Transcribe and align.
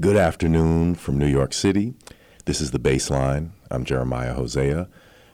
Good 0.00 0.16
afternoon 0.16 0.94
from 0.94 1.18
New 1.18 1.26
York 1.26 1.52
City. 1.52 1.92
This 2.46 2.62
is 2.62 2.70
the 2.70 2.78
baseline. 2.78 3.50
I'm 3.70 3.84
Jeremiah 3.84 4.32
Hosea. 4.32 4.88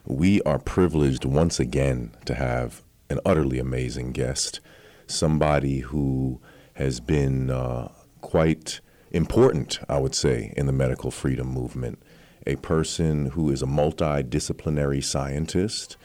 We 0.04 0.42
are 0.42 0.58
privileged 0.58 1.24
once 1.24 1.60
again 1.60 2.10
to 2.24 2.34
have 2.34 2.82
an 3.08 3.20
utterly 3.24 3.60
amazing 3.60 4.10
guest, 4.10 4.58
somebody 5.06 5.80
who 5.80 6.40
has 6.74 6.98
been 6.98 7.48
uh, 7.48 7.92
quite 8.22 8.80
important, 9.12 9.78
I 9.88 10.00
would 10.00 10.16
say, 10.16 10.52
in 10.56 10.66
the 10.66 10.72
medical 10.72 11.12
freedom 11.12 11.46
movement. 11.46 12.02
A 12.44 12.56
person 12.56 13.26
who 13.26 13.52
is 13.52 13.62
a 13.62 13.66
multidisciplinary 13.66 15.04
scientist 15.04 15.96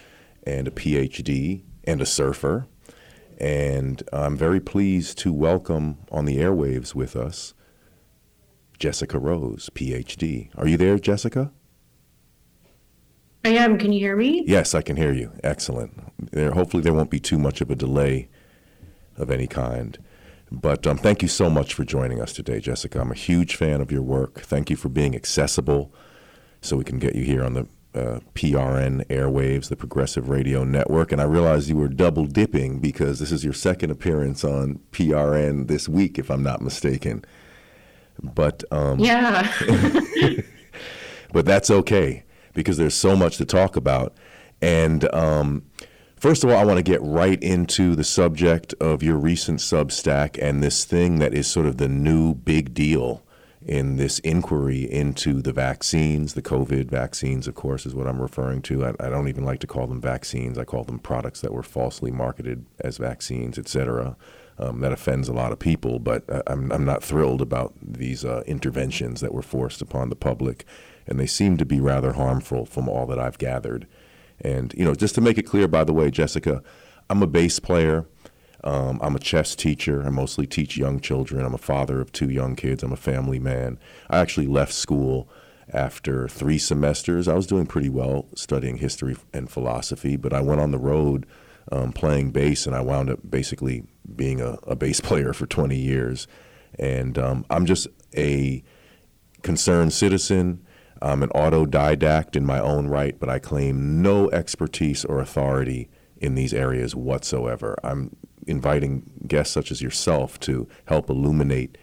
and 0.46 0.68
a 0.68 0.72
PhD 0.72 1.64
and 1.86 2.00
a 2.00 2.06
surfer. 2.06 2.68
And 3.40 4.04
I'm 4.14 4.38
very 4.38 4.60
pleased 4.60 5.18
to 5.20 5.34
welcome 5.34 5.98
on 6.12 6.26
the 6.26 6.38
airwaves 6.38 6.94
with 6.94 7.16
us 7.16 7.56
Jessica 8.82 9.20
Rose, 9.20 9.70
PhD. 9.76 10.50
Are 10.58 10.68
you 10.68 10.76
there, 10.76 10.98
Jessica? 10.98 11.52
I 13.46 13.50
am. 13.50 13.78
Can 13.78 13.94
you 13.94 14.00
hear 14.00 14.16
me? 14.16 14.44
Yes, 14.48 14.74
I 14.74 14.82
can 14.82 14.96
hear 14.96 15.14
you. 15.14 15.32
Excellent. 15.44 15.94
There, 16.32 16.50
hopefully, 16.50 16.82
there 16.82 16.94
won't 16.94 17.12
be 17.12 17.20
too 17.20 17.38
much 17.38 17.62
of 17.62 17.70
a 17.70 17.76
delay 17.76 18.28
of 19.18 19.30
any 19.30 19.46
kind. 19.46 20.00
But 20.52 20.88
um, 20.88 20.98
thank 20.98 21.22
you 21.22 21.28
so 21.28 21.48
much 21.48 21.76
for 21.76 21.84
joining 21.84 22.20
us 22.20 22.34
today, 22.34 22.60
Jessica. 22.60 23.00
I'm 23.00 23.12
a 23.12 23.16
huge 23.16 23.56
fan 23.56 23.82
of 23.82 23.92
your 23.92 24.02
work. 24.02 24.40
Thank 24.40 24.72
you 24.72 24.76
for 24.76 24.90
being 24.90 25.16
accessible 25.16 25.94
so 26.60 26.76
we 26.76 26.84
can 26.84 26.98
get 26.98 27.14
you 27.14 27.24
here 27.24 27.44
on 27.44 27.54
the 27.54 27.68
uh, 27.94 28.20
PRN 28.34 29.06
airwaves, 29.10 29.70
the 29.70 29.76
Progressive 29.76 30.28
Radio 30.28 30.64
Network. 30.64 31.12
And 31.12 31.22
I 31.22 31.26
realized 31.26 31.70
you 31.70 31.76
were 31.76 31.88
double 31.88 32.26
dipping 32.26 32.80
because 32.80 33.20
this 33.20 33.32
is 33.32 33.44
your 33.44 33.54
second 33.54 33.92
appearance 33.92 34.44
on 34.44 34.80
PRN 34.92 35.68
this 35.68 35.88
week, 35.88 36.18
if 36.18 36.32
I'm 36.32 36.42
not 36.42 36.64
mistaken. 36.64 37.24
But 38.22 38.64
um, 38.72 39.00
yeah, 39.00 39.52
but 41.34 41.46
that's 41.46 41.72
okay 41.72 42.24
because 42.54 42.78
there's 42.78 42.96
so 42.96 43.16
much 43.16 43.38
to 43.38 43.46
talk 43.46 43.76
about. 43.76 44.14
And 44.62 45.12
um, 45.14 45.64
first 46.18 46.44
of 46.44 46.50
all, 46.50 46.58
I 46.58 46.66
want 46.66 46.78
to 46.78 46.84
get 46.84 47.02
right 47.02 47.42
into 47.42 47.96
the 47.96 48.04
subject 48.04 48.74
of 48.80 49.02
your 49.02 49.18
recent 49.18 49.60
Substack 49.60 50.38
and 50.42 50.62
this 50.62 50.86
thing 50.86 51.20
that 51.20 51.34
is 51.34 51.48
sort 51.48 51.66
of 51.66 51.78
the 51.78 51.90
new 51.90 52.36
big 52.36 52.74
deal 52.74 53.24
in 53.66 53.98
this 53.98 54.20
inquiry 54.20 54.92
into 54.92 55.42
the 55.42 55.54
vaccines, 55.54 56.34
the 56.34 56.42
COVID 56.42 56.90
vaccines, 56.90 57.48
of 57.48 57.54
course, 57.54 57.86
is 57.86 57.94
what 57.94 58.08
I'm 58.08 58.22
referring 58.22 58.62
to. 58.64 58.86
I, 58.86 58.90
I, 59.00 59.10
don't 59.10 59.28
even 59.28 59.46
like 59.46 59.60
to 59.60 59.68
call 59.68 59.86
them 59.86 60.02
vaccines. 60.02 60.58
I 60.58 60.64
call 60.64 60.84
them 60.84 60.98
products 60.98 61.42
that 61.42 61.54
were 61.54 61.62
falsely 61.62 62.10
marketed 62.10 62.66
as 62.80 62.98
vaccines, 62.98 63.60
et 63.60 63.68
cetera. 63.68 64.16
Um, 64.60 64.82
that 64.82 64.92
offends 64.92 65.28
a 65.28 65.34
lot 65.34 65.52
of 65.52 65.58
people, 65.58 65.98
but 65.98 66.24
I'm, 66.46 66.72
I'm 66.72 66.86
not 66.86 67.04
thrilled 67.04 67.42
about 67.42 67.74
these 67.82 68.24
uh, 68.24 68.44
interventions 68.46 69.20
that 69.22 69.34
were 69.34 69.42
forced 69.42 69.82
upon 69.82 70.10
the 70.10 70.16
public, 70.16 70.66
and 71.08 71.20
they 71.20 71.26
seem 71.26 71.58
to 71.58 71.66
be 71.66 71.80
rather 71.80 72.14
harmful 72.14 72.66
from 72.66 72.88
all 72.88 73.08
that 73.08 73.18
I've 73.18 73.40
gathered. 73.40 73.88
And, 74.40 74.74
you 74.78 74.86
know, 74.86 74.94
just 74.94 75.16
to 75.16 75.22
make 75.22 75.38
it 75.38 75.44
clear, 75.44 75.68
by 75.68 75.84
the 75.84 75.94
way, 75.94 76.12
Jessica, 76.12 76.62
I'm 77.10 77.24
a 77.24 77.28
bass 77.28 77.60
player. 77.60 78.06
Um, 78.64 79.00
I'm 79.02 79.16
a 79.16 79.20
chess 79.20 79.56
teacher. 79.56 80.04
I 80.06 80.10
mostly 80.10 80.46
teach 80.46 80.78
young 80.78 81.00
children. 81.00 81.46
I'm 81.46 81.56
a 81.56 81.60
father 81.60 82.00
of 82.00 82.12
two 82.12 82.30
young 82.30 82.56
kids. 82.56 82.84
I'm 82.84 82.94
a 82.94 82.98
family 82.98 83.40
man. 83.40 83.80
I 84.10 84.20
actually 84.20 84.48
left 84.48 84.74
school 84.74 85.28
after 85.74 86.28
three 86.28 86.58
semesters. 86.58 87.28
I 87.28 87.34
was 87.34 87.48
doing 87.48 87.66
pretty 87.66 87.90
well 87.90 88.28
studying 88.36 88.78
history 88.78 89.16
and 89.34 89.50
philosophy, 89.50 90.16
but 90.16 90.34
I 90.34 90.42
went 90.42 90.62
on 90.62 90.72
the 90.72 90.78
road 90.78 91.26
um, 91.72 91.92
playing 91.92 92.32
bass, 92.32 92.66
and 92.66 92.76
I 92.76 92.82
wound 92.82 93.10
up 93.10 93.20
basically 93.30 93.84
being 94.16 94.42
a, 94.42 94.58
a 94.64 94.76
bass 94.76 95.00
player 95.02 95.34
for 95.34 95.46
20 95.46 95.76
years. 95.76 96.28
And 96.80 97.18
um, 97.18 97.46
I'm 97.50 97.66
just 97.66 97.88
a 98.16 98.64
concerned 99.42 99.94
citizen. 99.94 100.66
I'm 101.02 101.24
an 101.24 101.30
autodidact 101.30 102.36
in 102.36 102.46
my 102.46 102.60
own 102.60 102.88
right, 102.88 103.20
but 103.20 103.30
I 103.30 103.40
claim 103.40 104.02
no 104.02 104.30
expertise 104.32 105.04
or 105.04 105.20
authority 105.20 105.90
in 106.18 106.36
these 106.36 106.54
areas 106.54 106.96
whatsoever. 106.96 107.76
I'm 107.84 108.16
inviting 108.48 109.12
guests 109.28 109.54
such 109.54 109.72
as 109.72 109.82
yourself 109.82 110.40
to 110.42 110.68
help 110.86 111.10
illuminate 111.10 111.78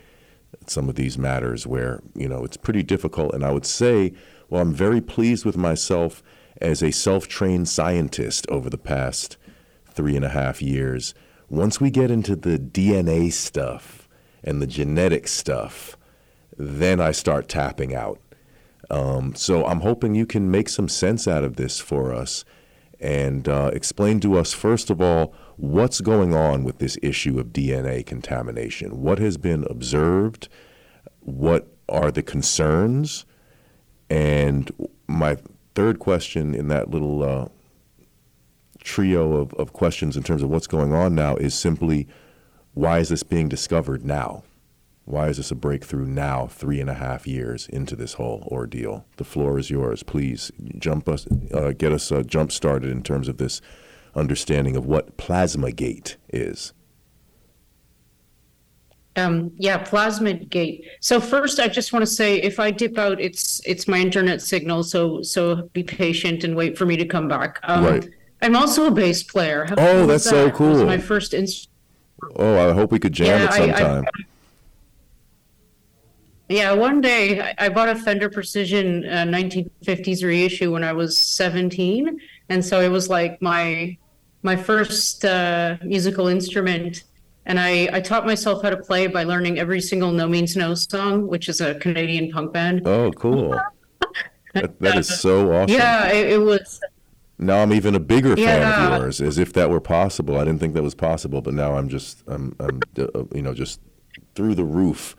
some 0.67 0.89
of 0.89 0.95
these 0.95 1.19
matters 1.19 1.67
where, 1.67 2.01
you 2.15 2.29
know, 2.29 2.45
it's 2.45 2.57
pretty 2.57 2.83
difficult. 2.83 3.35
And 3.35 3.45
I 3.45 3.51
would 3.51 3.67
say, 3.67 4.13
well, 4.49 4.63
I'm 4.63 4.73
very 4.73 5.01
pleased 5.01 5.45
with 5.45 5.57
myself 5.57 6.23
as 6.61 6.83
a 6.83 6.91
self 6.91 7.29
trained 7.29 7.69
scientist 7.69 8.47
over 8.49 8.71
the 8.71 8.79
past 8.79 9.37
three 9.99 10.15
and 10.15 10.25
a 10.25 10.29
half 10.29 10.63
years. 10.63 11.13
Once 11.49 11.81
we 11.81 11.91
get 11.91 12.09
into 12.09 12.37
the 12.37 12.57
DNA 12.57 13.33
stuff 13.33 14.09
and 14.45 14.63
the 14.63 14.67
genetic 14.67 15.27
stuff, 15.27 15.97
then 16.57 17.01
I 17.01 17.11
start 17.11 17.49
tapping 17.49 17.97
out. 17.97 18.21
Um, 18.91 19.35
so 19.35 19.67
I'm 19.67 19.81
hoping 19.81 20.15
you 20.15 20.25
can 20.25 20.53
make 20.53 20.69
some 20.69 20.89
sense 20.89 21.27
out 21.27 21.43
of 21.43 21.57
this 21.57 21.81
for 21.81 22.15
us 22.15 22.45
and 23.01 23.49
uh, 23.49 23.73
explain 23.73 24.21
to 24.21 24.39
us, 24.39 24.53
first 24.53 24.89
of 24.89 25.01
all, 25.01 25.35
what's 25.57 26.01
going 26.01 26.33
on 26.33 26.63
with 26.63 26.79
this 26.79 26.97
issue 27.03 27.41
of 27.41 27.47
DNA 27.49 28.07
contamination. 28.07 29.03
What 29.03 29.19
has 29.19 29.37
been 29.37 29.67
observed? 29.69 30.49
What 31.23 31.75
are 31.89 32.13
the 32.13 32.23
concerns? 32.23 33.27
And 34.09 34.71
my 35.09 35.39
third 35.75 35.99
question 35.99 36.55
in 36.55 36.69
that 36.69 36.89
little 36.89 37.25
uh, 37.25 37.49
trio 38.89 39.35
of, 39.35 39.53
of 39.55 39.73
questions 39.73 40.17
in 40.17 40.23
terms 40.23 40.43
of 40.43 40.49
what's 40.49 40.67
going 40.67 40.93
on 40.93 41.15
now 41.15 41.37
is 41.37 41.55
simply 41.55 42.09
why 42.73 42.99
is 42.99 43.11
this 43.11 43.23
being 43.23 43.49
discovered 43.49 44.05
now? 44.05 44.45
Why 45.05 45.29
is 45.29 45.37
this 45.37 45.51
a 45.51 45.55
breakthrough 45.55 46.07
now, 46.07 46.47
three 46.47 46.81
and 46.81 46.91
a 46.91 46.95
half 46.95 47.27
years 47.27 47.67
into 47.69 47.97
this 47.97 48.15
whole 48.15 48.47
ordeal? 48.51 49.05
The 49.17 49.25
floor 49.25 49.59
is 49.59 49.71
yours. 49.71 50.03
Please 50.03 50.51
jump 50.79 51.09
us, 51.09 51.27
uh, 51.53 51.73
get 51.73 51.93
us 51.93 52.11
uh, 52.13 52.23
jump 52.23 52.53
started 52.53 52.91
in 52.91 53.03
terms 53.03 53.29
of 53.29 53.39
this 53.39 53.61
understanding 54.15 54.77
of 54.77 54.87
what 54.87 55.17
Plasmagate 55.17 56.17
is. 56.29 56.73
Um, 59.17 59.51
yeah, 59.57 59.83
Plasmagate. 59.83 60.85
So 61.01 61.21
first, 61.21 61.59
I 61.59 61.69
just 61.69 61.93
want 61.93 62.03
to 62.03 62.11
say, 62.11 62.41
if 62.41 62.61
I 62.61 62.71
dip 62.71 62.99
out, 62.99 63.21
it's 63.21 63.61
it's 63.67 63.89
my 63.89 63.99
internet 63.99 64.41
signal. 64.41 64.83
So 64.83 65.23
so 65.23 65.69
be 65.73 65.83
patient 65.83 66.45
and 66.45 66.55
wait 66.55 66.79
for 66.79 66.87
me 66.87 66.97
to 66.97 67.05
come 67.05 67.29
back. 67.29 67.59
Um, 67.65 67.85
right. 67.85 68.09
I'm 68.41 68.57
also 68.57 68.87
a 68.87 68.91
bass 68.91 69.23
player. 69.23 69.67
How 69.69 69.75
oh, 69.79 70.07
that's 70.07 70.25
that? 70.25 70.31
so 70.31 70.51
cool. 70.51 70.85
my 70.85 70.99
first 70.99 71.35
instrument. 71.35 71.75
Oh, 72.37 72.71
I 72.71 72.73
hope 72.73 72.93
we 72.93 72.99
could 72.99 73.13
jam 73.13 73.41
yeah, 73.41 73.47
it 73.47 73.53
sometime. 73.53 74.05
I, 74.05 74.09
I, 74.09 74.25
yeah, 76.49 76.73
one 76.73 77.01
day 77.01 77.55
I 77.59 77.69
bought 77.69 77.91
a 77.91 77.95
Fender 77.95 78.31
Precision 78.31 79.05
uh, 79.05 79.25
1950s 79.25 80.25
reissue 80.25 80.73
when 80.73 80.83
I 80.83 80.93
was 80.93 81.19
17, 81.19 82.19
and 82.49 82.65
so 82.65 82.81
it 82.81 82.89
was 82.89 83.09
like 83.09 83.41
my 83.43 83.97
my 84.43 84.57
first 84.57 85.25
uh, 85.25 85.77
musical 85.83 86.29
instrument. 86.29 87.05
And 87.45 87.59
I, 87.59 87.89
I 87.95 88.01
taught 88.01 88.27
myself 88.27 88.63
how 88.63 88.69
to 88.69 88.77
play 88.77 89.07
by 89.07 89.25
learning 89.25 89.59
every 89.59 89.81
single 89.81 90.13
No 90.13 90.29
Means 90.29 90.55
No 90.55 90.75
song, 90.75 91.27
which 91.27 91.49
is 91.49 91.63
a 91.63 91.75
Canadian 91.77 92.31
punk 92.31 92.53
band. 92.53 92.87
Oh, 92.87 93.11
cool! 93.13 93.59
that, 94.55 94.79
that 94.81 94.99
is 94.99 95.09
so 95.21 95.53
awesome. 95.53 95.75
Yeah, 95.75 96.09
it, 96.09 96.33
it 96.33 96.39
was. 96.39 96.81
Now 97.39 97.63
I'm 97.63 97.73
even 97.73 97.95
a 97.95 98.01
bigger 98.01 98.37
fan 98.37 98.63
yeah. 98.63 98.95
of 98.95 99.01
yours, 99.03 99.21
as 99.21 99.39
if 99.39 99.53
that 99.53 99.71
were 99.71 99.81
possible. 99.81 100.37
I 100.37 100.45
didn't 100.45 100.59
think 100.59 100.75
that 100.75 100.83
was 100.83 100.95
possible, 100.95 101.41
but 101.41 101.55
now 101.55 101.77
I'm 101.77 101.89
just, 101.89 102.23
I'm, 102.27 102.57
I'm, 102.59 102.81
uh, 102.99 103.25
you 103.33 103.43
know, 103.43 103.55
just 103.55 103.81
through 104.35 104.57
the 104.57 104.65
roof 104.65 105.17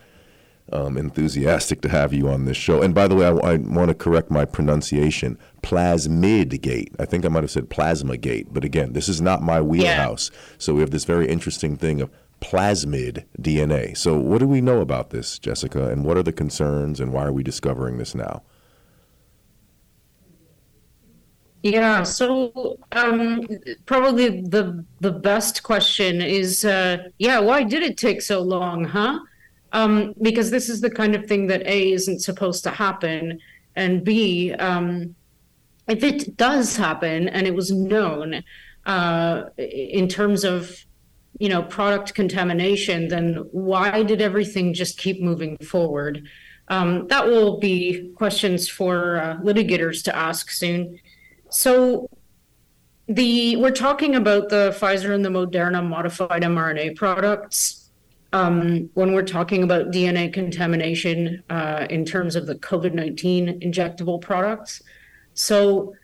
um, 0.72 0.98
enthusiastic 0.98 1.82
to 1.82 1.90
have 1.90 2.14
you 2.14 2.28
on 2.28 2.46
this 2.46 2.58
show. 2.58 2.82
And 2.82 2.94
by 2.94 3.08
the 3.08 3.16
way, 3.16 3.26
I, 3.26 3.32
I 3.32 3.58
want 3.58 3.90
to 3.90 3.96
correct 3.96 4.30
my 4.30 4.46
pronunciation. 4.46 5.38
Plasmid 5.64 6.62
gate. 6.62 6.94
I 7.00 7.06
think 7.06 7.26
I 7.26 7.30
might 7.30 7.44
have 7.44 7.52
said 7.52 7.70
plasma 7.70 8.18
gate, 8.18 8.48
but 8.52 8.64
again, 8.64 8.94
this 8.94 9.10
is 9.10 9.22
not 9.22 9.42
my 9.42 9.62
wheelhouse. 9.62 10.30
Yeah. 10.32 10.40
So 10.58 10.74
we 10.74 10.82
have 10.82 10.92
this 10.92 11.06
very 11.06 11.28
interesting 11.28 11.76
thing 11.76 12.02
of 12.02 12.12
plasmid 12.42 13.26
DNA. 13.40 13.98
So 13.98 14.18
what 14.18 14.40
do 14.40 14.48
we 14.48 14.62
know 14.62 14.82
about 14.82 15.10
this, 15.10 15.40
Jessica? 15.40 15.90
And 15.90 16.06
what 16.06 16.18
are 16.18 16.24
the 16.24 16.32
concerns? 16.32 17.00
And 17.00 17.12
why 17.12 17.26
are 17.26 17.34
we 17.34 17.44
discovering 17.44 17.98
this 17.98 18.16
now? 18.16 18.44
Yeah, 21.62 22.04
so 22.04 22.78
um, 22.94 23.46
probably 23.86 24.42
the 24.42 24.86
the 25.02 25.12
best 25.12 25.64
question 25.64 26.22
is, 26.22 26.64
uh, 26.64 27.10
yeah, 27.18 27.40
why 27.40 27.64
did 27.64 27.84
it 27.84 27.98
take 27.98 28.22
so 28.22 28.42
long, 28.42 28.86
huh? 28.86 29.20
um, 29.72 30.14
because 30.22 30.52
this 30.52 30.70
is 30.70 30.82
the 30.82 30.90
kind 30.90 31.16
of 31.16 31.26
thing 31.26 31.48
that 31.48 31.66
A 31.66 31.92
isn't 31.92 32.20
supposed 32.22 32.64
to 32.64 32.72
happen, 32.72 33.40
and 33.76 34.04
B, 34.04 34.54
um, 34.54 35.16
if 35.88 36.04
it 36.04 36.38
does 36.38 36.76
happen 36.76 37.28
and 37.30 37.48
it 37.48 37.54
was 37.54 37.72
known 37.72 38.44
uh, 38.86 39.44
in 39.58 40.08
terms 40.08 40.44
of 40.44 40.86
you 41.40 41.50
know 41.50 41.64
product 41.64 42.14
contamination, 42.16 43.08
then 43.08 43.36
why 43.52 44.04
did 44.04 44.22
everything 44.22 44.74
just 44.74 44.98
keep 44.98 45.22
moving 45.22 45.58
forward? 45.58 46.28
Um, 46.68 47.08
that 47.08 47.26
will 47.26 47.60
be 47.60 48.12
questions 48.16 48.70
for 48.70 49.18
uh, 49.18 49.38
litigators 49.38 50.04
to 50.04 50.16
ask 50.16 50.52
soon. 50.52 51.00
So 51.50 52.10
the 53.08 53.56
we're 53.58 53.72
talking 53.72 54.16
about 54.16 54.50
the 54.50 54.76
Pfizer 54.80 55.14
and 55.14 55.26
the 55.26 55.30
Moderna 55.30 55.86
modified 55.86 56.44
mRNA 56.44 56.96
products 56.96 57.90
um, 58.34 58.90
when 58.94 59.14
we're 59.14 59.24
talking 59.24 59.64
about 59.64 59.92
DNA 59.92 60.32
contamination 60.32 61.44
uh, 61.50 61.88
in 61.90 62.06
terms 62.06 62.36
of 62.36 62.46
the 62.46 62.56
COVID 62.56 62.94
19 62.94 63.60
injectable 63.62 64.22
products. 64.22 64.82
So, 65.34 65.96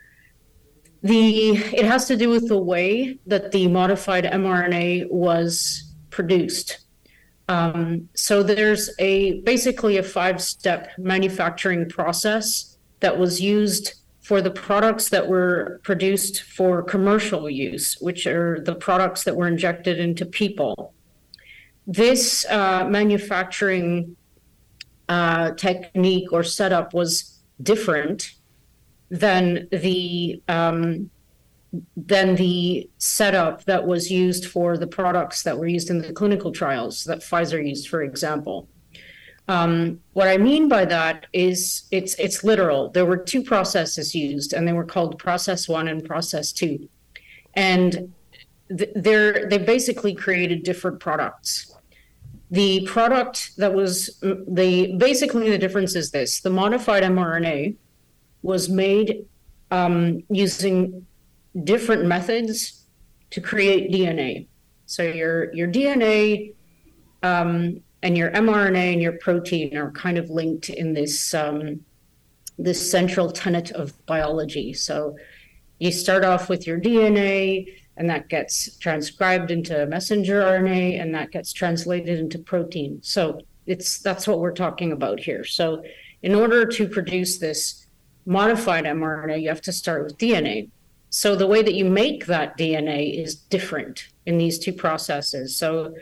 the 1.04 1.52
it 1.52 1.86
has 1.86 2.08
to 2.08 2.18
do 2.18 2.30
with 2.30 2.48
the 2.48 2.58
way 2.58 3.20
that 3.28 3.52
the 3.52 3.68
modified 3.68 4.24
mRNA 4.24 5.12
was 5.12 5.94
produced. 6.10 6.80
Um, 7.48 8.10
so 8.16 8.42
there's 8.42 8.90
a 8.98 9.42
basically 9.42 9.98
a 9.98 10.04
five-step 10.04 10.90
manufacturing 10.98 11.88
process 11.88 12.78
that 13.02 13.20
was 13.20 13.40
used 13.40 13.94
for 14.26 14.42
the 14.42 14.50
products 14.50 15.10
that 15.10 15.28
were 15.28 15.80
produced 15.84 16.42
for 16.42 16.82
commercial 16.82 17.48
use, 17.48 17.96
which 18.02 18.26
are 18.26 18.60
the 18.60 18.74
products 18.74 19.24
that 19.24 19.36
were 19.36 19.48
injected 19.48 20.00
into 20.00 20.26
people. 20.26 20.96
This 21.86 22.44
uh, 22.50 22.86
manufacturing 22.90 24.16
uh, 25.08 25.52
technique 25.52 26.34
or 26.34 26.42
setup 26.42 26.92
was 26.92 27.38
different 27.62 28.34
than 29.12 29.68
the 29.72 30.42
um, 30.48 31.12
than 31.96 32.36
the 32.36 32.90
setup 32.98 33.66
that 33.66 33.86
was 33.86 34.10
used 34.10 34.48
for 34.48 34.76
the 34.76 34.88
products 34.88 35.44
that 35.44 35.56
were 35.60 35.68
used 35.68 35.92
in 35.92 36.00
the 36.00 36.12
clinical 36.14 36.52
trials 36.52 37.04
that 37.04 37.20
Pfizer 37.20 37.64
used, 37.64 37.90
for 37.90 38.02
example. 38.02 38.68
Um, 39.48 40.00
what 40.14 40.28
I 40.28 40.38
mean 40.38 40.68
by 40.68 40.86
that 40.86 41.28
is 41.32 41.84
it's 41.92 42.16
it's 42.16 42.44
literal. 42.44 42.90
There 42.90 43.06
were 43.06 43.18
two 43.18 43.44
processes 43.44 44.16
used, 44.16 44.54
and 44.54 44.68
they 44.68 44.74
were 44.74 44.86
called 44.86 45.20
process 45.20 45.70
one 45.70 45.88
and 45.88 46.04
process 46.04 46.52
two, 46.52 46.90
and 47.54 48.14
th- 48.76 48.90
they're 48.96 49.48
they 49.48 49.60
basically 49.60 50.16
created 50.16 50.64
different 50.64 51.00
products. 51.00 51.76
The 52.50 52.86
product 52.88 53.56
that 53.58 53.74
was 53.74 54.18
the 54.22 54.96
basically 54.98 55.50
the 55.50 55.60
difference 55.60 55.96
is 55.96 56.10
this: 56.10 56.42
the 56.42 56.50
modified 56.50 57.04
mRNA 57.04 57.76
was 58.42 58.68
made 58.68 59.26
um, 59.70 60.24
using 60.30 61.06
different 61.64 62.06
methods 62.06 62.84
to 63.30 63.42
create 63.42 63.92
DNA. 63.92 64.48
So 64.88 65.04
your 65.04 65.54
your 65.54 65.68
DNA 65.68 66.54
um, 67.22 67.82
and 68.06 68.16
your 68.16 68.30
mRNA 68.30 68.94
and 68.94 69.02
your 69.02 69.14
protein 69.14 69.76
are 69.76 69.90
kind 69.90 70.20
of 70.20 70.30
linked 70.30 70.70
in 70.70 70.94
this 70.94 71.34
um, 71.34 71.84
this 72.60 72.80
central 72.92 73.32
tenet 73.32 73.72
of 73.72 73.94
biology. 74.06 74.74
So 74.74 75.18
you 75.80 75.92
start 75.92 76.24
off 76.24 76.48
with 76.48 76.68
your 76.68 76.80
DNA, 76.80 77.66
and 77.98 78.08
that 78.12 78.30
gets 78.30 78.78
transcribed 78.78 79.50
into 79.50 79.88
messenger 79.88 80.44
RNA, 80.44 81.02
and 81.02 81.16
that 81.16 81.32
gets 81.32 81.52
translated 81.52 82.20
into 82.20 82.38
protein. 82.38 83.00
So 83.02 83.42
it's 83.66 83.98
that's 83.98 84.28
what 84.28 84.40
we're 84.40 84.54
talking 84.54 84.92
about 84.92 85.20
here. 85.20 85.44
So 85.44 85.84
in 86.22 86.36
order 86.36 86.64
to 86.64 86.88
produce 86.88 87.40
this 87.40 87.88
modified 88.28 88.86
mRNA, 88.86 89.42
you 89.42 89.50
have 89.50 89.62
to 89.62 89.74
start 89.74 90.04
with 90.04 90.20
DNA. 90.20 90.70
So 91.10 91.36
the 91.36 91.48
way 91.48 91.64
that 91.64 91.74
you 91.74 91.86
make 91.86 92.28
that 92.28 92.56
DNA 92.56 93.20
is 93.20 93.34
different 93.34 94.10
in 94.28 94.38
these 94.38 94.60
two 94.60 94.74
processes. 94.74 95.56
So 95.58 95.96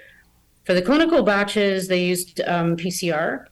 for 0.63 0.73
the 0.73 0.81
clinical 0.81 1.23
batches, 1.23 1.87
they 1.87 2.03
used 2.03 2.41
um, 2.41 2.75
PCR. 2.77 3.45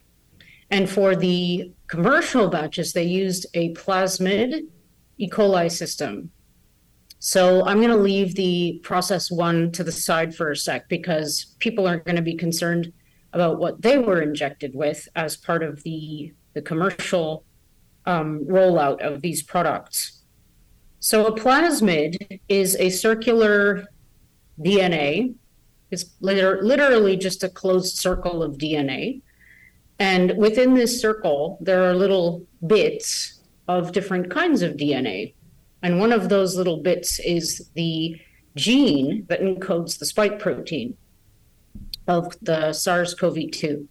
And 0.69 0.90
for 0.90 1.16
the 1.16 1.72
commercial 1.88 2.48
batches, 2.48 2.94
they 2.94 3.04
used 3.04 3.46
a 3.54 3.74
plasmid 3.74 4.68
E. 5.18 5.30
coli 5.30 5.69
system. 5.69 6.31
So 7.19 7.66
I'm 7.66 7.78
going 7.78 7.90
to 7.90 7.98
leave 7.98 8.36
the 8.36 8.80
process 8.81 9.30
one 9.30 9.72
to 9.74 9.84
the 9.84 9.92
side 9.92 10.34
for 10.34 10.52
a 10.52 10.56
sec 10.56 10.88
because 10.88 11.56
people 11.60 11.86
aren't 11.86 12.06
going 12.06 12.16
to 12.16 12.22
be 12.22 12.36
concerned 12.36 12.94
about 13.34 13.60
what 13.60 13.81
they 13.81 13.98
were 13.98 14.22
injected 14.22 14.74
with 14.74 15.08
as 15.16 15.38
part 15.38 15.62
of 15.62 15.84
the, 15.84 16.34
the 16.54 16.62
commercial 16.62 17.44
um, 18.06 18.46
rollout 18.46 19.02
of 19.02 19.22
these 19.22 19.44
products. 19.44 20.24
So 21.00 21.28
a 21.28 21.36
plasmid 21.36 22.40
is 22.50 22.75
a 22.78 22.90
circular 22.90 23.86
DNA 24.60 25.36
it's 25.91 26.05
literally 26.21 27.17
just 27.17 27.43
a 27.43 27.49
closed 27.49 27.97
circle 27.97 28.41
of 28.41 28.57
DNA. 28.57 29.21
And 29.99 30.38
within 30.38 30.73
this 30.73 30.99
circle, 30.99 31.57
there 31.61 31.83
are 31.83 31.93
little 31.93 32.45
bits 32.65 33.41
of 33.67 33.91
different 33.91 34.31
kinds 34.31 34.61
of 34.61 34.77
DNA. 34.77 35.33
And 35.83 35.99
one 35.99 36.11
of 36.11 36.29
those 36.29 36.55
little 36.55 36.77
bits 36.77 37.19
is 37.19 37.69
the 37.75 38.19
gene 38.55 39.25
that 39.29 39.41
encodes 39.41 39.99
the 39.99 40.05
spike 40.05 40.39
protein 40.39 40.97
of 42.07 42.35
the 42.41 42.73
SARS 42.73 43.13
CoV 43.13 43.51
2. 43.51 43.88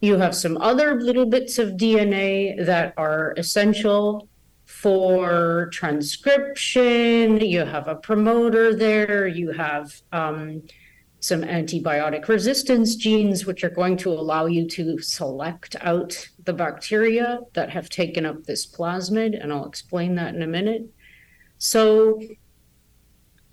You 0.00 0.16
have 0.16 0.34
some 0.34 0.56
other 0.58 1.00
little 1.00 1.26
bits 1.26 1.58
of 1.58 1.70
DNA 1.70 2.64
that 2.64 2.94
are 2.96 3.34
essential 3.36 4.28
for 4.64 5.70
transcription. 5.72 7.40
You 7.40 7.64
have 7.64 7.88
a 7.88 7.96
promoter 7.96 8.74
there. 8.74 9.26
You 9.26 9.50
have 9.52 10.00
um, 10.12 10.62
some 11.20 11.42
antibiotic 11.42 12.28
resistance 12.28 12.94
genes, 12.94 13.44
which 13.44 13.64
are 13.64 13.70
going 13.70 13.96
to 13.98 14.10
allow 14.10 14.46
you 14.46 14.68
to 14.68 14.98
select 15.00 15.74
out 15.80 16.28
the 16.44 16.52
bacteria 16.52 17.40
that 17.54 17.70
have 17.70 17.88
taken 17.88 18.24
up 18.24 18.44
this 18.44 18.66
plasmid, 18.66 19.40
and 19.40 19.52
I'll 19.52 19.66
explain 19.66 20.14
that 20.14 20.34
in 20.34 20.42
a 20.42 20.46
minute. 20.46 20.84
So 21.58 22.20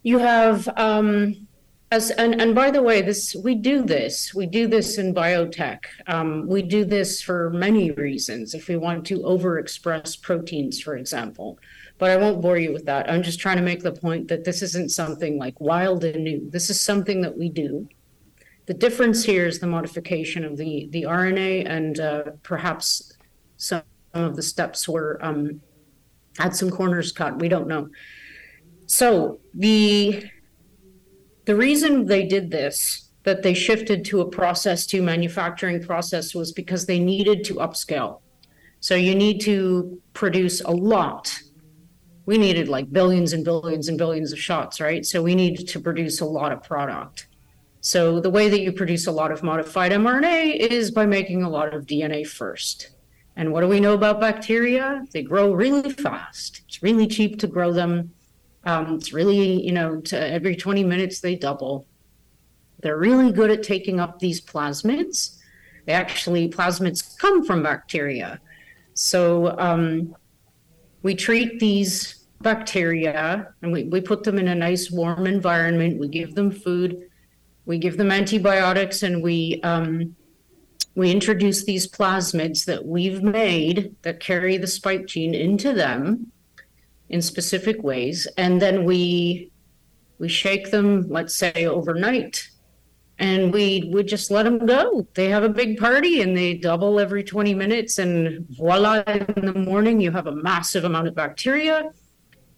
you 0.03 0.19
have, 0.19 0.69
um, 0.77 1.47
as 1.91 2.11
and, 2.11 2.39
and 2.39 2.53
by 2.53 2.69
the 2.69 2.83
way, 2.83 3.01
this 3.01 3.35
we 3.35 3.55
do 3.55 3.83
this. 3.83 4.33
We 4.33 4.45
do 4.45 4.67
this 4.67 4.97
in 4.99 5.13
biotech. 5.13 5.79
Um, 6.05 6.47
we 6.47 6.61
do 6.61 6.85
this 6.85 7.21
for 7.21 7.49
many 7.49 7.91
reasons. 7.91 8.53
If 8.53 8.67
we 8.67 8.75
want 8.75 9.05
to 9.07 9.19
overexpress 9.19 10.21
proteins, 10.21 10.79
for 10.79 10.95
example, 10.95 11.57
but 11.97 12.11
I 12.11 12.17
won't 12.17 12.41
bore 12.41 12.57
you 12.57 12.73
with 12.73 12.85
that. 12.85 13.09
I'm 13.09 13.23
just 13.23 13.39
trying 13.39 13.57
to 13.57 13.63
make 13.63 13.81
the 13.81 13.91
point 13.91 14.27
that 14.27 14.43
this 14.43 14.61
isn't 14.61 14.91
something 14.91 15.37
like 15.37 15.59
wild 15.61 16.03
and 16.03 16.23
new. 16.23 16.49
This 16.49 16.69
is 16.69 16.79
something 16.81 17.21
that 17.21 17.37
we 17.37 17.49
do. 17.49 17.87
The 18.65 18.73
difference 18.73 19.23
here 19.23 19.45
is 19.45 19.59
the 19.59 19.67
modification 19.67 20.43
of 20.43 20.57
the, 20.57 20.89
the 20.91 21.03
RNA 21.03 21.69
and 21.69 21.99
uh, 21.99 22.23
perhaps 22.43 23.13
some 23.57 23.83
of 24.13 24.35
the 24.35 24.41
steps 24.41 24.89
were 24.89 25.19
um, 25.21 25.61
had 26.37 26.55
some 26.55 26.69
corners 26.69 27.11
cut. 27.11 27.39
We 27.39 27.47
don't 27.47 27.67
know. 27.67 27.89
So 28.87 29.39
the 29.53 30.25
the 31.45 31.55
reason 31.55 32.07
they 32.07 32.25
did 32.25 32.49
this, 32.49 33.11
that 33.23 33.43
they 33.43 33.53
shifted 33.53 34.03
to 34.05 34.21
a 34.21 34.29
process 34.29 34.87
to 34.87 35.01
manufacturing 35.01 35.83
process, 35.83 36.33
was 36.33 36.51
because 36.51 36.87
they 36.87 36.97
needed 36.97 37.43
to 37.45 37.55
upscale. 37.55 38.21
So 38.79 38.95
you 38.95 39.13
need 39.13 39.41
to 39.41 40.01
produce 40.13 40.61
a 40.61 40.71
lot 40.71 41.39
we 42.25 42.37
needed 42.37 42.67
like 42.67 42.91
billions 42.91 43.33
and 43.33 43.45
billions 43.45 43.87
and 43.87 43.97
billions 43.97 44.31
of 44.31 44.39
shots, 44.39 44.79
right? 44.79 45.05
So 45.05 45.21
we 45.21 45.35
needed 45.35 45.67
to 45.69 45.79
produce 45.79 46.21
a 46.21 46.25
lot 46.25 46.51
of 46.51 46.63
product. 46.63 47.27
So 47.81 48.19
the 48.19 48.31
way 48.31 48.49
that 48.49 48.61
you 48.61 48.71
produce 48.71 49.05
a 49.05 49.11
lot 49.11 49.31
of 49.31 49.43
modified 49.43 49.91
mRNA 49.91 50.55
is 50.55 50.89
by 50.89 51.05
making 51.05 51.43
a 51.43 51.49
lot 51.49 51.73
of 51.73 51.85
DNA 51.85 52.25
first. 52.25 52.89
And 53.35 53.51
what 53.51 53.61
do 53.61 53.67
we 53.67 53.79
know 53.79 53.93
about 53.93 54.19
bacteria? 54.19 55.05
They 55.11 55.21
grow 55.21 55.53
really 55.53 55.91
fast. 55.91 56.61
It's 56.67 56.81
really 56.81 57.07
cheap 57.07 57.37
to 57.39 57.47
grow 57.47 57.71
them. 57.71 58.11
Um, 58.63 58.95
it's 58.95 59.13
really, 59.13 59.63
you 59.63 59.71
know, 59.71 60.01
every 60.13 60.55
20 60.55 60.83
minutes 60.83 61.19
they 61.19 61.35
double. 61.35 61.85
They're 62.79 62.97
really 62.97 63.31
good 63.31 63.51
at 63.51 63.61
taking 63.61 63.99
up 63.99 64.19
these 64.19 64.41
plasmids. 64.41 65.37
They 65.85 65.93
actually, 65.93 66.49
plasmids 66.49 67.17
come 67.19 67.45
from 67.45 67.61
bacteria. 67.61 68.39
So 68.95 69.57
um, 69.59 70.15
we 71.05 71.13
treat 71.13 71.59
these 71.59 72.25
bacteria 72.41 73.53
and 73.61 73.71
we, 73.71 73.83
we 73.83 74.01
put 74.01 74.23
them 74.23 74.39
in 74.39 74.47
a 74.47 74.55
nice 74.55 74.89
warm 74.89 75.27
environment. 75.27 75.99
We 75.99 76.07
give 76.07 76.33
them 76.33 76.49
food, 76.49 77.07
we 77.67 77.77
give 77.77 77.97
them 77.97 78.09
antibiotics, 78.09 79.03
and 79.03 79.21
we 79.21 79.61
um, 79.61 80.15
we 80.95 81.11
introduce 81.11 81.63
these 81.63 81.87
plasmids 81.87 82.65
that 82.65 82.83
we've 82.83 83.21
made 83.21 83.95
that 84.01 84.19
carry 84.19 84.57
the 84.57 84.65
spike 84.65 85.05
gene 85.05 85.35
into 85.35 85.73
them 85.73 86.31
in 87.09 87.21
specific 87.21 87.83
ways, 87.83 88.27
and 88.39 88.59
then 88.59 88.83
we 88.83 89.51
we 90.17 90.27
shake 90.27 90.71
them, 90.71 91.07
let's 91.07 91.35
say 91.35 91.67
overnight, 91.67 92.49
and 93.19 93.53
we 93.53 93.89
would 93.93 94.07
just 94.07 94.29
let 94.29 94.43
them 94.43 94.65
go. 94.65 95.07
They 95.13 95.29
have 95.29 95.43
a 95.43 95.49
big 95.49 95.77
party 95.77 96.21
and 96.21 96.35
they 96.35 96.53
double 96.53 96.99
every 96.99 97.23
20 97.23 97.53
minutes, 97.53 97.97
and 97.97 98.45
voila, 98.49 99.03
in 99.07 99.45
the 99.45 99.53
morning, 99.53 100.01
you 100.01 100.11
have 100.11 100.27
a 100.27 100.35
massive 100.35 100.83
amount 100.83 101.07
of 101.07 101.15
bacteria. 101.15 101.91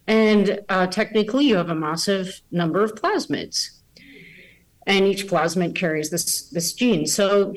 And 0.08 0.62
uh, 0.70 0.88
technically, 0.88 1.46
you 1.46 1.58
have 1.58 1.70
a 1.70 1.76
massive 1.76 2.42
number 2.52 2.84
of 2.84 2.96
plasmids. 2.96 3.82
And 4.88 5.06
each 5.06 5.28
plasmid 5.28 5.76
carries 5.76 6.10
this, 6.10 6.50
this 6.50 6.74
gene. 6.74 7.06
So 7.06 7.54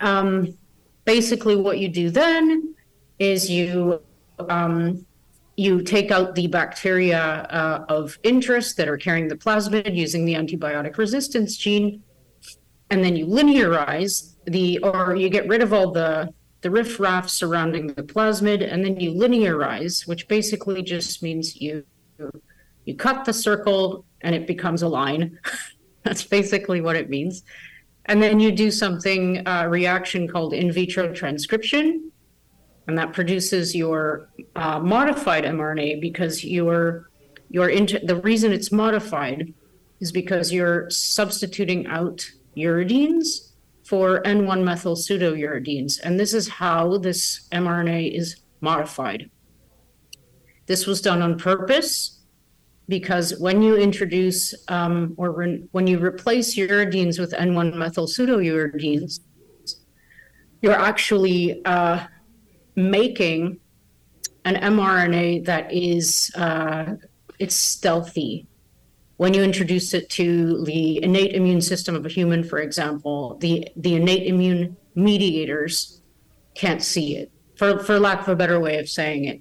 um, 0.00 0.56
basically, 1.04 1.54
what 1.54 1.78
you 1.78 1.88
do 1.88 2.10
then 2.10 2.74
is 3.18 3.50
you 3.50 4.00
um, 4.48 5.06
you 5.56 5.82
take 5.82 6.10
out 6.10 6.34
the 6.34 6.46
bacteria 6.48 7.20
uh, 7.20 7.84
of 7.88 8.18
interest 8.22 8.76
that 8.76 8.88
are 8.88 8.96
carrying 8.96 9.28
the 9.28 9.36
plasmid 9.36 9.94
using 9.94 10.24
the 10.24 10.34
antibiotic 10.34 10.96
resistance 10.96 11.56
gene. 11.56 12.02
and 12.90 13.02
then 13.02 13.16
you 13.16 13.26
linearize 13.26 14.34
the, 14.46 14.78
or 14.78 15.14
you 15.14 15.28
get 15.28 15.48
rid 15.48 15.62
of 15.62 15.72
all 15.72 15.90
the 15.90 16.32
the 16.64 16.70
riffraff 16.70 17.28
surrounding 17.28 17.88
the 17.88 18.02
plasmid, 18.02 18.66
and 18.66 18.82
then 18.82 18.98
you 18.98 19.12
linearize, 19.12 20.08
which 20.08 20.26
basically 20.28 20.82
just 20.82 21.22
means 21.22 21.60
you 21.60 21.84
you 22.86 22.94
cut 22.94 23.26
the 23.26 23.34
circle 23.34 24.06
and 24.22 24.34
it 24.34 24.46
becomes 24.46 24.80
a 24.82 24.88
line. 24.88 25.38
That's 26.04 26.24
basically 26.24 26.80
what 26.80 26.96
it 26.96 27.10
means. 27.10 27.42
And 28.06 28.22
then 28.22 28.40
you 28.40 28.50
do 28.50 28.70
something, 28.70 29.46
uh, 29.46 29.66
reaction 29.68 30.26
called 30.26 30.54
in 30.54 30.72
vitro 30.72 31.12
transcription, 31.12 32.10
and 32.86 32.98
that 32.98 33.12
produces 33.12 33.74
your 33.74 34.28
uh, 34.56 34.78
modified 34.78 35.44
mRNA 35.44 36.00
because 36.00 36.44
your 36.44 37.10
your 37.50 37.68
the 37.68 38.20
reason 38.22 38.52
it's 38.52 38.72
modified 38.72 39.52
is 40.00 40.12
because 40.12 40.52
you're 40.52 40.90
substituting 40.90 41.86
out 41.86 42.28
uridines 42.56 43.52
for 43.84 44.22
N1 44.22 44.64
methyl 44.64 44.96
pseudouridines, 44.96 46.00
and 46.02 46.18
this 46.18 46.32
is 46.34 46.48
how 46.48 46.98
this 46.98 47.48
mRNA 47.52 48.16
is 48.16 48.36
modified. 48.60 49.30
This 50.66 50.86
was 50.86 51.00
done 51.00 51.20
on 51.20 51.38
purpose 51.38 52.22
because 52.88 53.38
when 53.38 53.62
you 53.62 53.76
introduce 53.76 54.54
um, 54.68 55.14
or 55.16 55.30
re- 55.32 55.64
when 55.72 55.86
you 55.86 55.98
replace 55.98 56.56
uridines 56.56 57.18
with 57.18 57.32
N1 57.32 57.74
methyl 57.74 58.06
pseudouridines, 58.06 59.20
you're 60.62 60.72
actually 60.72 61.62
uh, 61.66 62.06
making 62.76 63.60
an 64.44 64.56
mRNA 64.56 65.44
that 65.46 65.72
is 65.72 66.30
uh, 66.36 66.94
it's 67.38 67.54
stealthy. 67.54 68.46
When 69.16 69.32
you 69.32 69.42
introduce 69.42 69.94
it 69.94 70.10
to 70.10 70.64
the 70.64 71.02
innate 71.02 71.34
immune 71.34 71.60
system 71.60 71.94
of 71.94 72.04
a 72.04 72.08
human, 72.08 72.42
for 72.42 72.58
example, 72.58 73.36
the 73.38 73.68
the 73.76 73.94
innate 73.94 74.26
immune 74.26 74.76
mediators 74.94 76.00
can't 76.54 76.82
see 76.82 77.16
it, 77.16 77.32
for 77.56 77.78
for 77.78 77.98
lack 77.98 78.22
of 78.22 78.28
a 78.28 78.36
better 78.36 78.60
way 78.60 78.78
of 78.78 78.88
saying 78.88 79.24
it. 79.24 79.40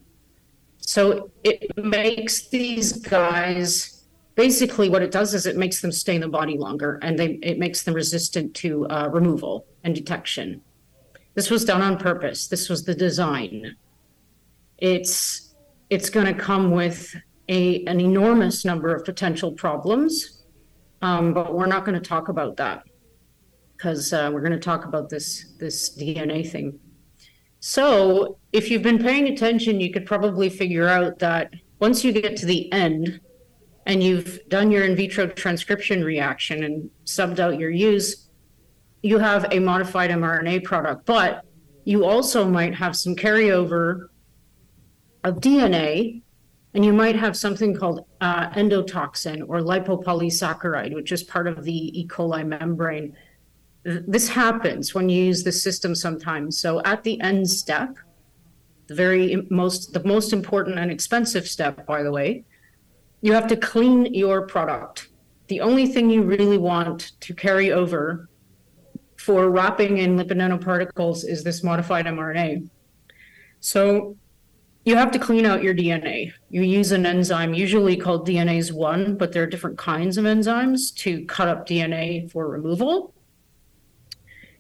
So 0.80 1.32
it 1.44 1.76
makes 1.78 2.50
these 2.50 2.94
guys 2.94 4.04
basically 4.36 4.90
what 4.90 5.02
it 5.02 5.12
does 5.12 5.34
is 5.34 5.46
it 5.46 5.58
makes 5.58 5.82
them 5.82 5.92
stay 5.92 6.16
in 6.16 6.22
the 6.22 6.28
body 6.28 6.58
longer 6.58 7.00
and 7.02 7.18
they, 7.18 7.40
it 7.42 7.60
makes 7.60 7.84
them 7.84 7.94
resistant 7.94 8.54
to 8.56 8.88
uh, 8.88 9.10
removal 9.12 9.66
and 9.84 9.96
detection. 9.96 10.62
This 11.36 11.50
was 11.50 11.66
done 11.66 11.82
on 11.82 11.98
purpose. 11.98 12.48
This 12.48 12.70
was 12.70 12.84
the 12.84 12.94
design. 12.94 13.76
It's 14.78 15.56
it's 15.90 16.10
going 16.10 16.26
to 16.26 16.34
come 16.34 16.72
with 16.72 17.16
a 17.50 17.84
an 17.86 18.00
enormous 18.00 18.66
number 18.66 18.94
of 18.94 19.04
potential 19.04 19.52
problems, 19.52 20.44
um, 21.02 21.34
but 21.34 21.54
we're 21.54 21.66
not 21.66 21.86
going 21.86 22.00
to 22.00 22.08
talk 22.08 22.30
about 22.30 22.58
that 22.58 22.84
because 23.76 24.14
uh, 24.14 24.30
we're 24.34 24.42
going 24.42 24.54
to 24.54 24.60
talk 24.60 24.86
about 24.86 25.10
this 25.10 25.56
this 25.60 25.98
DNA 25.98 26.50
thing. 26.50 26.80
So, 27.60 28.38
if 28.52 28.70
you've 28.70 28.82
been 28.84 29.00
paying 29.00 29.28
attention, 29.28 29.80
you 29.80 29.92
could 29.92 30.06
probably 30.06 30.50
figure 30.50 30.88
out 30.88 31.20
that 31.20 31.54
once 31.80 32.04
you 32.04 32.12
get 32.12 32.36
to 32.38 32.46
the 32.46 32.72
end 32.74 33.20
and 33.86 34.04
you've 34.04 34.40
done 34.50 34.72
your 34.72 34.84
in 34.84 34.96
vitro 34.96 35.28
transcription 35.28 36.04
reaction 36.04 36.64
and 36.64 36.90
subbed 37.06 37.40
out 37.40 37.60
your 37.60 37.70
use, 37.70 38.23
you 39.04 39.20
have 39.20 39.46
a 39.52 39.60
modified 39.60 40.10
mRNA 40.10 40.64
product. 40.64 41.06
But 41.06 41.46
you 41.86 42.06
also 42.06 42.46
might 42.46 42.74
have 42.74 42.96
some 42.96 43.16
carryover 43.16 44.08
of 45.24 45.36
DNA, 45.36 46.24
and 46.74 46.84
you 46.84 46.92
might 46.92 47.16
have 47.16 47.38
something 47.38 47.76
called 47.76 48.06
uh, 48.22 48.50
endotoxin 48.52 49.44
or 49.48 49.60
lipopolysaccharide, 49.60 50.96
which 50.96 51.12
is 51.12 51.22
part 51.22 51.48
of 51.48 51.64
the 51.64 52.00
E. 52.00 52.08
coli 52.08 52.46
membrane 52.46 53.16
this 53.84 54.30
happens 54.30 54.96
when 54.96 55.10
you 55.10 55.26
use 55.26 55.44
the 55.44 55.52
system 55.52 55.94
sometimes. 55.94 56.58
So 56.58 56.82
at 56.84 57.04
the 57.04 57.20
end 57.22 57.50
step, 57.50 57.98
the 58.88 58.96
very 58.96 59.46
most 59.50 59.94
the 59.94 60.04
most 60.04 60.34
important 60.34 60.80
and 60.80 60.92
expensive 60.92 61.48
step, 61.48 61.86
by 61.86 62.04
the 62.04 62.12
way, 62.12 62.46
you 63.22 63.34
have 63.34 63.48
to 63.48 63.58
clean 63.58 64.14
your 64.14 64.48
product. 64.48 65.10
The 65.48 65.62
only 65.62 65.88
thing 65.88 66.10
you 66.10 66.24
really 66.24 66.58
want 66.58 67.12
to 67.22 67.34
carry 67.34 67.72
over 67.72 68.30
for 69.24 69.50
wrapping 69.50 70.00
in 70.00 70.18
lipid 70.18 70.34
nanoparticles 70.34 71.26
is 71.26 71.46
this 71.46 71.64
modified 71.64 72.06
mRNA. 72.06 72.70
So 73.62 74.18
you 74.84 74.98
have 74.98 75.12
to 75.12 75.20
clean 75.20 75.46
out 75.46 75.64
your 75.64 75.74
DNA. 75.74 76.34
You 76.50 76.64
use 76.64 76.92
an 76.92 77.06
enzyme 77.06 77.54
usually 77.54 77.96
called 77.96 78.28
DNase 78.28 78.74
1, 78.74 79.16
but 79.16 79.32
there 79.32 79.44
are 79.44 79.48
different 79.48 79.78
kinds 79.78 80.18
of 80.18 80.26
enzymes 80.26 80.94
to 80.96 81.24
cut 81.24 81.48
up 81.48 81.66
DNA 81.66 82.30
for 82.30 82.50
removal. 82.50 83.14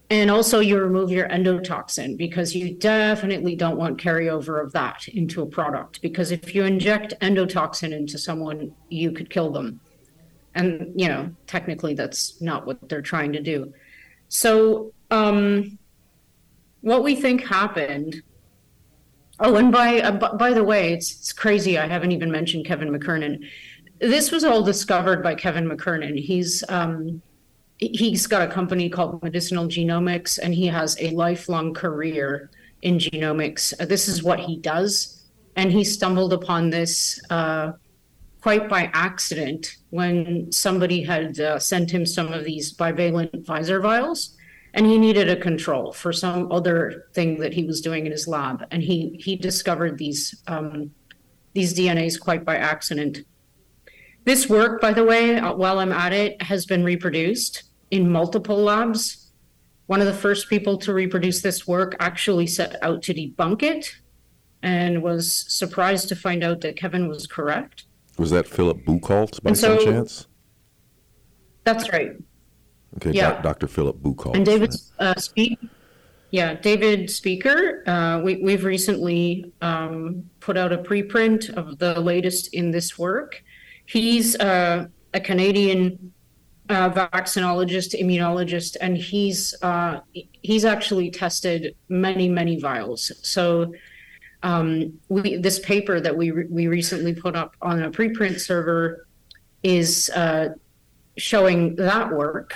And 0.10 0.32
also, 0.32 0.62
you 0.62 0.79
remove 0.79 1.12
your 1.12 1.27
endotoxin 1.27 2.15
because 2.15 2.55
you 2.55 2.74
definitely 2.74 3.58
don't 3.58 3.77
want 3.77 4.00
carryover 4.00 4.63
of 4.63 4.72
that 4.72 5.10
into 5.10 5.41
a 5.41 5.46
product. 5.46 6.01
Because 6.01 6.32
if 6.32 6.55
you 6.55 6.63
inject 6.63 7.15
endotoxin 7.20 7.91
into 7.91 8.17
someone, 8.17 8.74
you 8.88 9.12
could 9.12 9.29
kill 9.29 9.51
them. 9.51 9.82
And, 10.55 10.93
you 10.96 11.10
know, 11.10 11.36
technically, 11.48 11.96
that's 11.96 12.39
not 12.39 12.65
what 12.65 12.88
they're 12.88 13.01
trying 13.01 13.34
to 13.34 13.41
do. 13.41 13.74
So, 14.33 14.93
um, 15.11 15.77
what 16.81 17.03
we 17.03 17.13
think 17.13 17.45
happened. 17.45 18.23
Oh, 19.39 19.55
and 19.57 19.71
by 19.71 20.01
uh, 20.01 20.35
by 20.37 20.53
the 20.53 20.63
way, 20.63 20.91
it's 20.91 21.11
it's 21.11 21.31
crazy. 21.31 21.77
I 21.77 21.87
haven't 21.87 22.11
even 22.13 22.31
mentioned 22.31 22.65
Kevin 22.65 22.89
McKernan. 22.89 23.47
This 23.99 24.31
was 24.31 24.43
all 24.43 24.63
discovered 24.63 25.21
by 25.21 25.35
Kevin 25.35 25.69
McKernan. 25.69 26.19
He's 26.19 26.63
um, 26.67 27.21
he's 27.77 28.25
got 28.25 28.41
a 28.41 28.51
company 28.51 28.89
called 28.89 29.21
Medicinal 29.21 29.67
Genomics, 29.67 30.39
and 30.41 30.51
he 30.51 30.65
has 30.65 30.97
a 30.99 31.11
lifelong 31.11 31.71
career 31.71 32.49
in 32.81 32.97
genomics. 32.97 33.77
This 33.87 34.07
is 34.07 34.23
what 34.23 34.39
he 34.39 34.57
does, 34.57 35.25
and 35.55 35.71
he 35.71 35.83
stumbled 35.83 36.33
upon 36.33 36.71
this 36.71 37.21
uh, 37.29 37.73
quite 38.43 38.67
by 38.67 38.91
accident 38.91 39.77
when 39.91 40.51
somebody 40.51 41.01
had 41.01 41.39
uh, 41.39 41.57
sent 41.57 41.89
him 41.89 42.05
some 42.05 42.33
of 42.33 42.43
these 42.43 42.73
bivalent 42.73 43.31
Pfizer 43.45 43.81
vials, 43.81 44.35
and 44.73 44.85
he 44.85 44.97
needed 44.97 45.29
a 45.29 45.38
control 45.38 45.93
for 45.93 46.12
some 46.12 46.51
other 46.51 47.05
thing 47.13 47.39
that 47.39 47.53
he 47.53 47.63
was 47.63 47.79
doing 47.79 48.05
in 48.05 48.12
his 48.12 48.27
lab, 48.27 48.65
and 48.69 48.83
he 48.83 49.17
he 49.17 49.38
discovered 49.38 49.97
these 49.97 50.43
um, 50.47 50.91
these 51.53 51.73
DNAs 51.73 52.19
quite 52.19 52.43
by 52.43 52.57
accident. 52.57 53.19
This 54.25 54.50
work, 54.50 54.81
by 54.81 54.91
the 54.91 55.05
way, 55.05 55.38
uh, 55.38 55.53
while 55.53 55.79
I'm 55.79 55.93
at 55.93 56.12
it, 56.12 56.41
has 56.41 56.65
been 56.65 56.83
reproduced 56.83 57.63
in 57.91 58.12
multiple 58.12 58.57
labs. 58.57 59.31
One 59.85 60.01
of 60.01 60.07
the 60.07 60.21
first 60.25 60.50
people 60.50 60.77
to 60.79 60.93
reproduce 60.93 61.41
this 61.41 61.65
work 61.65 61.95
actually 62.01 62.47
set 62.47 62.75
out 62.83 63.03
to 63.03 63.13
debunk 63.13 63.63
it 63.63 63.95
and 64.62 65.01
was 65.01 65.45
surprised 65.47 66.09
to 66.09 66.15
find 66.17 66.43
out 66.43 66.59
that 66.62 66.75
Kevin 66.75 67.07
was 67.07 67.25
correct. 67.25 67.85
Was 68.17 68.32
that 68.32 68.48
Philip 68.48 68.86
Buchholz 68.86 69.41
by 69.41 69.53
so, 69.53 69.77
some 69.77 69.86
chance? 69.86 70.27
That's 71.63 71.91
right. 71.91 72.12
Okay, 72.98 73.12
yeah. 73.12 73.41
Dr. 73.41 73.67
Philip 73.67 73.98
Buchholz. 73.98 74.36
And 74.36 74.46
David 74.46 74.74
uh, 75.00 75.15
Speak, 75.15 75.58
yeah, 76.34 76.55
David 76.55 77.10
Speaker. 77.10 77.88
Uh, 77.88 78.20
we, 78.24 78.38
we've 78.38 78.63
recently 78.63 79.51
um, 79.62 80.29
put 80.39 80.58
out 80.58 80.72
a 80.74 80.77
preprint 80.77 81.50
of 81.51 81.77
the 81.77 82.00
latest 82.00 82.53
in 82.53 82.72
this 82.72 82.98
work. 82.98 83.43
He's 83.86 84.36
uh, 84.39 84.88
a 85.13 85.20
Canadian 85.20 86.12
uh, 86.70 86.89
vaccinologist, 86.89 88.00
immunologist, 88.00 88.77
and 88.82 88.98
he's 88.98 89.53
uh, 89.62 90.00
he's 90.41 90.65
actually 90.65 91.12
tested 91.12 91.75
many 91.89 92.29
many 92.29 92.60
vials. 92.60 93.12
So 93.22 93.74
um, 94.43 95.00
we 95.09 95.38
this 95.38 95.59
paper 95.59 96.00
that 96.00 96.15
we 96.15 96.31
re- 96.31 96.47
we 96.50 96.67
recently 96.67 97.13
put 97.13 97.35
up 97.35 97.55
on 97.62 97.83
a 97.83 97.89
preprint 97.89 98.39
server 98.39 99.07
is 99.63 100.09
uh, 100.15 100.50
showing 101.17 101.75
that 101.77 102.12
work, 102.12 102.53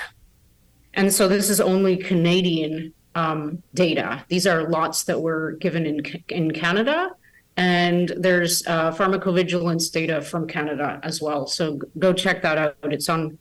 and 0.94 1.12
so 1.12 1.28
this 1.28 1.50
is 1.50 1.60
only 1.60 1.98
Canadian 1.98 2.94
um, 3.16 3.64
data. 3.74 4.24
These 4.28 4.46
are 4.46 4.70
lots 4.70 5.06
that 5.06 5.20
were 5.20 5.54
given 5.54 5.86
in 5.86 6.02
in 6.30 6.52
Canada. 6.52 7.12
And 7.60 8.14
there's 8.16 8.66
uh, 8.68 8.92
pharmacovigilance 8.92 9.92
data 9.92 10.22
from 10.22 10.48
Canada 10.48 11.00
as 11.02 11.24
well. 11.24 11.48
So 11.48 11.80
go 11.98 12.14
check 12.14 12.44
that 12.44 12.60
out. 12.60 12.76
It's 12.84 13.10
on 13.10 13.40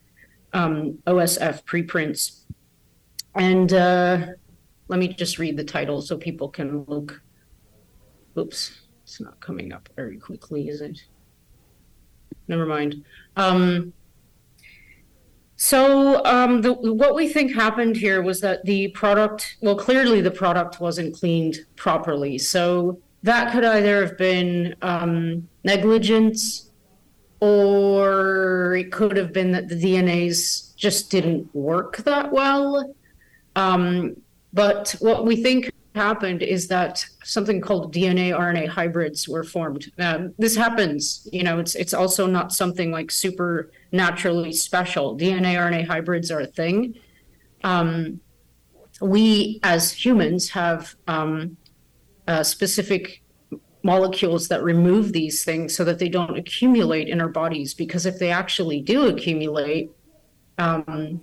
um, 0.54 0.98
OSF 1.06 1.66
preprints. 1.66 2.46
And 3.34 3.72
uh, 3.74 4.28
let 4.88 4.98
me 4.98 5.08
just 5.08 5.38
read 5.38 5.58
the 5.58 5.64
title 5.64 6.00
so 6.00 6.16
people 6.16 6.48
can 6.48 6.84
look. 6.84 7.20
Oops, 8.38 8.80
it's 9.02 9.20
not 9.20 9.40
coming 9.40 9.72
up 9.72 9.88
very 9.96 10.18
quickly, 10.18 10.68
is 10.68 10.80
it? 10.80 11.00
Never 12.48 12.66
mind. 12.66 13.04
Um, 13.36 13.92
so 15.56 16.22
um, 16.24 16.60
the, 16.60 16.74
what 16.74 17.14
we 17.14 17.28
think 17.28 17.54
happened 17.54 17.96
here 17.96 18.22
was 18.22 18.40
that 18.42 18.64
the 18.64 18.88
product, 18.88 19.56
well, 19.62 19.76
clearly 19.76 20.20
the 20.20 20.30
product 20.30 20.80
wasn't 20.80 21.14
cleaned 21.14 21.60
properly. 21.76 22.36
So 22.36 23.00
that 23.22 23.52
could 23.52 23.64
either 23.64 24.04
have 24.04 24.18
been 24.18 24.74
um, 24.82 25.48
negligence 25.64 26.70
or 27.40 28.76
it 28.76 28.92
could 28.92 29.16
have 29.16 29.32
been 29.32 29.52
that 29.52 29.68
the 29.68 29.74
DNAs 29.74 30.76
just 30.76 31.10
didn't 31.10 31.52
work 31.54 31.98
that 31.98 32.30
well. 32.30 32.94
Um, 33.56 34.16
but 34.52 34.94
what 35.00 35.24
we 35.24 35.42
think 35.42 35.70
happened 35.96 36.42
is 36.42 36.68
that 36.68 37.04
something 37.24 37.60
called 37.60 37.92
DNA 37.92 38.30
RNA 38.30 38.68
hybrids 38.68 39.28
were 39.28 39.42
formed. 39.42 39.90
Um, 39.98 40.34
this 40.38 40.54
happens, 40.54 41.28
you 41.32 41.42
know, 41.42 41.58
it's 41.58 41.74
it's 41.74 41.94
also 41.94 42.26
not 42.26 42.52
something 42.52 42.92
like 42.92 43.10
super 43.10 43.72
naturally 43.90 44.52
special. 44.52 45.16
DNA 45.16 45.56
RNA 45.56 45.86
hybrids 45.88 46.30
are 46.30 46.40
a 46.40 46.46
thing. 46.46 46.94
Um, 47.64 48.20
we 49.00 49.60
as 49.62 49.92
humans 49.92 50.50
have 50.50 50.94
um, 51.08 51.56
uh, 52.28 52.42
specific 52.42 53.22
molecules 53.82 54.48
that 54.48 54.62
remove 54.62 55.12
these 55.12 55.44
things 55.44 55.76
so 55.76 55.84
that 55.84 55.98
they 55.98 56.08
don't 56.08 56.36
accumulate 56.36 57.08
in 57.08 57.20
our 57.20 57.28
bodies. 57.28 57.74
Because 57.74 58.06
if 58.06 58.18
they 58.18 58.30
actually 58.30 58.80
do 58.80 59.06
accumulate, 59.06 59.90
um, 60.58 61.22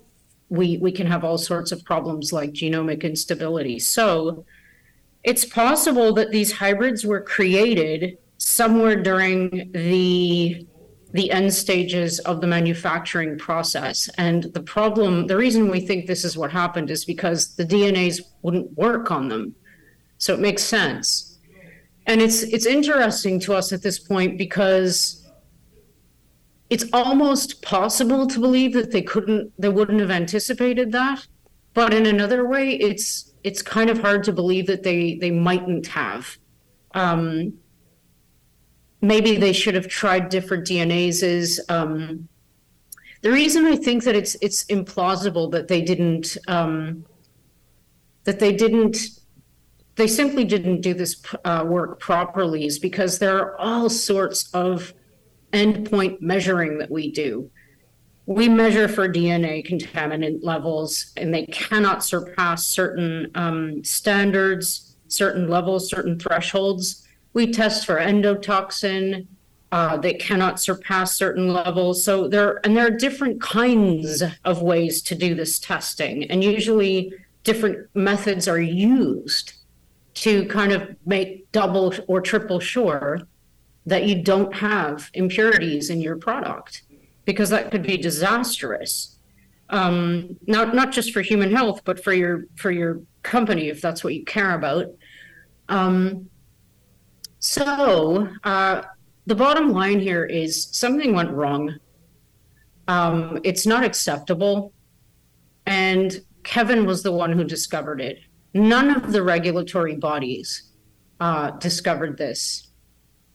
we 0.49 0.77
we 0.77 0.91
can 0.91 1.07
have 1.07 1.23
all 1.23 1.37
sorts 1.37 1.71
of 1.71 1.83
problems 1.83 2.31
like 2.33 2.51
genomic 2.53 3.03
instability. 3.03 3.79
So 3.79 4.45
it's 5.23 5.45
possible 5.45 6.13
that 6.13 6.31
these 6.31 6.51
hybrids 6.51 7.05
were 7.05 7.21
created 7.21 8.17
somewhere 8.37 9.01
during 9.01 9.71
the 9.71 10.67
the 11.13 11.31
end 11.31 11.53
stages 11.53 12.17
of 12.21 12.41
the 12.41 12.47
manufacturing 12.47 13.37
process. 13.37 14.09
And 14.17 14.45
the 14.45 14.63
problem, 14.63 15.27
the 15.27 15.37
reason 15.37 15.69
we 15.69 15.79
think 15.79 16.07
this 16.07 16.25
is 16.25 16.35
what 16.35 16.51
happened 16.51 16.89
is 16.89 17.05
because 17.05 17.55
the 17.55 17.65
DNAs 17.65 18.19
wouldn't 18.41 18.75
work 18.75 19.11
on 19.11 19.29
them. 19.29 19.55
So 20.17 20.33
it 20.33 20.39
makes 20.39 20.63
sense. 20.63 21.37
And 22.07 22.19
it's 22.19 22.41
it's 22.43 22.65
interesting 22.65 23.39
to 23.41 23.53
us 23.53 23.71
at 23.71 23.81
this 23.81 23.99
point 23.99 24.37
because 24.37 25.29
it's 26.69 26.85
almost 26.91 27.61
possible 27.61 28.25
to 28.25 28.39
believe 28.39 28.73
that 28.73 28.91
they 28.91 29.03
couldn't 29.03 29.53
they 29.59 29.69
wouldn't 29.69 30.01
have 30.01 30.11
anticipated 30.11 30.91
that. 30.91 31.25
But 31.73 31.93
in 31.93 32.07
another 32.07 32.47
way, 32.47 32.71
it's 32.71 33.32
it's 33.43 33.61
kind 33.61 33.89
of 33.89 33.99
hard 33.99 34.23
to 34.23 34.33
believe 34.33 34.67
that 34.67 34.83
they 34.83 35.15
they 35.15 35.31
mightn't 35.31 35.87
have. 35.87 36.37
Um, 36.93 37.53
maybe 39.01 39.35
they 39.37 39.53
should 39.53 39.75
have 39.75 39.87
tried 39.87 40.29
different 40.29 40.65
DNAs. 40.65 41.23
Is 41.23 41.61
um, 41.69 42.27
the 43.21 43.31
reason 43.31 43.65
I 43.65 43.75
think 43.75 44.03
that 44.05 44.15
it's 44.15 44.35
it's 44.41 44.65
implausible 44.65 45.51
that 45.51 45.67
they 45.67 45.81
didn't 45.81 46.37
um, 46.47 47.05
that 48.23 48.39
they 48.39 48.53
didn't 48.53 48.97
they 49.95 50.07
simply 50.07 50.43
didn't 50.43 50.81
do 50.81 50.93
this 50.93 51.21
uh, 51.45 51.63
work 51.67 51.99
properly 51.99 52.65
is 52.65 52.79
because 52.79 53.19
there 53.19 53.37
are 53.37 53.59
all 53.59 53.89
sorts 53.89 54.49
of 54.53 54.93
endpoint 55.51 56.19
measuring 56.19 56.79
that 56.79 56.89
we 56.89 57.11
do 57.11 57.49
we 58.25 58.47
measure 58.47 58.87
for 58.87 59.09
DNA 59.09 59.67
contaminant 59.67 60.43
levels, 60.43 61.11
and 61.17 61.33
they 61.33 61.45
cannot 61.47 62.03
surpass 62.03 62.65
certain 62.65 63.29
um, 63.35 63.83
standards, 63.83 64.95
certain 65.07 65.49
levels, 65.49 65.89
certain 65.89 66.17
thresholds. 66.17 67.05
We 67.33 67.51
test 67.51 67.85
for 67.85 67.97
endotoxin. 67.97 69.27
Uh, 69.71 69.97
they 69.97 70.13
cannot 70.13 70.59
surpass 70.59 71.17
certain 71.17 71.51
levels. 71.51 72.03
So 72.03 72.27
there, 72.27 72.61
and 72.63 72.77
there 72.77 72.87
are 72.87 72.91
different 72.91 73.41
kinds 73.41 74.23
of 74.45 74.61
ways 74.61 75.01
to 75.03 75.15
do 75.15 75.35
this 75.35 75.59
testing, 75.59 76.23
and 76.31 76.43
usually 76.43 77.13
different 77.43 77.89
methods 77.93 78.47
are 78.47 78.61
used 78.61 79.53
to 80.13 80.45
kind 80.45 80.71
of 80.71 80.95
make 81.05 81.51
double 81.51 81.93
or 82.07 82.21
triple 82.21 82.59
sure 82.59 83.21
that 83.85 84.05
you 84.05 84.21
don't 84.21 84.53
have 84.53 85.09
impurities 85.13 85.89
in 85.89 85.99
your 85.99 86.15
product 86.15 86.83
because 87.25 87.49
that 87.49 87.71
could 87.71 87.83
be 87.83 87.97
disastrous. 87.97 89.17
Um, 89.69 90.37
not 90.45 90.75
not 90.75 90.91
just 90.91 91.13
for 91.13 91.21
human 91.21 91.55
health, 91.55 91.81
but 91.85 92.03
for 92.03 92.13
your 92.13 92.45
for 92.55 92.71
your 92.71 93.01
company 93.23 93.69
if 93.69 93.81
that's 93.81 94.03
what 94.03 94.13
you 94.13 94.25
care 94.25 94.55
about. 94.55 94.87
Um, 95.69 96.29
so 97.39 98.27
uh, 98.43 98.83
the 99.25 99.35
bottom 99.35 99.71
line 99.71 99.99
here 99.99 100.25
is 100.25 100.67
something 100.71 101.13
went 101.13 101.31
wrong. 101.31 101.77
Um, 102.87 103.39
it's 103.43 103.65
not 103.65 103.83
acceptable, 103.83 104.73
and 105.65 106.21
Kevin 106.43 106.85
was 106.85 107.01
the 107.03 107.11
one 107.11 107.31
who 107.31 107.43
discovered 107.43 108.01
it. 108.01 108.19
None 108.53 108.89
of 108.89 109.11
the 109.13 109.23
regulatory 109.23 109.95
bodies 109.95 110.71
uh, 111.19 111.51
discovered 111.51 112.17
this. 112.17 112.69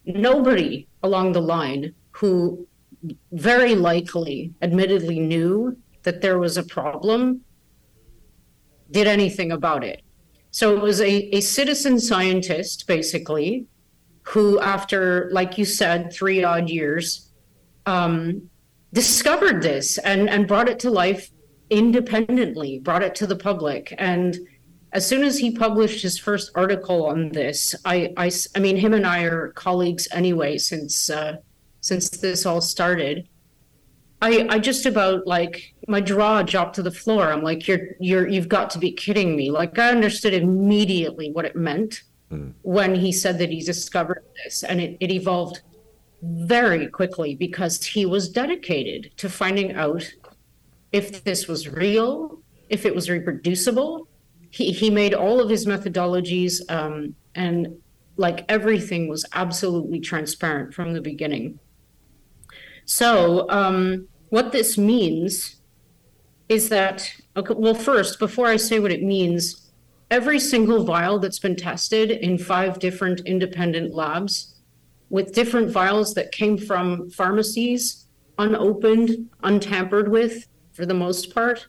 Nobody 0.05 0.87
along 1.03 1.33
the 1.33 1.41
line 1.41 1.93
who 2.11 2.67
very 3.31 3.75
likely, 3.75 4.53
admittedly, 4.61 5.19
knew 5.19 5.77
that 6.03 6.21
there 6.21 6.39
was 6.39 6.57
a 6.57 6.63
problem, 6.63 7.41
did 8.91 9.07
anything 9.07 9.51
about 9.51 9.83
it. 9.83 10.01
So 10.51 10.75
it 10.75 10.81
was 10.81 10.99
a, 10.99 11.35
a 11.35 11.41
citizen 11.41 11.99
scientist, 11.99 12.87
basically, 12.87 13.67
who, 14.23 14.59
after, 14.59 15.29
like 15.31 15.57
you 15.57 15.65
said, 15.65 16.11
three 16.11 16.43
odd 16.43 16.69
years, 16.69 17.31
um, 17.85 18.49
discovered 18.93 19.61
this 19.61 19.97
and, 19.99 20.29
and 20.29 20.47
brought 20.47 20.67
it 20.67 20.79
to 20.79 20.89
life 20.89 21.29
independently, 21.69 22.79
brought 22.79 23.03
it 23.03 23.15
to 23.15 23.27
the 23.27 23.35
public. 23.35 23.93
And 23.97 24.37
as 24.91 25.05
soon 25.07 25.23
as 25.23 25.37
he 25.37 25.51
published 25.51 26.01
his 26.01 26.17
first 26.17 26.51
article 26.55 27.05
on 27.05 27.29
this, 27.29 27.75
I, 27.85 28.11
I, 28.17 28.31
I 28.55 28.59
mean, 28.59 28.75
him 28.75 28.93
and 28.93 29.05
I 29.05 29.23
are 29.23 29.49
colleagues 29.49 30.07
anyway 30.11 30.57
since 30.57 31.09
uh, 31.09 31.37
since 31.81 32.09
this 32.09 32.45
all 32.45 32.61
started. 32.61 33.27
I 34.21 34.47
I 34.49 34.59
just 34.59 34.85
about 34.85 35.25
like 35.25 35.73
my 35.87 36.01
jaw 36.01 36.41
dropped 36.43 36.75
to 36.75 36.83
the 36.83 36.91
floor. 36.91 37.31
I'm 37.31 37.43
like, 37.43 37.67
you're 37.67 37.87
you're 37.99 38.27
you've 38.27 38.49
got 38.49 38.69
to 38.71 38.79
be 38.79 38.91
kidding 38.91 39.35
me. 39.35 39.49
Like 39.51 39.77
I 39.79 39.89
understood 39.89 40.33
immediately 40.33 41.31
what 41.31 41.45
it 41.45 41.55
meant 41.55 42.03
mm. 42.31 42.53
when 42.61 42.95
he 42.95 43.11
said 43.11 43.37
that 43.39 43.49
he 43.49 43.61
discovered 43.61 44.23
this, 44.43 44.63
and 44.63 44.81
it, 44.81 44.97
it 44.99 45.11
evolved 45.11 45.61
very 46.21 46.87
quickly 46.87 47.33
because 47.35 47.83
he 47.83 48.05
was 48.05 48.29
dedicated 48.29 49.11
to 49.17 49.29
finding 49.29 49.73
out 49.73 50.11
if 50.91 51.23
this 51.23 51.47
was 51.47 51.69
real, 51.69 52.39
if 52.67 52.85
it 52.85 52.93
was 52.93 53.09
reproducible. 53.09 54.07
He 54.49 54.71
he 54.71 54.89
made 54.89 55.13
all 55.13 55.39
of 55.39 55.49
his 55.49 55.65
methodologies 55.65 56.59
um, 56.69 57.15
and 57.35 57.77
like 58.17 58.43
everything 58.49 59.07
was 59.07 59.25
absolutely 59.33 60.01
transparent 60.01 60.73
from 60.73 60.93
the 60.93 60.99
beginning. 60.99 61.57
So, 62.89 63.47
um, 63.49 64.07
what 64.29 64.51
this 64.51 64.75
means 64.75 65.57
is 66.49 66.69
that, 66.69 67.07
okay, 67.37 67.53
well, 67.55 67.75
first, 67.75 68.17
before 68.17 68.47
I 68.47 68.57
say 68.57 68.79
what 68.79 68.91
it 68.91 69.03
means, 69.03 69.69
every 70.09 70.39
single 70.39 70.83
vial 70.83 71.19
that's 71.19 71.37
been 71.37 71.55
tested 71.55 72.09
in 72.09 72.39
five 72.39 72.79
different 72.79 73.19
independent 73.27 73.93
labs 73.93 74.55
with 75.11 75.35
different 75.35 75.69
vials 75.69 76.15
that 76.15 76.31
came 76.31 76.57
from 76.57 77.11
pharmacies, 77.11 78.07
unopened, 78.39 79.29
untampered 79.43 80.09
with 80.09 80.47
for 80.73 80.87
the 80.87 80.95
most 80.95 81.31
part, 81.31 81.67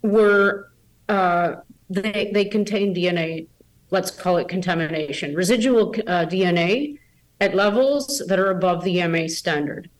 were 0.00 0.72
uh, 1.10 1.56
they, 1.90 2.30
they 2.32 2.46
contain 2.46 2.94
DNA, 2.94 3.46
let's 3.90 4.10
call 4.10 4.38
it 4.38 4.48
contamination, 4.48 5.34
residual 5.34 5.94
uh, 6.06 6.24
DNA 6.24 6.98
at 7.42 7.54
levels 7.54 8.22
that 8.26 8.38
are 8.38 8.52
above 8.52 8.82
the 8.84 9.06
MA 9.06 9.26
standard 9.26 9.90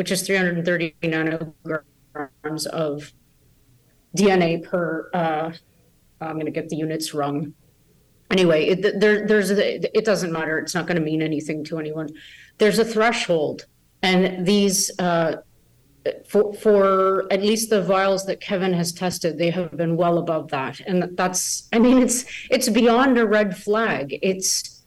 which 0.00 0.10
is 0.10 0.22
330 0.22 0.96
nanograms 1.02 2.66
of 2.68 3.12
DNA 4.16 4.64
per. 4.64 5.10
Uh, 5.12 5.52
I'm 6.22 6.36
going 6.36 6.46
to 6.46 6.50
get 6.50 6.70
the 6.70 6.76
units 6.76 7.12
wrong. 7.12 7.52
Anyway, 8.30 8.64
it, 8.68 8.98
there, 8.98 9.26
there's 9.26 9.50
a, 9.50 9.76
it 9.94 10.06
doesn't 10.06 10.32
matter. 10.32 10.58
It's 10.58 10.74
not 10.74 10.86
going 10.86 10.96
to 10.96 11.02
mean 11.02 11.20
anything 11.20 11.62
to 11.64 11.78
anyone. 11.78 12.08
There's 12.56 12.78
a 12.78 12.84
threshold, 12.84 13.66
and 14.02 14.46
these 14.46 14.90
uh, 14.98 15.42
for 16.26 16.54
for 16.54 17.30
at 17.30 17.42
least 17.42 17.68
the 17.68 17.82
vials 17.82 18.24
that 18.24 18.40
Kevin 18.40 18.72
has 18.72 18.92
tested, 18.94 19.36
they 19.36 19.50
have 19.50 19.76
been 19.76 19.98
well 19.98 20.16
above 20.16 20.48
that, 20.48 20.80
and 20.80 21.14
that's. 21.14 21.68
I 21.74 21.78
mean, 21.78 21.98
it's 22.00 22.24
it's 22.50 22.70
beyond 22.70 23.18
a 23.18 23.26
red 23.26 23.54
flag. 23.54 24.18
It's 24.22 24.79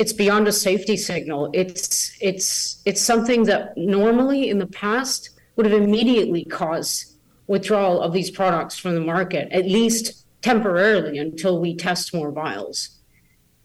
it's 0.00 0.14
beyond 0.14 0.48
a 0.48 0.52
safety 0.52 0.96
signal. 0.96 1.50
It's 1.52 2.16
it's 2.22 2.80
it's 2.86 3.02
something 3.02 3.44
that 3.44 3.76
normally 3.76 4.48
in 4.48 4.58
the 4.58 4.72
past 4.84 5.20
would 5.54 5.66
have 5.66 5.82
immediately 5.82 6.42
caused 6.42 7.16
withdrawal 7.46 8.00
of 8.00 8.14
these 8.14 8.30
products 8.30 8.78
from 8.78 8.94
the 8.94 9.06
market, 9.14 9.46
at 9.52 9.66
least 9.66 10.26
temporarily 10.40 11.18
until 11.18 11.60
we 11.60 11.76
test 11.76 12.14
more 12.14 12.32
vials. 12.32 13.00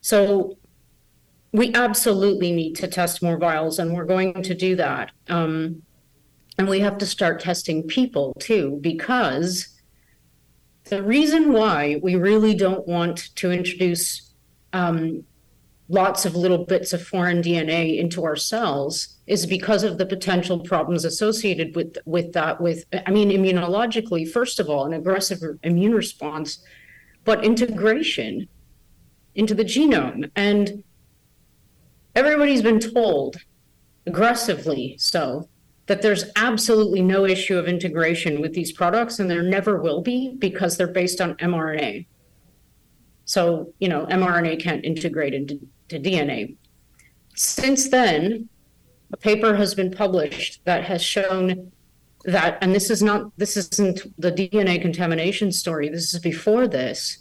So 0.01 0.57
we 1.53 1.73
absolutely 1.73 2.51
need 2.51 2.75
to 2.81 2.87
test 2.89 3.23
more 3.23 3.37
vials, 3.37 3.79
and 3.79 3.93
we're 3.93 4.03
going 4.03 4.43
to 4.43 4.53
do 4.53 4.75
that. 4.75 5.11
Um, 5.29 5.83
and 6.57 6.67
we 6.67 6.81
have 6.81 6.97
to 6.97 7.05
start 7.05 7.39
testing 7.39 7.83
people 7.83 8.33
too, 8.39 8.77
because 8.81 9.69
the 10.85 11.01
reason 11.01 11.53
why 11.53 12.01
we 12.03 12.15
really 12.15 12.55
don't 12.55 12.85
want 12.85 13.33
to 13.35 13.53
introduce 13.53 14.33
um, 14.73 15.23
lots 15.87 16.25
of 16.25 16.35
little 16.35 16.65
bits 16.65 16.93
of 16.93 17.05
foreign 17.05 17.41
DNA 17.41 17.99
into 17.99 18.23
our 18.23 18.35
cells 18.35 19.17
is 19.27 19.45
because 19.45 19.83
of 19.83 19.97
the 19.97 20.05
potential 20.05 20.59
problems 20.59 21.05
associated 21.05 21.75
with 21.75 21.97
with 22.05 22.33
that 22.33 22.59
with 22.59 22.85
I 23.05 23.11
mean 23.11 23.29
immunologically 23.29 24.29
first 24.29 24.59
of 24.59 24.67
all 24.67 24.85
an 24.85 24.93
aggressive 24.93 25.39
immune 25.63 25.93
response 25.93 26.63
but 27.23 27.43
integration 27.43 28.47
into 29.35 29.53
the 29.53 29.65
genome. 29.65 30.31
And 30.35 30.83
everybody's 32.15 32.61
been 32.61 32.79
told 32.79 33.37
aggressively 34.07 34.95
so 34.97 35.49
that 35.87 36.01
there's 36.01 36.25
absolutely 36.35 37.01
no 37.01 37.25
issue 37.25 37.57
of 37.57 37.67
integration 37.67 38.41
with 38.41 38.53
these 38.53 38.71
products 38.71 39.19
and 39.19 39.29
there 39.29 39.43
never 39.43 39.81
will 39.81 40.01
be 40.01 40.35
because 40.39 40.77
they're 40.77 40.87
based 40.87 41.21
on 41.21 41.35
mRNA. 41.35 42.07
So, 43.25 43.73
you 43.79 43.89
know, 43.89 44.05
mRNA 44.05 44.61
can't 44.61 44.85
integrate 44.85 45.33
into 45.33 45.59
DNA. 45.89 46.55
Since 47.35 47.89
then, 47.89 48.49
a 49.13 49.17
paper 49.17 49.55
has 49.55 49.75
been 49.75 49.91
published 49.91 50.61
that 50.65 50.83
has 50.83 51.03
shown 51.03 51.71
that, 52.23 52.57
and 52.61 52.73
this 52.73 52.89
is 52.89 53.03
not, 53.03 53.31
this 53.37 53.55
isn't 53.55 54.01
the 54.19 54.31
DNA 54.31 54.81
contamination 54.81 55.51
story, 55.51 55.89
this 55.89 56.13
is 56.13 56.19
before 56.19 56.67
this, 56.67 57.19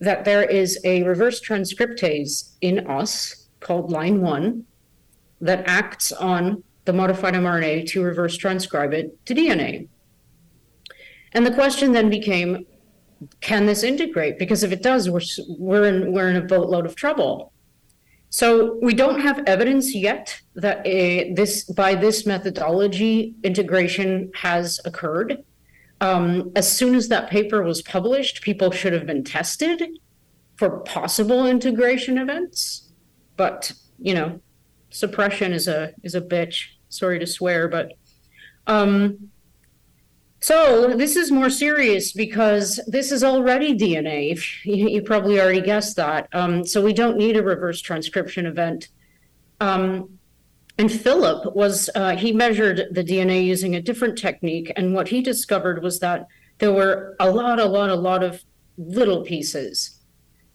that 0.00 0.24
there 0.24 0.44
is 0.44 0.78
a 0.84 1.02
reverse 1.02 1.40
transcriptase 1.40 2.54
in 2.60 2.86
us 2.86 3.48
called 3.60 3.90
line 3.90 4.20
one 4.20 4.64
that 5.40 5.64
acts 5.66 6.12
on 6.12 6.62
the 6.84 6.92
modified 6.92 7.34
mRNA 7.34 7.88
to 7.88 8.02
reverse 8.02 8.36
transcribe 8.36 8.92
it 8.92 9.24
to 9.26 9.34
DNA. 9.34 9.88
And 11.32 11.44
the 11.44 11.52
question 11.52 11.92
then 11.92 12.08
became 12.08 12.64
can 13.40 13.66
this 13.66 13.82
integrate? 13.82 14.38
Because 14.38 14.62
if 14.62 14.72
it 14.72 14.82
does, 14.82 15.10
we're 15.10 15.20
we're 15.48 15.84
in 15.86 16.12
we're 16.12 16.30
in 16.30 16.36
a 16.36 16.40
boatload 16.40 16.86
of 16.86 16.94
trouble. 16.94 17.52
So 18.30 18.78
we 18.82 18.94
don't 18.94 19.20
have 19.20 19.42
evidence 19.46 19.94
yet 19.94 20.40
that 20.54 20.86
a, 20.86 21.32
this 21.32 21.64
by 21.64 21.94
this 21.94 22.26
methodology 22.26 23.34
integration 23.42 24.30
has 24.34 24.80
occurred. 24.84 25.44
Um, 26.00 26.52
as 26.54 26.70
soon 26.70 26.94
as 26.94 27.08
that 27.08 27.30
paper 27.30 27.62
was 27.62 27.82
published, 27.82 28.42
people 28.42 28.70
should 28.70 28.92
have 28.92 29.06
been 29.06 29.24
tested 29.24 29.82
for 30.56 30.80
possible 30.80 31.46
integration 31.46 32.18
events. 32.18 32.90
But 33.36 33.72
you 33.98 34.14
know, 34.14 34.40
suppression 34.90 35.52
is 35.52 35.66
a 35.66 35.92
is 36.02 36.14
a 36.14 36.20
bitch. 36.20 36.66
Sorry 36.90 37.18
to 37.18 37.26
swear, 37.26 37.68
but 37.68 37.92
um, 38.66 39.30
so 40.40 40.94
this 40.94 41.16
is 41.16 41.32
more 41.32 41.50
serious 41.50 42.12
because 42.12 42.78
this 42.86 43.10
is 43.10 43.24
already 43.24 43.76
DNA. 43.76 44.32
if 44.32 44.64
You, 44.64 45.02
probably 45.02 45.40
already 45.40 45.60
guessed 45.60 45.96
that. 45.96 46.28
Um, 46.32 46.64
so 46.64 46.82
we 46.82 46.92
don't 46.92 47.16
need 47.16 47.36
a 47.36 47.42
reverse 47.42 47.80
transcription 47.80 48.46
event. 48.46 48.88
Um, 49.60 50.18
and 50.78 50.90
Philip 50.92 51.56
was 51.56 51.90
uh, 51.96 52.14
he 52.14 52.32
measured 52.32 52.86
the 52.92 53.02
DNA 53.02 53.44
using 53.44 53.74
a 53.74 53.82
different 53.82 54.16
technique, 54.16 54.72
and 54.76 54.94
what 54.94 55.08
he 55.08 55.20
discovered 55.22 55.82
was 55.82 55.98
that 55.98 56.28
there 56.58 56.72
were 56.72 57.16
a 57.18 57.28
lot, 57.28 57.58
a 57.58 57.64
lot, 57.64 57.90
a 57.90 57.96
lot 57.96 58.22
of 58.22 58.44
little 58.76 59.24
pieces. 59.24 59.98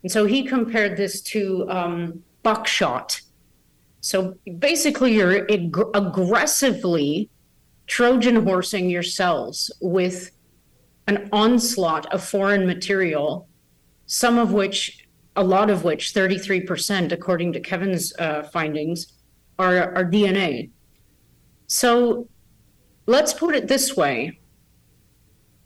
And 0.01 0.11
so 0.11 0.25
he 0.25 0.43
compared 0.43 0.95
this 0.95 1.21
to 1.21 1.69
um, 1.69 2.23
buckshot. 2.41 3.21
So 3.99 4.37
basically, 4.59 5.13
you're 5.13 5.49
ag- 5.51 5.89
aggressively 5.93 7.29
Trojan 7.93 8.43
horsing 8.43 8.89
yourselves 8.89 9.71
with 9.79 10.31
an 11.05 11.29
onslaught 11.31 12.11
of 12.11 12.23
foreign 12.23 12.65
material, 12.65 13.47
some 14.07 14.39
of 14.39 14.51
which, 14.51 15.05
a 15.35 15.43
lot 15.43 15.69
of 15.69 15.83
which, 15.83 16.11
33%, 16.11 17.11
according 17.11 17.53
to 17.53 17.59
Kevin's 17.59 18.11
uh, 18.17 18.49
findings, 18.51 19.13
are, 19.59 19.93
are 19.93 20.05
DNA. 20.05 20.71
So 21.67 22.27
let's 23.05 23.31
put 23.31 23.53
it 23.53 23.67
this 23.67 23.95
way 23.95 24.39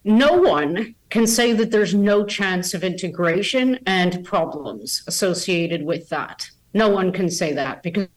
no 0.04 0.34
one 0.34 0.96
can 1.10 1.28
say 1.28 1.54
that 1.54 1.72
there's 1.72 1.94
no 1.94 2.26
chance 2.26 2.74
of 2.74 2.84
integration 2.84 3.80
and 3.86 4.26
problems 4.26 5.02
associated 5.08 5.82
with 5.82 6.10
that. 6.10 6.50
No 6.74 6.90
one 6.90 7.14
can 7.14 7.30
say 7.30 7.54
that 7.54 7.84
because 7.84 8.10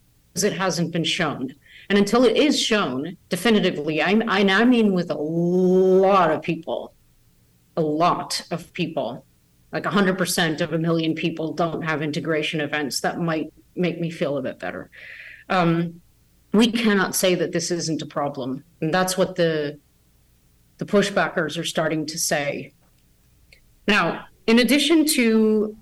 it 0.43 0.53
hasn't 0.53 0.91
been 0.91 1.05
shown. 1.05 1.55
And 1.91 1.99
until 1.99 2.25
it 2.25 2.37
is 2.37 2.59
shown 2.59 3.17
definitively, 3.29 4.01
I, 4.01 4.13
I, 4.29 4.43
I 4.45 4.65
mean 4.65 4.93
with 4.93 5.11
a 5.11 5.17
lot 5.17 6.31
of 6.31 6.41
people, 6.41 6.95
a 7.77 7.81
lot 7.81 8.47
of 8.53 8.73
people, 8.73 9.27
like 9.73 9.83
100% 9.83 10.61
of 10.61 10.73
a 10.73 10.79
million 10.79 11.17
people 11.17 11.53
don't 11.53 11.83
have 11.83 12.01
integration 12.01 12.61
events 12.61 13.01
that 13.01 13.19
might 13.19 13.53
make 13.75 14.01
me 14.01 14.09
feel 14.09 14.39
a 14.39 14.43
bit 14.43 14.61
better. 14.61 14.89
Um, 15.49 16.01
we 16.53 16.71
cannot 16.71 17.17
say 17.17 17.35
that 17.35 17.51
this 17.51 17.73
isn't 17.73 18.03
a 18.03 18.07
problem. 18.07 18.63
And 18.81 18.95
that's 18.95 19.19
what 19.19 19.35
the 19.35 19.79
the 20.79 20.87
pushbackers 20.87 21.59
are 21.59 21.65
starting 21.65 22.07
to 22.07 22.19
say. 22.19 22.73
Now, 23.87 24.27
in 24.47 24.61
addition 24.61 25.07
to 25.07 25.77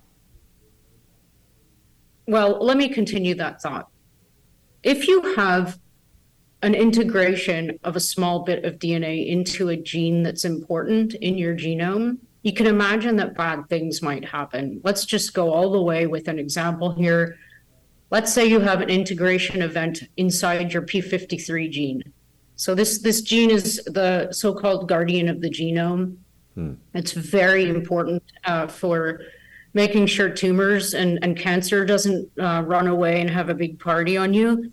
well, 2.27 2.59
let 2.65 2.79
me 2.79 2.89
continue 2.89 3.35
that 3.35 3.61
thought. 3.61 3.89
If 4.83 5.07
you 5.07 5.35
have 5.35 5.79
an 6.63 6.75
integration 6.75 7.79
of 7.85 7.97
a 7.97 8.01
small 8.01 8.41
bit 8.41 8.65
of 8.65 8.79
DNA 8.79 9.29
into 9.29 9.69
a 9.69 9.77
gene 9.77 10.23
that's 10.23 10.45
important 10.45 11.15
in 11.15 11.39
your 11.39 11.55
genome, 11.55 12.19
you 12.43 12.53
can 12.53 12.67
imagine 12.67 13.17
that 13.17 13.37
bad 13.37 13.69
things 13.69 14.03
might 14.03 14.25
happen. 14.25 14.81
Let's 14.83 15.05
just 15.05 15.35
go 15.35 15.53
all 15.53 15.71
the 15.71 15.83
way 15.83 16.07
with 16.07 16.29
an 16.29 16.39
example 16.39 16.93
here. 16.93 17.37
Let's 18.11 18.33
say 18.33 18.47
you 18.47 18.61
have 18.61 18.81
an 18.81 18.89
integration 18.89 19.63
event 19.63 20.03
inside 20.17 20.73
your 20.73 20.83
P53 20.83 21.71
gene. 21.71 22.03
So 22.57 22.75
this 22.75 22.99
this 22.99 23.23
gene 23.23 23.51
is 23.51 23.81
the 23.87 24.33
so-called 24.33 24.89
guardian 24.89 25.29
of 25.29 25.41
the 25.41 25.51
genome. 25.51 26.17
Hmm. 26.55 26.75
It's 26.95 27.13
very 27.13 27.69
important 27.69 28.23
uh, 28.45 28.67
for 28.67 29.21
making 29.75 30.07
sure 30.07 30.29
tumors 30.29 30.95
and, 30.95 31.19
and 31.23 31.39
cancer 31.39 31.85
doesn't 31.85 32.29
uh, 32.41 32.65
run 32.67 32.89
away 32.89 33.21
and 33.21 33.31
have 33.31 33.49
a 33.49 33.55
big 33.55 33.79
party 33.79 34.17
on 34.17 34.35
you 34.35 34.73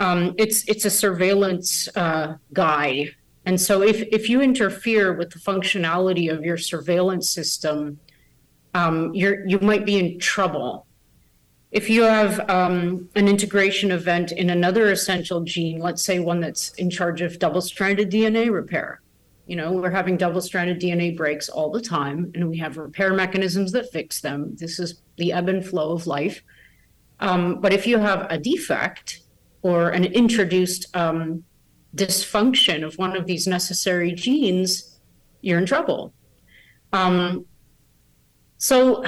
um, 0.00 0.34
it's 0.36 0.68
it's 0.68 0.84
a 0.84 0.90
surveillance 0.90 1.88
uh, 1.96 2.36
guide, 2.52 3.14
and 3.46 3.60
so 3.60 3.82
if 3.82 4.02
if 4.12 4.28
you 4.28 4.42
interfere 4.42 5.14
with 5.14 5.30
the 5.30 5.38
functionality 5.38 6.30
of 6.30 6.44
your 6.44 6.58
surveillance 6.58 7.30
system, 7.30 7.98
um, 8.74 9.14
you're 9.14 9.46
you 9.46 9.58
might 9.60 9.86
be 9.86 9.98
in 9.98 10.18
trouble. 10.18 10.86
If 11.72 11.90
you 11.90 12.02
have 12.02 12.48
um, 12.48 13.08
an 13.16 13.28
integration 13.28 13.90
event 13.90 14.32
in 14.32 14.50
another 14.50 14.90
essential 14.92 15.42
gene, 15.42 15.78
let's 15.78 16.02
say 16.02 16.20
one 16.20 16.40
that's 16.40 16.72
in 16.74 16.88
charge 16.88 17.20
of 17.20 17.38
double-stranded 17.38 18.10
DNA 18.10 18.50
repair, 18.50 19.00
you 19.46 19.56
know 19.56 19.72
we're 19.72 19.90
having 19.90 20.16
double-stranded 20.16 20.80
DNA 20.80 21.16
breaks 21.16 21.48
all 21.48 21.70
the 21.70 21.80
time, 21.80 22.30
and 22.34 22.50
we 22.50 22.58
have 22.58 22.76
repair 22.76 23.14
mechanisms 23.14 23.72
that 23.72 23.90
fix 23.92 24.20
them. 24.20 24.56
This 24.56 24.78
is 24.78 25.00
the 25.16 25.32
ebb 25.32 25.48
and 25.48 25.64
flow 25.64 25.92
of 25.92 26.06
life. 26.06 26.42
Um, 27.18 27.60
but 27.62 27.72
if 27.72 27.86
you 27.86 27.96
have 27.98 28.26
a 28.30 28.36
defect 28.36 29.20
or 29.66 29.90
an 29.90 30.04
introduced 30.04 30.86
um, 30.96 31.42
dysfunction 31.96 32.84
of 32.84 32.94
one 32.98 33.16
of 33.16 33.26
these 33.26 33.48
necessary 33.48 34.12
genes, 34.12 35.00
you're 35.40 35.58
in 35.58 35.66
trouble. 35.66 36.14
Um, 36.92 37.46
so, 38.58 39.04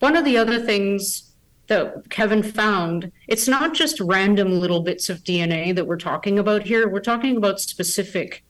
one 0.00 0.16
of 0.16 0.24
the 0.24 0.36
other 0.36 0.58
things 0.58 1.34
that 1.68 2.10
Kevin 2.10 2.42
found, 2.42 3.12
it's 3.28 3.46
not 3.46 3.74
just 3.74 4.00
random 4.00 4.58
little 4.58 4.82
bits 4.82 5.08
of 5.08 5.18
DNA 5.18 5.72
that 5.76 5.86
we're 5.86 5.96
talking 5.96 6.40
about 6.40 6.64
here. 6.64 6.88
We're 6.88 7.00
talking 7.00 7.36
about 7.36 7.60
specific, 7.60 8.42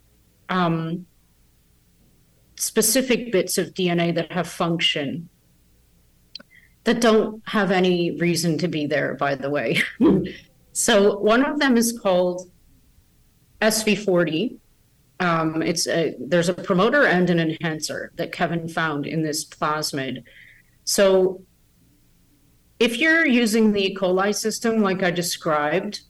um, 0.48 1.04
specific 2.56 3.30
bits 3.30 3.58
of 3.58 3.74
DNA 3.74 4.14
that 4.14 4.32
have 4.32 4.48
function 4.48 5.28
that 6.84 7.00
don't 7.00 7.42
have 7.46 7.70
any 7.70 8.12
reason 8.12 8.58
to 8.58 8.68
be 8.68 8.86
there, 8.86 9.14
by 9.14 9.34
the 9.34 9.50
way. 9.50 9.80
so 10.72 11.18
one 11.18 11.44
of 11.44 11.58
them 11.58 11.76
is 11.76 11.98
called 11.98 12.50
SV40. 13.60 14.56
Um, 15.20 15.62
it's 15.62 15.86
a, 15.86 16.14
there's 16.18 16.48
a 16.48 16.54
promoter 16.54 17.04
and 17.04 17.28
an 17.28 17.38
enhancer 17.38 18.12
that 18.16 18.32
Kevin 18.32 18.68
found 18.68 19.06
in 19.06 19.22
this 19.22 19.44
plasmid. 19.44 20.24
So 20.84 21.42
if 22.78 22.98
you're 22.98 23.26
using 23.26 23.72
the 23.72 23.92
E. 23.92 23.94
coli 23.94 24.34
system 24.34 24.80
like 24.80 25.02
I 25.02 25.10
described, 25.10 26.00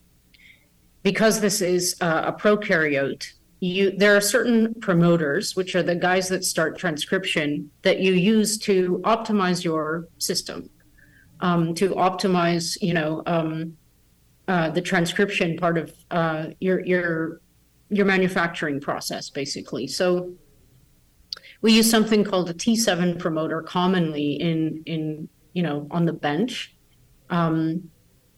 because 1.03 1.41
this 1.41 1.61
is 1.61 1.95
a 1.99 2.31
prokaryote, 2.31 3.33
you 3.61 3.91
there 3.95 4.17
are 4.17 4.21
certain 4.21 4.73
promoters 4.81 5.55
which 5.55 5.75
are 5.75 5.83
the 5.83 5.95
guys 5.95 6.27
that 6.27 6.43
start 6.43 6.77
transcription 6.77 7.71
that 7.83 7.99
you 7.99 8.11
use 8.11 8.57
to 8.57 8.99
optimize 9.05 9.63
your 9.63 10.07
system 10.17 10.69
um, 11.39 11.73
to 11.75 11.91
optimize 11.91 12.77
you 12.81 12.93
know 12.93 13.23
um, 13.25 13.77
uh, 14.47 14.69
the 14.69 14.81
transcription 14.81 15.55
part 15.57 15.77
of 15.77 15.93
uh, 16.11 16.47
your 16.59 16.83
your 16.85 17.41
your 17.89 18.05
manufacturing 18.05 18.79
process 18.79 19.29
basically. 19.29 19.87
So 19.87 20.33
we 21.61 21.73
use 21.73 21.89
something 21.89 22.23
called 22.23 22.49
a 22.49 22.53
T7 22.53 23.19
promoter 23.19 23.61
commonly 23.61 24.33
in 24.33 24.83
in 24.85 25.29
you 25.53 25.63
know 25.63 25.87
on 25.91 26.05
the 26.05 26.13
bench. 26.13 26.75
Um, 27.29 27.89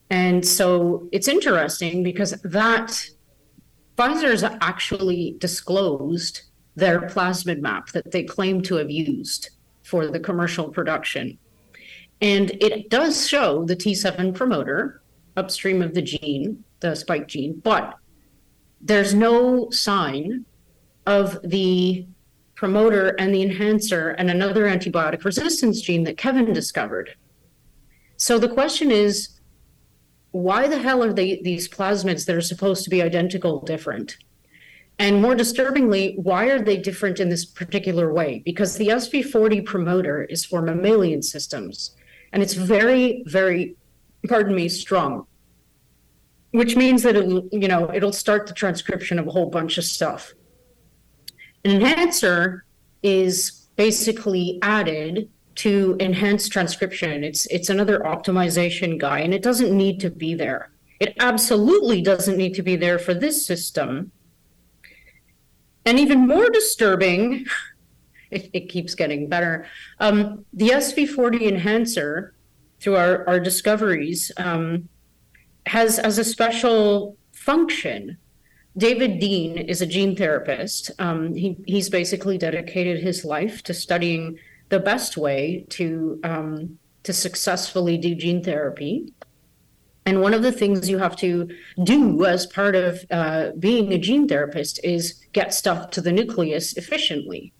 and 0.10 0.46
so 0.46 1.08
it's 1.12 1.28
interesting 1.28 2.04
because 2.04 2.32
that 2.44 3.10
Pfizer's 3.98 4.44
actually 4.44 5.36
disclosed 5.40 6.44
their 6.76 7.02
plasmid 7.02 7.60
map 7.60 7.90
that 7.92 8.12
they 8.12 8.24
claim 8.24 8.62
to 8.62 8.76
have 8.76 8.90
used 8.90 9.50
for 9.84 10.08
the 10.08 10.20
commercial 10.20 10.70
production. 10.70 11.38
And 12.22 12.52
it 12.62 12.90
does 12.90 13.28
show 13.28 13.66
the 13.66 13.76
T7 13.76 14.34
promoter 14.34 15.02
upstream 15.36 15.82
of 15.82 15.94
the 15.94 16.02
gene, 16.02 16.64
the 16.80 16.96
spike 16.96 17.28
gene, 17.28 17.60
but 17.64 17.96
there's 18.82 19.14
no 19.14 19.70
sign 19.70 20.46
of 21.06 21.40
the 21.44 22.08
promoter 22.56 23.10
and 23.20 23.34
the 23.34 23.42
enhancer 23.42 24.12
and 24.12 24.30
another 24.30 24.66
antibiotic 24.66 25.24
resistance 25.26 25.82
gene 25.82 26.04
that 26.04 26.18
Kevin 26.18 26.54
discovered. 26.54 27.16
So 28.18 28.40
the 28.40 28.50
question 28.50 28.92
is 28.92 29.33
why 30.34 30.68
the 30.68 30.80
hell 30.80 31.04
are 31.04 31.14
they 31.14 31.40
these 31.44 31.70
plasmids 31.70 32.26
that 32.26 32.36
are 32.36 32.42
supposed 32.42 32.84
to 32.84 32.90
be 32.90 33.04
identical 33.04 33.62
different? 33.62 34.18
And 34.98 35.22
more 35.22 35.36
disturbingly, 35.36 36.16
why 36.18 36.46
are 36.46 36.60
they 36.60 36.78
different 36.78 37.20
in 37.20 37.30
this 37.30 37.46
particular 37.46 38.12
way? 38.12 38.42
Because 38.44 38.76
the 38.76 38.88
SV40 38.88 39.64
promoter 39.64 40.24
is 40.24 40.44
for 40.44 40.62
mammalian 40.62 41.22
systems, 41.22 41.96
and 42.32 42.42
it's 42.42 42.56
very, 42.56 43.24
very, 43.28 43.76
pardon 44.28 44.56
me, 44.56 44.70
strong, 44.70 45.28
which 46.52 46.76
means 46.76 47.04
that 47.04 47.16
it'll, 47.16 47.48
you 47.52 47.68
know, 47.68 47.94
it'll 47.94 48.12
start 48.12 48.48
the 48.48 48.54
transcription 48.54 49.20
of 49.20 49.28
a 49.28 49.32
whole 49.32 49.52
bunch 49.52 49.78
of 49.78 49.84
stuff. 49.84 50.34
An 51.64 51.72
enhancer 51.72 52.66
is 53.04 53.68
basically 53.76 54.58
added 54.64 55.30
to 55.56 55.96
enhance 56.00 56.50
transcription. 56.50 57.24
It's 57.24 57.46
it's 57.48 57.70
another 57.70 58.00
optimization 58.00 59.00
guy, 59.00 59.20
and 59.20 59.34
it 59.34 59.42
doesn't 59.42 59.76
need 59.76 60.00
to 60.02 60.10
be 60.10 60.36
there. 60.36 60.72
It 61.00 61.16
absolutely 61.20 62.02
doesn't 62.02 62.38
need 62.38 62.54
to 62.56 62.64
be 62.64 62.76
there 62.76 63.00
for 63.00 63.14
this 63.14 63.46
system. 63.46 64.12
And 65.86 66.00
even 66.00 66.28
more 66.28 66.50
disturbing, 66.50 67.46
it, 68.32 68.50
it 68.54 68.70
keeps 68.70 68.96
getting 68.96 69.28
better. 69.28 69.66
Um, 70.00 70.46
the 70.54 70.70
SV40 70.70 71.42
enhancer, 71.42 72.34
through 72.80 72.96
our, 72.96 73.28
our 73.28 73.40
discoveries, 73.40 74.32
um, 74.38 74.88
has 75.66 76.00
as 76.00 76.18
a 76.18 76.24
special 76.24 77.18
function 77.32 78.18
David 78.78 79.20
Dean 79.20 79.58
is 79.58 79.82
a 79.82 79.86
gene 79.86 80.16
therapist. 80.16 80.92
Um, 80.98 81.36
he, 81.36 81.58
he's 81.66 81.90
basically 81.90 82.38
dedicated 82.38 83.04
his 83.04 83.24
life 83.24 83.62
to 83.64 83.74
studying 83.74 84.40
the 84.74 84.80
best 84.80 85.18
way 85.18 85.68
to 85.70 86.20
um, 86.24 86.80
to 87.04 87.14
successfully 87.14 87.96
do 87.96 88.16
gene 88.16 88.44
therapy. 88.44 89.14
And 90.08 90.20
one 90.20 90.34
of 90.34 90.42
the 90.42 90.52
things 90.52 90.90
you 90.90 90.98
have 90.98 91.16
to 91.18 91.48
do 91.84 92.26
as 92.26 92.48
part 92.48 92.76
of 92.76 93.06
uh, 93.12 93.52
being 93.60 93.94
a 93.94 94.00
gene 94.00 94.28
therapist 94.28 94.84
is 94.84 95.24
get 95.32 95.54
stuff 95.54 95.92
to 95.92 96.02
the 96.02 96.12
nucleus 96.12 96.76
efficiently. 96.76 97.54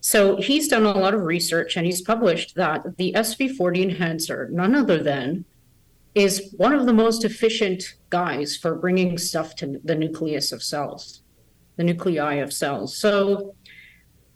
So 0.00 0.36
he's 0.36 0.68
done 0.68 0.84
a 0.84 0.92
lot 0.92 1.14
of 1.14 1.22
research 1.22 1.74
and 1.76 1.86
he's 1.86 2.02
published 2.02 2.54
that 2.56 2.98
the 2.98 3.14
SV40 3.16 3.82
enhancer, 3.82 4.48
none 4.52 4.74
other 4.74 5.02
than 5.02 5.46
is 6.14 6.52
one 6.58 6.74
of 6.74 6.84
the 6.84 6.92
most 6.92 7.24
efficient 7.24 7.94
guys 8.10 8.56
for 8.56 8.74
bringing 8.74 9.16
stuff 9.16 9.56
to 9.56 9.80
the 9.84 9.94
nucleus 9.94 10.52
of 10.52 10.62
cells, 10.62 11.22
the 11.76 11.84
nuclei 11.84 12.34
of 12.34 12.52
cells. 12.52 12.94
So, 12.94 13.54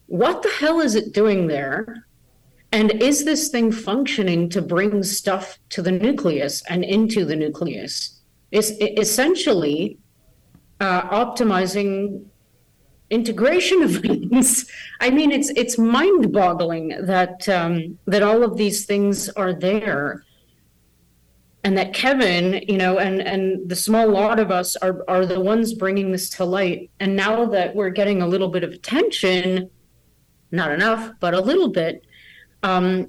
what 0.06 0.42
the 0.42 0.50
hell 0.60 0.80
is 0.80 0.94
it 0.94 1.12
doing 1.12 1.46
there? 1.46 2.06
And 2.72 3.02
is 3.02 3.24
this 3.24 3.48
thing 3.48 3.70
functioning 3.70 4.48
to 4.48 4.62
bring 4.62 5.02
stuff 5.02 5.58
to 5.70 5.82
the 5.82 5.92
nucleus 5.92 6.62
and 6.68 6.84
into 6.84 7.24
the 7.24 7.36
nucleus? 7.36 8.20
Is 8.50 8.76
essentially 8.80 9.98
uh, 10.80 11.02
optimizing 11.08 12.24
integration 13.10 13.82
of 13.82 13.96
things. 14.00 14.70
I 15.00 15.10
mean, 15.10 15.30
it's 15.30 15.50
it's 15.50 15.78
mind-boggling 15.78 16.88
that 17.02 17.48
um, 17.48 17.98
that 18.06 18.22
all 18.22 18.42
of 18.42 18.56
these 18.56 18.84
things 18.86 19.28
are 19.30 19.52
there 19.52 20.24
and 21.64 21.78
that 21.78 21.94
Kevin, 21.94 22.64
you 22.66 22.76
know, 22.76 22.98
and 22.98 23.20
and 23.20 23.68
the 23.68 23.76
small 23.76 24.08
lot 24.08 24.40
of 24.40 24.50
us 24.50 24.74
are 24.76 25.04
are 25.08 25.24
the 25.24 25.40
ones 25.40 25.74
bringing 25.74 26.10
this 26.10 26.28
to 26.30 26.44
light. 26.44 26.90
And 26.98 27.14
now 27.14 27.46
that 27.46 27.74
we're 27.76 27.90
getting 27.90 28.22
a 28.22 28.26
little 28.26 28.48
bit 28.48 28.64
of 28.64 28.72
attention, 28.72 29.70
not 30.50 30.72
enough, 30.72 31.12
but 31.20 31.34
a 31.34 31.40
little 31.40 31.68
bit. 31.68 32.04
Um, 32.62 33.08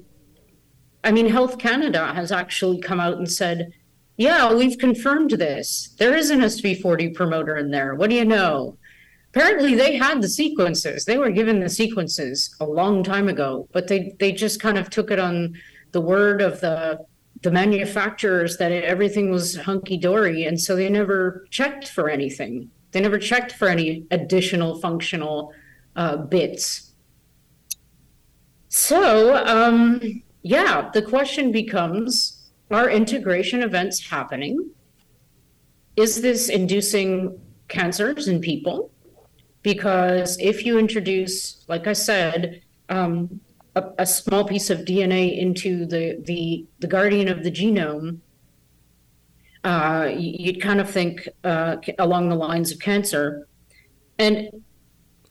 I 1.02 1.12
mean, 1.12 1.28
Health 1.28 1.58
Canada 1.58 2.12
has 2.14 2.32
actually 2.32 2.80
come 2.80 3.00
out 3.00 3.18
and 3.18 3.30
said, 3.30 3.72
"Yeah, 4.16 4.52
we've 4.52 4.78
confirmed 4.78 5.32
this. 5.32 5.94
There 5.98 6.16
is 6.16 6.30
an 6.30 6.40
SV40 6.40 7.14
promoter 7.14 7.56
in 7.56 7.70
there. 7.70 7.94
What 7.94 8.10
do 8.10 8.16
you 8.16 8.24
know?" 8.24 8.78
Apparently, 9.34 9.74
they 9.74 9.96
had 9.96 10.22
the 10.22 10.28
sequences. 10.28 11.04
They 11.04 11.18
were 11.18 11.30
given 11.30 11.58
the 11.58 11.68
sequences 11.68 12.54
a 12.60 12.66
long 12.66 13.02
time 13.02 13.28
ago, 13.28 13.68
but 13.72 13.88
they 13.88 14.14
they 14.20 14.32
just 14.32 14.60
kind 14.60 14.78
of 14.78 14.90
took 14.90 15.10
it 15.10 15.18
on 15.18 15.54
the 15.92 16.00
word 16.00 16.40
of 16.40 16.60
the 16.60 17.04
the 17.42 17.50
manufacturers 17.50 18.56
that 18.56 18.72
everything 18.72 19.30
was 19.30 19.56
hunky 19.56 19.96
dory, 19.96 20.44
and 20.44 20.60
so 20.60 20.74
they 20.74 20.88
never 20.88 21.46
checked 21.50 21.88
for 21.88 22.08
anything. 22.08 22.70
They 22.92 23.00
never 23.00 23.18
checked 23.18 23.52
for 23.52 23.68
any 23.68 24.06
additional 24.10 24.80
functional 24.80 25.52
uh, 25.96 26.16
bits. 26.16 26.83
So, 28.74 29.36
um, 29.46 30.00
yeah, 30.42 30.90
the 30.92 31.00
question 31.00 31.52
becomes 31.52 32.50
are 32.72 32.90
integration 32.90 33.62
events 33.62 34.04
happening? 34.04 34.68
Is 35.94 36.20
this 36.20 36.48
inducing 36.48 37.38
cancers 37.68 38.26
in 38.26 38.40
people? 38.40 38.90
Because 39.62 40.36
if 40.40 40.66
you 40.66 40.76
introduce, 40.76 41.64
like 41.68 41.86
I 41.86 41.92
said, 41.92 42.62
um, 42.88 43.40
a, 43.76 43.84
a 43.98 44.06
small 44.06 44.44
piece 44.44 44.70
of 44.70 44.80
DNA 44.80 45.38
into 45.38 45.86
the 45.86 46.20
the 46.24 46.66
the 46.80 46.88
guardian 46.88 47.28
of 47.28 47.44
the 47.44 47.52
genome, 47.52 48.18
uh, 49.62 50.10
you'd 50.12 50.60
kind 50.60 50.80
of 50.80 50.90
think 50.90 51.28
uh, 51.44 51.76
along 52.00 52.28
the 52.28 52.34
lines 52.34 52.72
of 52.72 52.80
cancer, 52.80 53.46
and 54.18 54.64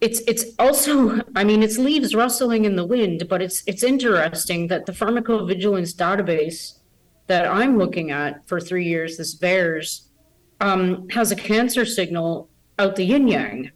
it's 0.04 0.20
it's 0.28 0.46
also 0.60 1.22
I 1.34 1.46
mean 1.46 1.64
it's 1.64 1.78
leaves 1.78 2.14
rustling 2.14 2.66
in 2.66 2.76
the 2.76 2.86
wind, 2.86 3.28
but 3.30 3.42
it's 3.42 3.64
it's 3.66 3.84
interesting 3.84 4.68
that 4.68 4.86
the 4.86 4.92
pharmacovigilance 4.92 5.96
database 5.96 6.80
that 7.28 7.48
I'm 7.48 7.78
looking 7.78 8.12
at 8.12 8.46
for 8.46 8.60
three 8.60 8.86
years, 8.86 9.18
this 9.18 9.34
VAERS, 9.36 10.08
um, 10.60 11.08
has 11.10 11.32
a 11.32 11.38
cancer 11.38 11.86
signal 11.86 12.50
out 12.78 12.98
the 12.98 13.06
yin 13.06 13.30
yang. 13.30 13.72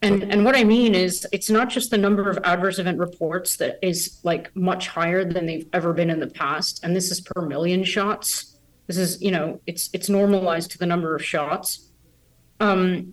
And 0.00 0.22
and 0.32 0.42
what 0.44 0.56
I 0.56 0.64
mean 0.64 0.94
is 0.94 1.26
it's 1.32 1.50
not 1.50 1.68
just 1.68 1.90
the 1.90 1.98
number 1.98 2.30
of 2.30 2.38
adverse 2.44 2.78
event 2.78 2.98
reports 2.98 3.58
that 3.58 3.78
is 3.82 4.20
like 4.22 4.54
much 4.56 4.88
higher 4.88 5.22
than 5.22 5.44
they've 5.44 5.68
ever 5.74 5.92
been 5.92 6.08
in 6.08 6.18
the 6.18 6.28
past. 6.28 6.80
And 6.82 6.96
this 6.96 7.10
is 7.10 7.20
per 7.20 7.42
million 7.42 7.84
shots. 7.84 8.58
This 8.86 8.96
is, 8.96 9.20
you 9.20 9.32
know, 9.32 9.60
it's 9.66 9.90
it's 9.92 10.08
normalized 10.08 10.70
to 10.70 10.78
the 10.78 10.86
number 10.86 11.14
of 11.14 11.22
shots. 11.22 11.90
Um, 12.60 13.12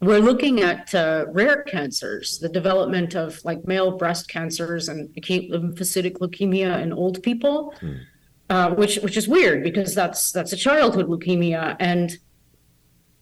we're 0.00 0.20
looking 0.20 0.60
at 0.60 0.94
uh, 0.94 1.26
rare 1.28 1.62
cancers, 1.62 2.38
the 2.38 2.48
development 2.48 3.14
of 3.14 3.44
like 3.44 3.66
male 3.66 3.96
breast 3.96 4.28
cancers 4.28 4.88
and 4.88 5.10
acute 5.16 5.50
lymphocytic 5.50 6.18
leukemia 6.18 6.80
in 6.80 6.92
old 6.92 7.22
people, 7.22 7.74
hmm. 7.80 7.94
uh, 8.48 8.70
which 8.70 8.96
which 8.98 9.16
is 9.16 9.26
weird 9.26 9.62
because 9.64 9.94
that's 9.94 10.30
that's 10.30 10.52
a 10.52 10.56
childhood 10.56 11.08
leukemia, 11.08 11.76
and 11.80 12.18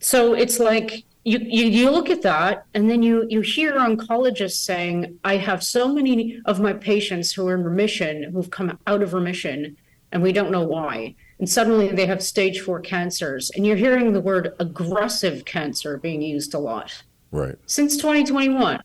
so 0.01 0.35
it's 0.35 0.59
like 0.59 1.05
you, 1.25 1.39
you 1.41 1.65
you 1.65 1.91
look 1.91 2.09
at 2.09 2.23
that 2.23 2.67
and 2.75 2.89
then 2.89 3.03
you 3.03 3.27
you 3.29 3.41
hear 3.41 3.73
oncologists 3.73 4.63
saying 4.65 5.19
i 5.25 5.37
have 5.37 5.61
so 5.61 5.93
many 5.93 6.41
of 6.45 6.61
my 6.61 6.73
patients 6.73 7.33
who 7.33 7.49
are 7.49 7.55
in 7.55 7.65
remission 7.65 8.23
who've 8.33 8.51
come 8.51 8.79
out 8.87 9.03
of 9.03 9.13
remission 9.13 9.77
and 10.13 10.23
we 10.23 10.33
don't 10.33 10.53
know 10.53 10.63
why 10.63 11.15
and 11.39 11.49
suddenly 11.49 11.89
they 11.89 12.07
have 12.07 12.23
stage 12.23 12.61
four 12.61 12.81
cancers 12.81 13.51
and 13.55 13.67
you're 13.67 13.77
hearing 13.77 14.13
the 14.13 14.21
word 14.21 14.55
aggressive 14.59 15.45
cancer 15.45 15.99
being 15.99 16.23
used 16.23 16.55
a 16.55 16.59
lot. 16.59 17.03
Right. 17.31 17.57
Since 17.67 17.97
2021 17.97 18.81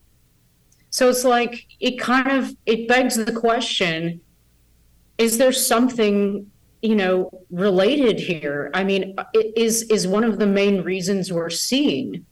so 0.91 1.09
it's 1.09 1.23
like 1.23 1.67
it 1.79 1.99
kind 1.99 2.31
of 2.31 2.55
it 2.65 2.87
begs 2.87 3.15
the 3.15 3.31
question 3.31 4.21
is 5.17 5.37
there 5.37 5.53
something 5.53 6.51
you 6.81 6.95
know 6.95 7.45
related 7.49 8.19
here? 8.19 8.69
I 8.73 8.83
mean 8.83 9.15
is 9.33 9.83
is 9.83 10.07
one 10.07 10.25
of 10.25 10.37
the 10.37 10.47
main 10.47 10.83
reasons 10.83 11.31
we're 11.31 11.49
seeing 11.49 12.25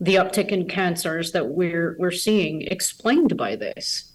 the 0.00 0.16
uptick 0.16 0.48
in 0.48 0.68
cancers 0.68 1.32
that 1.32 1.48
we're 1.48 1.96
we're 1.98 2.10
seeing 2.10 2.62
explained 2.62 3.36
by 3.36 3.56
this. 3.56 4.12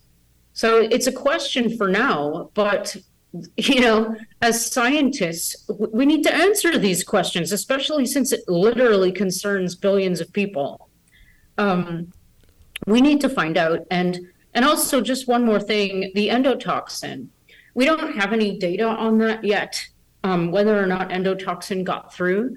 So 0.53 0.77
it's 0.77 1.07
a 1.07 1.11
question 1.11 1.75
for 1.75 1.87
now, 1.87 2.51
but 2.53 2.95
you 3.57 3.81
know, 3.81 4.15
as 4.41 4.71
scientists, 4.71 5.69
we 5.69 6.05
need 6.05 6.23
to 6.23 6.33
answer 6.33 6.77
these 6.77 7.03
questions, 7.03 7.51
especially 7.51 8.05
since 8.05 8.31
it 8.31 8.41
literally 8.47 9.11
concerns 9.11 9.75
billions 9.75 10.21
of 10.21 10.31
people. 10.33 10.89
Um, 11.57 12.11
we 12.85 13.01
need 13.01 13.21
to 13.21 13.29
find 13.29 13.57
out, 13.57 13.85
and 13.91 14.19
and 14.53 14.63
also 14.63 15.01
just 15.01 15.27
one 15.27 15.45
more 15.45 15.59
thing: 15.59 16.11
the 16.15 16.29
endotoxin. 16.29 17.27
We 17.73 17.85
don't 17.85 18.15
have 18.15 18.33
any 18.33 18.57
data 18.57 18.85
on 18.85 19.17
that 19.19 19.43
yet, 19.43 19.79
um, 20.23 20.51
whether 20.51 20.81
or 20.81 20.87
not 20.87 21.09
endotoxin 21.09 21.83
got 21.83 22.13
through. 22.13 22.55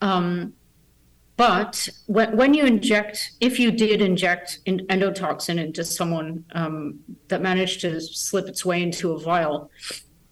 Um, 0.00 0.52
but 1.36 1.88
when, 2.06 2.34
when 2.36 2.54
you 2.54 2.64
inject, 2.64 3.32
if 3.40 3.60
you 3.60 3.70
did 3.70 4.00
inject 4.00 4.60
endotoxin 4.66 5.58
into 5.62 5.84
someone 5.84 6.44
um, 6.52 7.00
that 7.28 7.42
managed 7.42 7.82
to 7.82 8.00
slip 8.00 8.48
its 8.48 8.64
way 8.64 8.82
into 8.82 9.12
a 9.12 9.18
vial, 9.18 9.70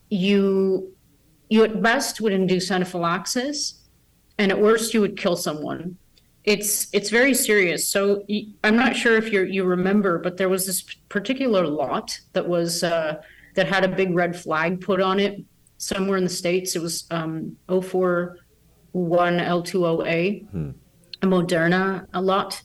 you 0.09 0.91
you 1.51 1.63
at 1.63 1.83
best 1.83 2.23
would 2.23 2.33
induce 2.33 2.71
anaphylaxis, 2.71 3.83
and 4.39 4.51
at 4.51 4.59
worst 4.59 4.95
you 4.95 5.03
would 5.03 5.19
kill 5.19 5.37
someone. 5.37 5.99
It's 6.45 6.89
it's 6.95 7.11
very 7.11 7.35
serious. 7.35 7.87
So 7.87 8.25
I'm 8.65 8.77
not 8.77 8.97
sure 8.97 9.17
if 9.19 9.31
you 9.31 9.43
you 9.43 9.65
remember, 9.65 10.19
but 10.19 10.39
there 10.39 10.49
was 10.49 10.67
this 10.67 10.83
particular 11.11 11.67
lot 11.67 12.19
that 12.33 12.49
was 12.49 12.83
uh, 12.83 13.21
that 13.57 13.69
had 13.69 13.85
a 13.85 13.89
big 13.89 14.15
red 14.15 14.35
flag 14.41 14.81
put 14.81 15.03
on 15.03 15.21
it 15.21 15.45
somewhere 15.77 16.17
in 16.17 16.25
the 16.25 16.31
states. 16.31 16.77
It 16.77 16.81
was 16.81 17.05
um, 17.11 17.57
041 17.69 18.39
L2OA. 19.39 20.49
Hmm 20.49 20.71
Moderna 21.25 22.07
a 22.13 22.21
lot 22.21 22.63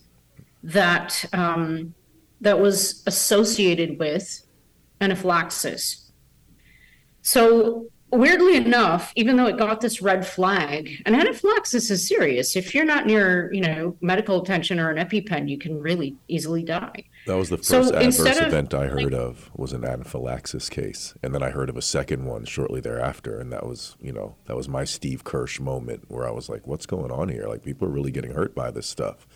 that 0.63 1.25
um, 1.33 1.93
that 2.41 2.59
was 2.59 3.03
associated 3.05 3.99
with 3.99 4.41
anaphylaxis. 5.01 6.11
So 7.21 7.87
weirdly 8.11 8.55
enough, 8.55 9.11
even 9.15 9.35
though 9.35 9.47
it 9.47 9.57
got 9.57 9.81
this 9.81 10.01
red 10.01 10.25
flag, 10.25 11.01
and 11.05 11.15
anaphylaxis 11.15 11.89
is 11.91 12.07
serious. 12.07 12.55
If 12.55 12.73
you're 12.73 12.85
not 12.85 13.05
near, 13.05 13.51
you 13.53 13.61
know, 13.61 13.95
medical 14.01 14.41
attention 14.41 14.79
or 14.79 14.89
an 14.89 14.97
EpiPen, 14.97 15.49
you 15.49 15.57
can 15.57 15.79
really 15.79 16.15
easily 16.27 16.63
die. 16.63 17.05
That 17.27 17.35
was 17.35 17.49
the 17.49 17.57
first 17.57 17.69
so 17.69 17.95
adverse 17.95 18.37
event 18.39 18.73
I 18.73 18.87
heard 18.87 19.13
of 19.13 19.51
was 19.55 19.73
an 19.73 19.85
anaphylaxis 19.85 20.69
case, 20.69 21.13
and 21.21 21.33
then 21.33 21.43
I 21.43 21.49
heard 21.51 21.69
of 21.69 21.77
a 21.77 21.81
second 21.81 22.25
one 22.25 22.45
shortly 22.45 22.81
thereafter, 22.81 23.39
and 23.39 23.51
that 23.51 23.65
was, 23.65 23.95
you 24.01 24.11
know, 24.11 24.35
that 24.45 24.55
was 24.55 24.67
my 24.67 24.83
Steve 24.83 25.23
Kirsch 25.23 25.59
moment 25.59 26.05
where 26.07 26.27
I 26.27 26.31
was 26.31 26.49
like, 26.49 26.65
"What's 26.65 26.85
going 26.85 27.11
on 27.11 27.29
here? 27.29 27.47
Like, 27.47 27.63
people 27.63 27.87
are 27.87 27.91
really 27.91 28.11
getting 28.11 28.31
hurt 28.31 28.55
by 28.55 28.71
this 28.71 28.87
stuff." 28.87 29.27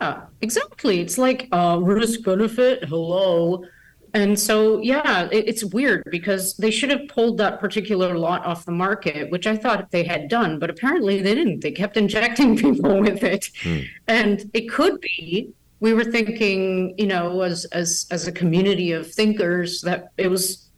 Yeah, 0.00 0.22
exactly. 0.40 1.00
It's 1.00 1.18
like 1.18 1.48
uh, 1.52 1.78
risk 1.80 2.22
benefit. 2.24 2.84
Hello. 2.84 3.64
And 4.12 4.38
so, 4.38 4.80
yeah, 4.80 5.28
it, 5.30 5.48
it's 5.48 5.64
weird 5.64 6.04
because 6.10 6.56
they 6.56 6.70
should 6.70 6.90
have 6.90 7.06
pulled 7.08 7.38
that 7.38 7.60
particular 7.60 8.18
lot 8.18 8.44
off 8.44 8.64
the 8.64 8.72
market, 8.72 9.30
which 9.30 9.46
I 9.46 9.56
thought 9.56 9.90
they 9.90 10.04
had 10.04 10.28
done, 10.28 10.58
but 10.58 10.70
apparently 10.70 11.22
they 11.22 11.34
didn't. 11.34 11.60
They 11.60 11.70
kept 11.70 11.96
injecting 11.96 12.56
people 12.64 13.00
with 13.00 13.22
it. 13.22 13.50
Hmm. 13.62 13.80
And 14.08 14.50
it 14.52 14.68
could 14.68 15.00
be 15.00 15.52
we 15.80 15.94
were 15.94 16.04
thinking, 16.04 16.94
you 16.98 17.06
know, 17.06 17.40
as 17.40 17.64
as 17.66 18.06
as 18.10 18.26
a 18.26 18.32
community 18.32 18.92
of 18.92 19.10
thinkers 19.10 19.80
that 19.80 20.12
it 20.18 20.28
was 20.28 20.68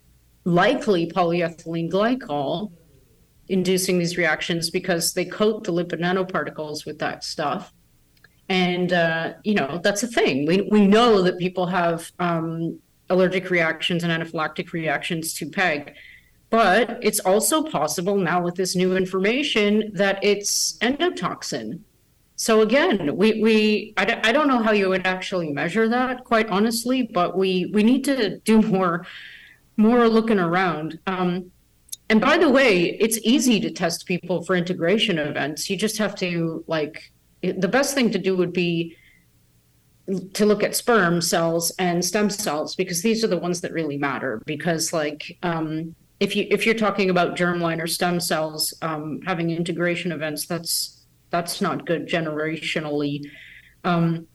likely 0.45 1.07
polyethylene 1.09 1.91
glycol 1.91 2.73
inducing 3.49 3.99
these 3.99 4.17
reactions 4.17 4.71
because 4.71 5.13
they 5.13 5.25
coat 5.25 5.65
the 5.65 5.73
lipid 5.73 6.01
nanoparticles 6.01 6.87
with 6.87 6.99
that 7.01 7.25
stuff. 7.25 7.73
And 8.49 8.93
uh, 8.93 9.35
you 9.45 9.55
know, 9.55 9.81
that's 9.83 10.03
a 10.03 10.07
thing. 10.07 10.47
We 10.47 10.69
we 10.71 10.87
know 10.87 11.23
that 11.23 11.39
people 11.39 11.67
have 11.67 12.11
um, 12.19 12.79
allergic 13.13 13.51
reactions 13.51 14.03
and 14.05 14.13
anaphylactic 14.13 14.73
reactions 14.73 15.35
to 15.35 15.47
PEG. 15.49 15.95
But 16.51 16.99
it's 17.03 17.21
also 17.21 17.63
possible 17.63 18.17
now 18.17 18.43
with 18.43 18.57
this 18.57 18.77
new 18.77 18.97
information 18.97 19.91
that 19.95 20.23
it's 20.23 20.77
endotoxin. 20.79 21.81
So 22.37 22.61
again, 22.63 23.17
we, 23.17 23.41
we 23.41 23.95
I, 23.97 24.21
I 24.25 24.33
don't 24.33 24.49
know 24.49 24.63
how 24.63 24.73
you 24.73 24.89
would 24.89 25.07
actually 25.07 25.53
measure 25.53 25.89
that, 25.89 26.25
quite 26.25 26.49
honestly, 26.49 27.03
but 27.03 27.37
we, 27.37 27.71
we 27.73 27.83
need 27.83 28.05
to 28.05 28.39
do 28.41 28.61
more 28.61 29.07
more 29.79 30.07
looking 30.09 30.39
around. 30.39 30.99
Um, 31.07 31.51
and 32.11 32.21
by 32.21 32.37
the 32.37 32.51
way, 32.51 32.99
it's 33.01 33.19
easy 33.25 33.59
to 33.61 33.71
test 33.71 34.07
people 34.07 34.43
for 34.45 34.55
integration 34.55 35.19
events. 35.19 35.71
You 35.71 35.77
just 35.77 35.97
have 35.97 36.15
to 36.17 36.63
like 36.67 37.11
the 37.43 37.69
best 37.69 37.95
thing 37.95 38.11
to 38.11 38.19
do 38.19 38.37
would 38.37 38.53
be 38.53 38.97
to 40.35 40.47
look 40.47 40.63
at 40.63 40.75
sperm 40.75 41.21
cells 41.21 41.73
and 41.79 42.05
stem 42.05 42.29
cells 42.29 42.75
because 42.75 43.03
these 43.03 43.23
are 43.23 43.29
the 43.29 43.39
ones 43.39 43.61
that 43.61 43.73
really 43.73 43.97
matter. 43.97 44.43
Because 44.47 44.93
like 44.93 45.39
um, 45.43 45.95
if 46.21 46.35
you 46.35 46.47
if 46.51 46.67
you're 46.67 46.75
talking 46.75 47.11
about 47.11 47.37
germline 47.37 47.81
or 47.81 47.87
stem 47.87 48.21
cells 48.21 48.75
um, 48.83 49.21
having 49.23 49.51
integration 49.51 50.13
events 50.13 50.47
that's 50.47 51.05
that's 51.31 51.61
not 51.61 51.87
good 51.87 52.09
generationally. 52.09 53.25
Um, 53.85 54.27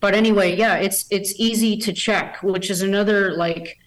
but 0.00 0.14
anyway 0.14 0.54
yeah 0.54 0.76
it's 0.76 1.06
it's 1.10 1.34
easy 1.40 1.78
to 1.78 1.90
check 1.90 2.42
which 2.42 2.70
is 2.70 2.82
another 2.82 3.32
like 3.34 3.78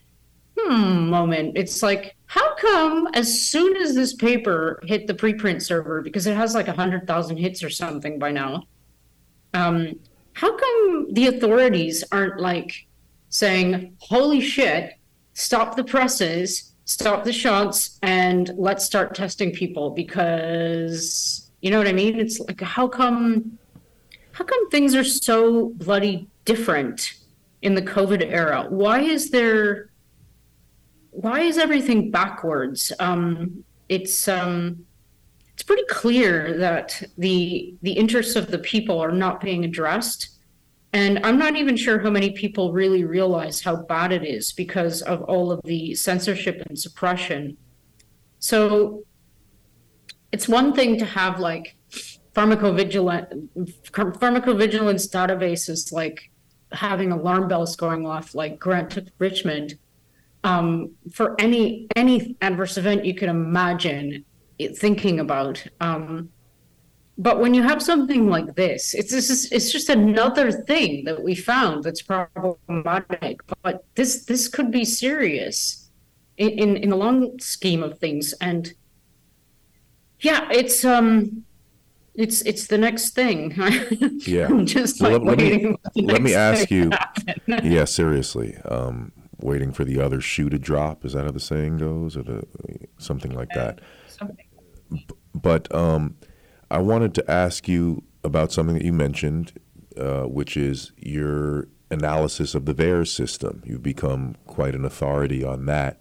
hmm 0.59 1.09
moment. 1.09 1.55
It's 1.55 1.83
like 1.83 2.15
how 2.25 2.55
come 2.55 3.07
as 3.13 3.41
soon 3.41 3.77
as 3.77 3.93
this 3.93 4.15
paper 4.15 4.81
hit 4.85 5.05
the 5.05 5.13
preprint 5.13 5.61
server 5.61 6.01
because 6.01 6.25
it 6.25 6.35
has 6.35 6.55
like 6.55 6.67
a 6.67 6.73
hundred 6.73 7.05
thousand 7.05 7.37
hits 7.37 7.63
or 7.63 7.69
something 7.69 8.17
by 8.17 8.31
now 8.31 8.63
um, 9.53 9.99
how 10.37 10.55
come 10.55 11.11
the 11.13 11.25
authorities 11.25 12.03
aren't 12.11 12.39
like 12.39 12.85
saying, 13.29 13.95
holy 13.97 14.39
shit, 14.39 14.93
stop 15.33 15.75
the 15.75 15.83
presses, 15.83 16.73
stop 16.85 17.23
the 17.23 17.33
shots, 17.33 17.97
and 18.03 18.51
let's 18.55 18.85
start 18.85 19.15
testing 19.15 19.51
people? 19.51 19.89
Because, 19.89 21.49
you 21.61 21.71
know 21.71 21.79
what 21.79 21.87
I 21.87 21.91
mean? 21.91 22.19
It's 22.19 22.39
like, 22.39 22.61
how 22.61 22.87
come, 22.87 23.57
how 24.31 24.45
come 24.45 24.69
things 24.69 24.93
are 24.93 25.03
so 25.03 25.69
bloody 25.69 26.27
different 26.45 27.15
in 27.63 27.73
the 27.73 27.81
COVID 27.81 28.23
era? 28.23 28.67
Why 28.69 28.99
is 28.99 29.31
there, 29.31 29.89
why 31.09 31.39
is 31.39 31.57
everything 31.57 32.11
backwards? 32.11 32.93
Um, 32.99 33.63
it's, 33.89 34.27
um, 34.27 34.85
it's 35.57 35.63
pretty 35.63 35.85
clear 35.89 36.55
that 36.59 37.01
the 37.17 37.73
the 37.81 37.93
interests 37.93 38.35
of 38.35 38.51
the 38.51 38.59
people 38.59 38.99
are 38.99 39.11
not 39.11 39.41
being 39.41 39.65
addressed. 39.65 40.37
And 40.93 41.17
i'm 41.25 41.39
not 41.39 41.55
even 41.55 41.75
sure 41.75 41.97
how 41.97 42.11
many 42.11 42.29
people 42.29 42.73
really 42.73 43.03
realize 43.05 43.59
how 43.61 43.75
bad 43.75 44.11
it 44.11 44.23
is 44.23 44.51
because 44.51 45.01
of 45.01 45.23
all 45.23 45.51
of 45.51 45.59
the 45.63 45.95
censorship 45.95 46.61
and 46.67 46.77
suppression. 46.77 47.57
So 48.37 49.03
it's 50.31 50.47
one 50.47 50.73
thing 50.73 50.99
to 50.99 51.05
have 51.05 51.39
like 51.39 51.75
pharmacovigilance 52.35 53.49
pharmacovigilance 53.89 55.09
databases 55.09 55.91
like 55.91 56.29
having 56.71 57.11
alarm 57.11 57.47
bells 57.47 57.75
going 57.75 58.05
off 58.05 58.35
like 58.35 58.59
grant 58.59 58.91
took 58.91 59.07
richmond 59.17 59.73
um, 60.43 60.91
for 61.11 61.35
any 61.41 61.87
any 61.95 62.37
adverse 62.43 62.77
event 62.77 63.05
you 63.05 63.15
could 63.15 63.29
imagine 63.29 64.23
thinking 64.75 65.19
about. 65.19 65.65
Um, 65.79 66.29
but 67.17 67.39
when 67.39 67.53
you 67.53 67.63
have 67.63 67.81
something 67.81 68.29
like 68.29 68.55
this, 68.55 68.93
it's 68.93 69.11
just 69.11 69.51
it's 69.51 69.71
just 69.71 69.89
another 69.89 70.51
thing 70.51 71.03
that 71.05 71.23
we 71.23 71.33
found 71.33 71.83
that's 71.83 72.01
problematic. 72.01 73.41
But 73.63 73.85
this 73.95 74.25
this 74.25 74.47
could 74.47 74.71
be 74.71 74.85
serious 74.85 75.89
in 76.37 76.49
in, 76.49 76.77
in 76.77 76.89
the 76.89 76.95
long 76.95 77.39
scheme 77.39 77.81
of 77.81 77.97
things. 77.97 78.33
And 78.39 78.73
yeah, 80.19 80.47
it's 80.51 80.85
um 80.85 81.43
it's 82.17 82.41
it's 82.41 82.67
the 82.67 82.77
next 82.77 83.11
thing. 83.11 83.53
yeah, 84.25 84.47
I'm 84.47 84.65
just 84.65 85.01
well, 85.01 85.19
like. 85.19 85.21
Let 85.21 85.37
me, 85.37 85.75
let 85.95 86.21
me 86.21 86.33
ask 86.33 86.69
you. 86.69 86.91
yeah, 87.47 87.85
seriously. 87.85 88.57
Um, 88.65 89.11
waiting 89.39 89.71
for 89.71 89.85
the 89.85 90.01
other 90.01 90.19
shoe 90.19 90.49
to 90.49 90.57
drop. 90.57 91.05
Is 91.05 91.13
that 91.13 91.25
how 91.25 91.31
the 91.31 91.39
saying 91.39 91.77
goes, 91.77 92.17
or 92.17 92.23
the, 92.23 92.43
something 92.97 93.33
like 93.33 93.49
that? 93.53 93.79
Something 94.07 94.46
but 95.33 95.73
um, 95.73 96.15
I 96.69 96.79
wanted 96.79 97.13
to 97.15 97.31
ask 97.31 97.67
you 97.67 98.03
about 98.23 98.51
something 98.51 98.77
that 98.77 98.85
you 98.85 98.93
mentioned, 98.93 99.53
uh, 99.97 100.23
which 100.23 100.57
is 100.57 100.91
your 100.97 101.67
analysis 101.89 102.55
of 102.55 102.65
the 102.65 102.73
VAERS 102.73 103.07
system. 103.07 103.61
You've 103.65 103.83
become 103.83 104.35
quite 104.45 104.75
an 104.75 104.85
authority 104.85 105.43
on 105.43 105.65
that. 105.65 105.99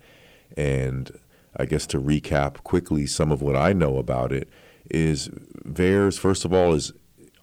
And 0.57 1.19
I 1.57 1.67
guess 1.67 1.87
to 1.89 2.01
recap 2.01 2.65
quickly 2.65 3.07
some 3.07 3.31
of 3.31 3.43
what 3.43 3.57
I 3.57 3.73
know 3.73 3.99
about 3.99 4.33
it 4.33 4.49
is 4.91 5.29
VAERS, 5.65 6.19
first 6.19 6.45
of 6.45 6.53
all, 6.53 6.75
is 6.75 6.93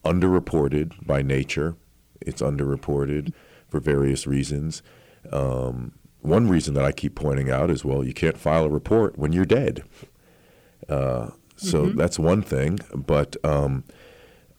underreported 0.04 1.06
by 1.06 1.22
nature. 1.22 1.76
It's 2.22 2.42
underreported 2.42 3.34
for 3.68 3.80
various 3.80 4.28
reasons. 4.28 4.84
Um, 5.32 5.94
one 6.20 6.48
reason 6.48 6.74
that 6.76 6.86
I 6.86 6.92
keep 6.92 7.16
pointing 7.16 7.50
out 7.50 7.70
is 7.70 7.84
well, 7.84 8.04
you 8.04 8.14
can't 8.14 8.38
file 8.38 8.66
a 8.66 8.70
report 8.70 9.18
when 9.18 9.34
you're 9.34 9.46
dead. 9.46 9.84
Uh, 10.90 11.32
so 11.56 11.86
mm-hmm. 11.86 11.98
that's 11.98 12.20
one 12.20 12.42
thing. 12.42 12.80
But 12.94 13.36
um, 13.44 13.84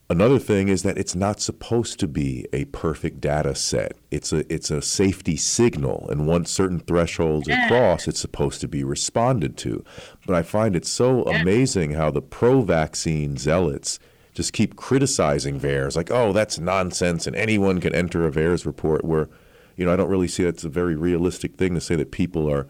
another 0.08 0.38
thing 0.38 0.68
is 0.68 0.82
that 0.82 0.98
it's 0.98 1.14
not 1.14 1.40
supposed 1.40 1.98
to 2.00 2.08
be 2.08 2.46
a 2.52 2.64
perfect 2.66 3.20
data 3.20 3.54
set. 3.54 3.96
It's 4.10 4.32
a 4.32 4.52
it's 4.52 4.70
a 4.70 4.82
safety 4.82 5.36
signal, 5.36 6.08
and 6.10 6.26
once 6.26 6.50
certain 6.50 6.80
thresholds 6.80 7.48
are 7.48 7.68
crossed, 7.68 8.08
it's 8.08 8.20
supposed 8.20 8.60
to 8.60 8.68
be 8.68 8.84
responded 8.84 9.56
to. 9.58 9.84
But 10.26 10.36
I 10.36 10.42
find 10.42 10.76
it 10.76 10.86
so 10.86 11.22
amazing 11.24 11.92
how 11.92 12.10
the 12.10 12.22
pro-vaccine 12.22 13.36
zealots 13.36 13.98
just 14.34 14.52
keep 14.52 14.74
criticizing 14.74 15.60
VAERS, 15.60 15.94
like, 15.94 16.10
oh, 16.10 16.32
that's 16.32 16.58
nonsense, 16.58 17.26
and 17.26 17.36
anyone 17.36 17.80
can 17.80 17.94
enter 17.94 18.26
a 18.26 18.32
VAERS 18.32 18.66
report. 18.66 19.04
Where, 19.04 19.28
you 19.76 19.84
know, 19.84 19.92
I 19.92 19.96
don't 19.96 20.10
really 20.10 20.28
see 20.28 20.42
that's 20.42 20.64
a 20.64 20.68
very 20.68 20.96
realistic 20.96 21.56
thing 21.56 21.74
to 21.74 21.80
say 21.80 21.94
that 21.96 22.10
people 22.10 22.50
are 22.50 22.66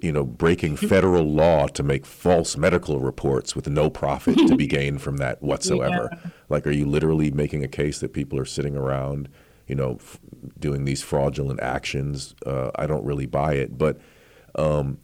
you 0.00 0.12
know, 0.12 0.24
breaking 0.24 0.76
federal 0.76 1.24
law 1.24 1.66
to 1.68 1.82
make 1.82 2.06
false 2.06 2.56
medical 2.56 2.98
reports 3.00 3.54
with 3.54 3.68
no 3.68 3.90
profit 3.90 4.36
to 4.36 4.56
be 4.56 4.66
gained 4.78 5.02
from 5.02 5.18
that 5.18 5.42
whatsoever. 5.42 6.08
Yeah. 6.12 6.30
Like, 6.48 6.66
are 6.66 6.72
you 6.72 6.86
literally 6.86 7.30
making 7.30 7.62
a 7.62 7.68
case 7.68 7.98
that 8.00 8.12
people 8.12 8.38
are 8.38 8.44
sitting 8.44 8.76
around, 8.76 9.28
you 9.66 9.74
know, 9.74 9.96
f- 10.00 10.18
doing 10.58 10.84
these 10.84 11.02
fraudulent 11.02 11.60
actions? 11.60 12.34
Uh, 12.44 12.70
I 12.76 12.86
don't 12.86 13.04
really 13.04 13.26
buy 13.26 13.54
it. 13.54 13.76
But, 13.76 14.00
um, 14.54 14.98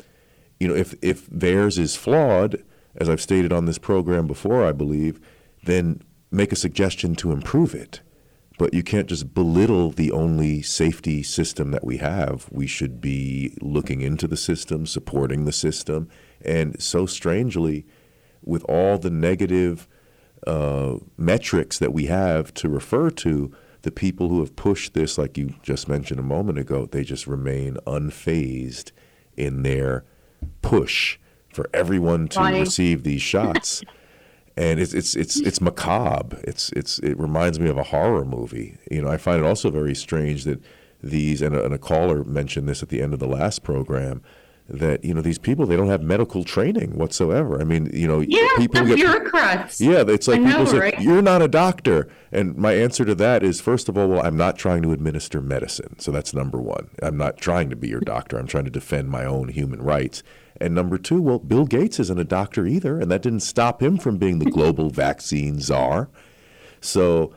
you 0.58 0.68
know, 0.68 0.74
if 0.74 0.94
if 1.02 1.28
VAERS 1.28 1.78
is 1.78 1.96
flawed, 1.96 2.62
as 2.96 3.08
I've 3.08 3.20
stated 3.20 3.52
on 3.52 3.66
this 3.66 3.78
program 3.78 4.26
before, 4.26 4.64
I 4.64 4.72
believe, 4.72 5.20
then 5.64 6.02
make 6.30 6.52
a 6.52 6.56
suggestion 6.56 7.14
to 7.16 7.32
improve 7.32 7.74
it 7.74 8.00
but 8.58 8.74
you 8.74 8.82
can't 8.82 9.08
just 9.08 9.34
belittle 9.34 9.90
the 9.90 10.12
only 10.12 10.62
safety 10.62 11.22
system 11.22 11.70
that 11.70 11.84
we 11.84 11.98
have. 11.98 12.48
We 12.50 12.66
should 12.66 13.00
be 13.00 13.56
looking 13.60 14.00
into 14.00 14.28
the 14.28 14.36
system, 14.36 14.86
supporting 14.86 15.44
the 15.44 15.52
system. 15.52 16.08
And 16.44 16.80
so 16.80 17.06
strangely, 17.06 17.86
with 18.44 18.64
all 18.64 18.98
the 18.98 19.10
negative 19.10 19.88
uh, 20.46 20.96
metrics 21.16 21.78
that 21.78 21.92
we 21.92 22.06
have 22.06 22.52
to 22.54 22.68
refer 22.68 23.10
to, 23.10 23.54
the 23.82 23.90
people 23.90 24.28
who 24.28 24.40
have 24.40 24.54
pushed 24.56 24.94
this, 24.94 25.18
like 25.18 25.36
you 25.36 25.54
just 25.62 25.88
mentioned 25.88 26.20
a 26.20 26.24
moment 26.24 26.58
ago, 26.58 26.86
they 26.86 27.04
just 27.04 27.26
remain 27.26 27.76
unfazed 27.86 28.92
in 29.36 29.62
their 29.62 30.04
push 30.60 31.18
for 31.52 31.68
everyone 31.74 32.28
to 32.28 32.40
receive 32.42 33.02
these 33.02 33.22
shots. 33.34 33.82
And 34.56 34.80
it's 34.80 34.92
it's 34.92 35.14
it's 35.14 35.40
it's 35.40 35.60
macabre. 35.60 36.40
It's 36.44 36.70
it's 36.72 36.98
it 37.00 37.18
reminds 37.18 37.58
me 37.58 37.68
of 37.68 37.78
a 37.78 37.84
horror 37.84 38.24
movie. 38.24 38.76
You 38.90 39.02
know, 39.02 39.08
I 39.08 39.16
find 39.16 39.42
it 39.42 39.46
also 39.46 39.70
very 39.70 39.94
strange 39.94 40.44
that 40.44 40.62
these 41.02 41.42
and 41.42 41.54
a, 41.54 41.64
and 41.64 41.74
a 41.74 41.78
caller 41.78 42.24
mentioned 42.24 42.68
this 42.68 42.82
at 42.82 42.88
the 42.88 43.00
end 43.02 43.12
of 43.12 43.18
the 43.18 43.26
last 43.26 43.62
program 43.62 44.22
that 44.68 45.04
you 45.04 45.12
know 45.12 45.20
these 45.20 45.38
people 45.38 45.66
they 45.66 45.76
don't 45.76 45.88
have 45.88 46.02
medical 46.02 46.44
training 46.44 46.96
whatsoever. 46.96 47.60
I 47.60 47.64
mean, 47.64 47.90
you 47.92 48.06
know, 48.06 48.20
yeah, 48.20 48.48
people 48.56 48.84
get 48.86 48.96
bureaucrats. 48.96 49.80
Yeah, 49.80 50.04
it's 50.06 50.28
like 50.28 50.40
know, 50.40 50.50
people 50.50 50.66
say 50.66 50.78
right? 50.78 51.00
you're 51.00 51.22
not 51.22 51.42
a 51.42 51.48
doctor, 51.48 52.08
and 52.30 52.56
my 52.56 52.74
answer 52.74 53.04
to 53.04 53.14
that 53.16 53.42
is 53.42 53.60
first 53.60 53.88
of 53.88 53.98
all, 53.98 54.08
well, 54.08 54.24
I'm 54.24 54.36
not 54.36 54.56
trying 54.56 54.82
to 54.82 54.92
administer 54.92 55.40
medicine, 55.40 55.98
so 55.98 56.10
that's 56.10 56.32
number 56.32 56.60
one. 56.60 56.90
I'm 57.02 57.16
not 57.16 57.38
trying 57.38 57.70
to 57.70 57.76
be 57.76 57.88
your 57.88 58.00
doctor. 58.00 58.38
I'm 58.38 58.46
trying 58.46 58.64
to 58.64 58.70
defend 58.70 59.10
my 59.10 59.24
own 59.24 59.48
human 59.48 59.82
rights. 59.82 60.22
And 60.60 60.74
number 60.74 60.98
two, 60.98 61.20
well, 61.20 61.38
Bill 61.38 61.64
Gates 61.64 61.98
isn't 62.00 62.18
a 62.18 62.24
doctor 62.24 62.66
either, 62.66 62.98
and 62.98 63.10
that 63.10 63.22
didn't 63.22 63.40
stop 63.40 63.82
him 63.82 63.98
from 63.98 64.18
being 64.18 64.38
the 64.38 64.50
global 64.50 64.90
vaccine 64.90 65.60
czar. 65.60 66.08
So, 66.80 67.34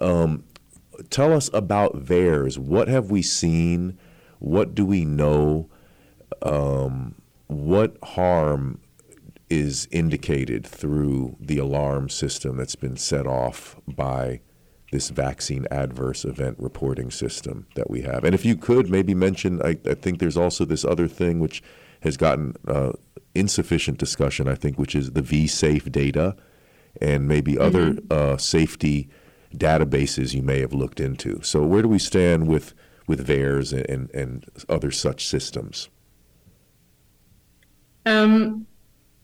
um, 0.00 0.44
tell 1.08 1.32
us 1.32 1.50
about 1.52 2.04
VAERS. 2.04 2.58
What 2.58 2.88
have 2.88 3.10
we 3.10 3.22
seen? 3.22 3.98
What 4.38 4.74
do 4.74 4.84
we 4.84 5.04
know? 5.04 5.68
Um, 6.42 7.14
what 7.46 7.96
harm 8.02 8.80
is 9.48 9.88
indicated 9.90 10.64
through 10.64 11.36
the 11.40 11.58
alarm 11.58 12.08
system 12.08 12.56
that's 12.56 12.76
been 12.76 12.96
set 12.96 13.26
off 13.26 13.76
by 13.88 14.40
this 14.92 15.10
vaccine 15.10 15.66
adverse 15.70 16.24
event 16.24 16.56
reporting 16.58 17.10
system 17.10 17.66
that 17.74 17.90
we 17.90 18.02
have? 18.02 18.24
And 18.24 18.34
if 18.34 18.44
you 18.44 18.56
could 18.56 18.88
maybe 18.88 19.14
mention, 19.14 19.60
I, 19.62 19.76
I 19.84 19.94
think 19.94 20.18
there's 20.18 20.36
also 20.36 20.64
this 20.64 20.84
other 20.84 21.08
thing 21.08 21.40
which 21.40 21.62
has 22.00 22.16
gotten 22.16 22.54
uh, 22.66 22.92
insufficient 23.34 23.98
discussion, 23.98 24.48
I 24.48 24.54
think, 24.54 24.78
which 24.78 24.94
is 24.94 25.12
the 25.12 25.22
vSafe 25.22 25.90
data 25.90 26.36
and 27.00 27.28
maybe 27.28 27.54
mm-hmm. 27.54 27.62
other 27.62 27.98
uh, 28.10 28.36
safety 28.36 29.08
databases 29.54 30.34
you 30.34 30.42
may 30.42 30.60
have 30.60 30.72
looked 30.72 31.00
into. 31.00 31.40
So 31.42 31.62
where 31.62 31.82
do 31.82 31.88
we 31.88 31.98
stand 31.98 32.46
with 32.46 32.74
with 33.06 33.26
VAERS 33.26 33.72
and, 33.72 33.90
and, 33.90 34.10
and 34.14 34.46
other 34.68 34.92
such 34.92 35.26
systems? 35.26 35.88
Um, 38.06 38.66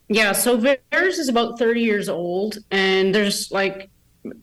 yeah, 0.09 0.33
so 0.33 0.59
VAERS 0.59 1.19
is 1.19 1.29
about 1.29 1.57
30 1.59 1.83
years 1.83 2.09
old, 2.09 2.59
and 2.73 3.15
there's 3.15 3.53
like 3.53 3.91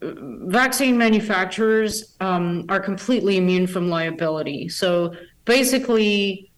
vaccine 0.02 0.98
manufacturers 0.98 2.16
um, 2.22 2.66
are 2.70 2.80
completely 2.80 3.36
immune 3.36 3.68
from 3.68 3.90
liability. 3.90 4.70
So 4.70 5.14
basically, 5.44 6.53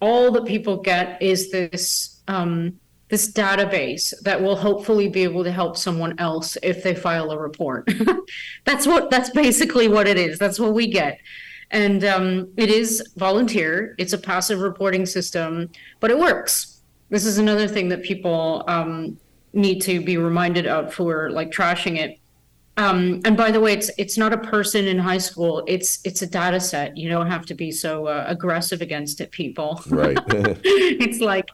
all 0.00 0.30
that 0.32 0.44
people 0.44 0.76
get 0.76 1.20
is 1.22 1.50
this 1.50 2.20
um, 2.28 2.78
this 3.08 3.32
database 3.32 4.12
that 4.22 4.40
will 4.40 4.56
hopefully 4.56 5.08
be 5.08 5.22
able 5.22 5.42
to 5.42 5.50
help 5.50 5.76
someone 5.76 6.14
else 6.18 6.58
if 6.62 6.82
they 6.82 6.94
file 6.94 7.30
a 7.30 7.38
report. 7.38 7.88
that's 8.64 8.86
what 8.86 9.10
that's 9.10 9.30
basically 9.30 9.88
what 9.88 10.06
it 10.06 10.18
is. 10.18 10.38
That's 10.38 10.60
what 10.60 10.74
we 10.74 10.88
get. 10.88 11.18
And 11.70 12.04
um, 12.04 12.52
it 12.56 12.70
is 12.70 13.02
volunteer. 13.16 13.94
It's 13.98 14.12
a 14.12 14.18
passive 14.18 14.60
reporting 14.60 15.04
system, 15.06 15.70
but 16.00 16.10
it 16.10 16.18
works. 16.18 16.80
This 17.10 17.24
is 17.24 17.38
another 17.38 17.68
thing 17.68 17.88
that 17.88 18.02
people 18.02 18.64
um, 18.68 19.18
need 19.52 19.80
to 19.80 20.00
be 20.00 20.16
reminded 20.16 20.66
of 20.66 20.98
are 21.00 21.30
like 21.30 21.50
trashing 21.50 21.98
it. 21.98 22.18
Um, 22.78 23.20
and 23.24 23.36
by 23.36 23.50
the 23.50 23.60
way, 23.60 23.72
it's 23.72 23.90
it's 23.98 24.16
not 24.16 24.32
a 24.32 24.38
person 24.38 24.86
in 24.86 24.98
high 24.98 25.18
school. 25.18 25.64
It's 25.66 25.98
it's 26.04 26.22
a 26.22 26.26
data 26.28 26.60
set. 26.60 26.96
You 26.96 27.10
don't 27.10 27.26
have 27.26 27.44
to 27.46 27.54
be 27.54 27.72
so 27.72 28.06
uh, 28.06 28.24
aggressive 28.28 28.80
against 28.80 29.20
it, 29.20 29.32
people. 29.32 29.82
Right. 29.88 30.16
it's 30.28 31.18
like, 31.18 31.48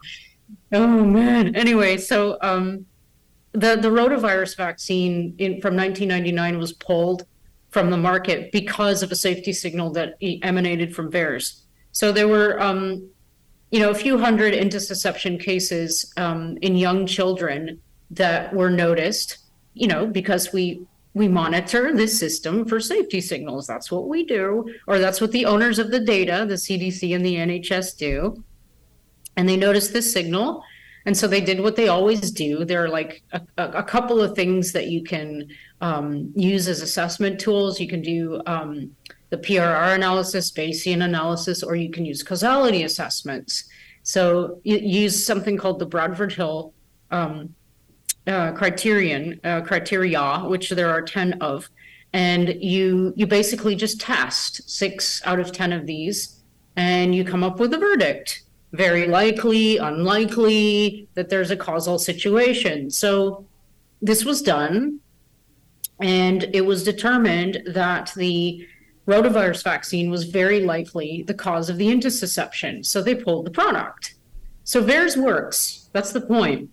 oh 0.72 1.02
man. 1.02 1.56
Anyway, 1.56 1.96
so 1.96 2.36
um, 2.42 2.84
the 3.52 3.76
the 3.76 3.88
rotavirus 3.88 4.54
vaccine 4.54 5.34
in, 5.38 5.62
from 5.62 5.74
1999 5.76 6.58
was 6.58 6.74
pulled 6.74 7.24
from 7.70 7.90
the 7.90 7.96
market 7.96 8.52
because 8.52 9.02
of 9.02 9.10
a 9.10 9.16
safety 9.16 9.52
signal 9.52 9.90
that 9.92 10.16
emanated 10.20 10.94
from 10.94 11.10
VAERS. 11.10 11.62
So 11.90 12.12
there 12.12 12.28
were, 12.28 12.60
um, 12.62 13.08
you 13.70 13.80
know, 13.80 13.90
a 13.90 13.94
few 13.94 14.18
hundred 14.18 14.52
intussusception 14.52 15.40
cases 15.40 16.12
um, 16.18 16.58
in 16.60 16.76
young 16.76 17.06
children 17.06 17.80
that 18.10 18.52
were 18.52 18.70
noticed. 18.70 19.38
You 19.72 19.88
know, 19.88 20.06
because 20.06 20.52
we 20.52 20.86
we 21.14 21.28
monitor 21.28 21.94
this 21.94 22.18
system 22.18 22.64
for 22.64 22.80
safety 22.80 23.20
signals. 23.20 23.66
That's 23.66 23.90
what 23.90 24.08
we 24.08 24.24
do, 24.24 24.68
or 24.88 24.98
that's 24.98 25.20
what 25.20 25.30
the 25.30 25.46
owners 25.46 25.78
of 25.78 25.90
the 25.90 26.00
data, 26.00 26.44
the 26.46 26.54
CDC 26.54 27.14
and 27.14 27.24
the 27.24 27.36
NHS, 27.36 27.96
do. 27.96 28.44
And 29.36 29.48
they 29.48 29.56
noticed 29.56 29.92
this 29.92 30.12
signal. 30.12 30.62
And 31.06 31.16
so 31.16 31.28
they 31.28 31.40
did 31.40 31.60
what 31.60 31.76
they 31.76 31.88
always 31.88 32.30
do. 32.30 32.64
There 32.64 32.84
are 32.84 32.88
like 32.88 33.22
a, 33.32 33.42
a 33.56 33.82
couple 33.82 34.20
of 34.20 34.34
things 34.34 34.72
that 34.72 34.88
you 34.88 35.04
can 35.04 35.48
um, 35.80 36.32
use 36.34 36.66
as 36.66 36.80
assessment 36.80 37.38
tools. 37.38 37.78
You 37.78 37.88
can 37.88 38.00
do 38.00 38.40
um, 38.46 38.90
the 39.30 39.36
PRR 39.36 39.94
analysis, 39.94 40.50
Bayesian 40.50 41.04
analysis, 41.04 41.62
or 41.62 41.76
you 41.76 41.90
can 41.90 42.04
use 42.04 42.22
causality 42.22 42.84
assessments. 42.84 43.68
So 44.02 44.60
you 44.64 44.78
use 44.78 45.24
something 45.24 45.56
called 45.56 45.78
the 45.78 45.86
Bradford 45.86 46.32
Hill 46.32 46.72
um, 47.10 47.54
uh, 48.26 48.52
criterion 48.52 49.40
uh, 49.44 49.60
criteria, 49.60 50.44
which 50.46 50.70
there 50.70 50.90
are 50.90 51.02
ten 51.02 51.34
of, 51.40 51.68
and 52.12 52.48
you 52.62 53.12
you 53.16 53.26
basically 53.26 53.74
just 53.74 54.00
test 54.00 54.68
six 54.68 55.20
out 55.24 55.40
of 55.40 55.52
ten 55.52 55.72
of 55.72 55.86
these, 55.86 56.40
and 56.76 57.14
you 57.14 57.24
come 57.24 57.44
up 57.44 57.58
with 57.58 57.74
a 57.74 57.78
verdict. 57.78 58.42
Very 58.72 59.06
likely, 59.06 59.76
unlikely 59.76 61.08
that 61.14 61.28
there's 61.28 61.52
a 61.52 61.56
causal 61.56 61.98
situation. 61.98 62.90
So 62.90 63.46
this 64.02 64.24
was 64.24 64.42
done, 64.42 64.98
and 66.00 66.44
it 66.52 66.62
was 66.66 66.82
determined 66.82 67.62
that 67.66 68.12
the 68.16 68.66
rotavirus 69.06 69.62
vaccine 69.62 70.10
was 70.10 70.24
very 70.24 70.64
likely 70.64 71.22
the 71.26 71.34
cause 71.34 71.68
of 71.68 71.76
the 71.76 71.86
intussusception. 71.86 72.84
So 72.84 73.00
they 73.02 73.14
pulled 73.14 73.46
the 73.46 73.50
product. 73.50 74.14
So 74.64 74.82
VAERS 74.82 75.16
works. 75.16 75.90
That's 75.92 76.12
the 76.12 76.22
point. 76.22 76.70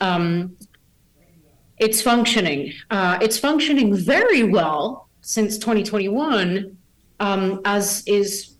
Um, 0.00 0.56
it's 1.78 2.02
functioning. 2.02 2.72
Uh, 2.90 3.18
it's 3.20 3.38
functioning 3.38 3.94
very 3.94 4.42
well 4.42 5.08
since 5.20 5.58
2021, 5.58 6.76
um, 7.20 7.60
as 7.64 8.02
is 8.06 8.56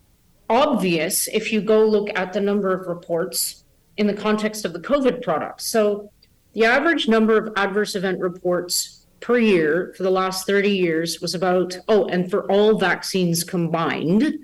obvious 0.50 1.28
if 1.28 1.52
you 1.52 1.60
go 1.60 1.84
look 1.84 2.08
at 2.18 2.32
the 2.32 2.40
number 2.40 2.72
of 2.72 2.86
reports 2.86 3.64
in 3.96 4.06
the 4.06 4.14
context 4.14 4.64
of 4.64 4.72
the 4.72 4.80
COVID 4.80 5.22
products. 5.22 5.66
So, 5.66 6.10
the 6.54 6.64
average 6.64 7.08
number 7.08 7.36
of 7.36 7.52
adverse 7.56 7.94
event 7.94 8.20
reports 8.20 9.06
per 9.20 9.38
year 9.38 9.92
for 9.96 10.02
the 10.02 10.10
last 10.10 10.46
30 10.46 10.70
years 10.70 11.20
was 11.20 11.34
about, 11.34 11.76
oh, 11.88 12.06
and 12.06 12.30
for 12.30 12.50
all 12.50 12.78
vaccines 12.78 13.44
combined 13.44 14.38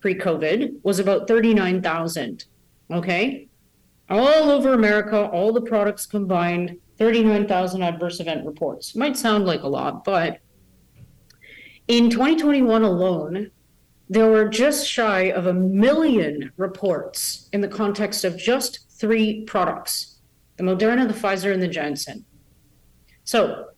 pre 0.00 0.14
COVID 0.14 0.76
was 0.82 0.98
about 0.98 1.28
39,000. 1.28 2.44
Okay. 2.90 3.48
All 4.08 4.50
over 4.50 4.72
America, 4.72 5.28
all 5.28 5.52
the 5.52 5.60
products 5.60 6.06
combined, 6.06 6.78
39,000 7.00 7.82
adverse 7.82 8.20
event 8.20 8.44
reports. 8.46 8.94
Might 8.94 9.16
sound 9.16 9.46
like 9.46 9.62
a 9.62 9.68
lot, 9.68 10.04
but 10.04 10.40
in 11.88 12.10
2021 12.10 12.82
alone, 12.82 13.50
there 14.10 14.30
were 14.30 14.48
just 14.48 14.86
shy 14.86 15.22
of 15.32 15.46
a 15.46 15.54
million 15.54 16.52
reports 16.58 17.48
in 17.54 17.62
the 17.62 17.68
context 17.68 18.22
of 18.24 18.36
just 18.36 18.90
three 18.90 19.44
products 19.44 20.18
the 20.58 20.62
Moderna, 20.62 21.08
the 21.08 21.14
Pfizer, 21.14 21.54
and 21.54 21.62
the 21.62 21.68
Janssen. 21.68 22.22
So, 23.24 23.68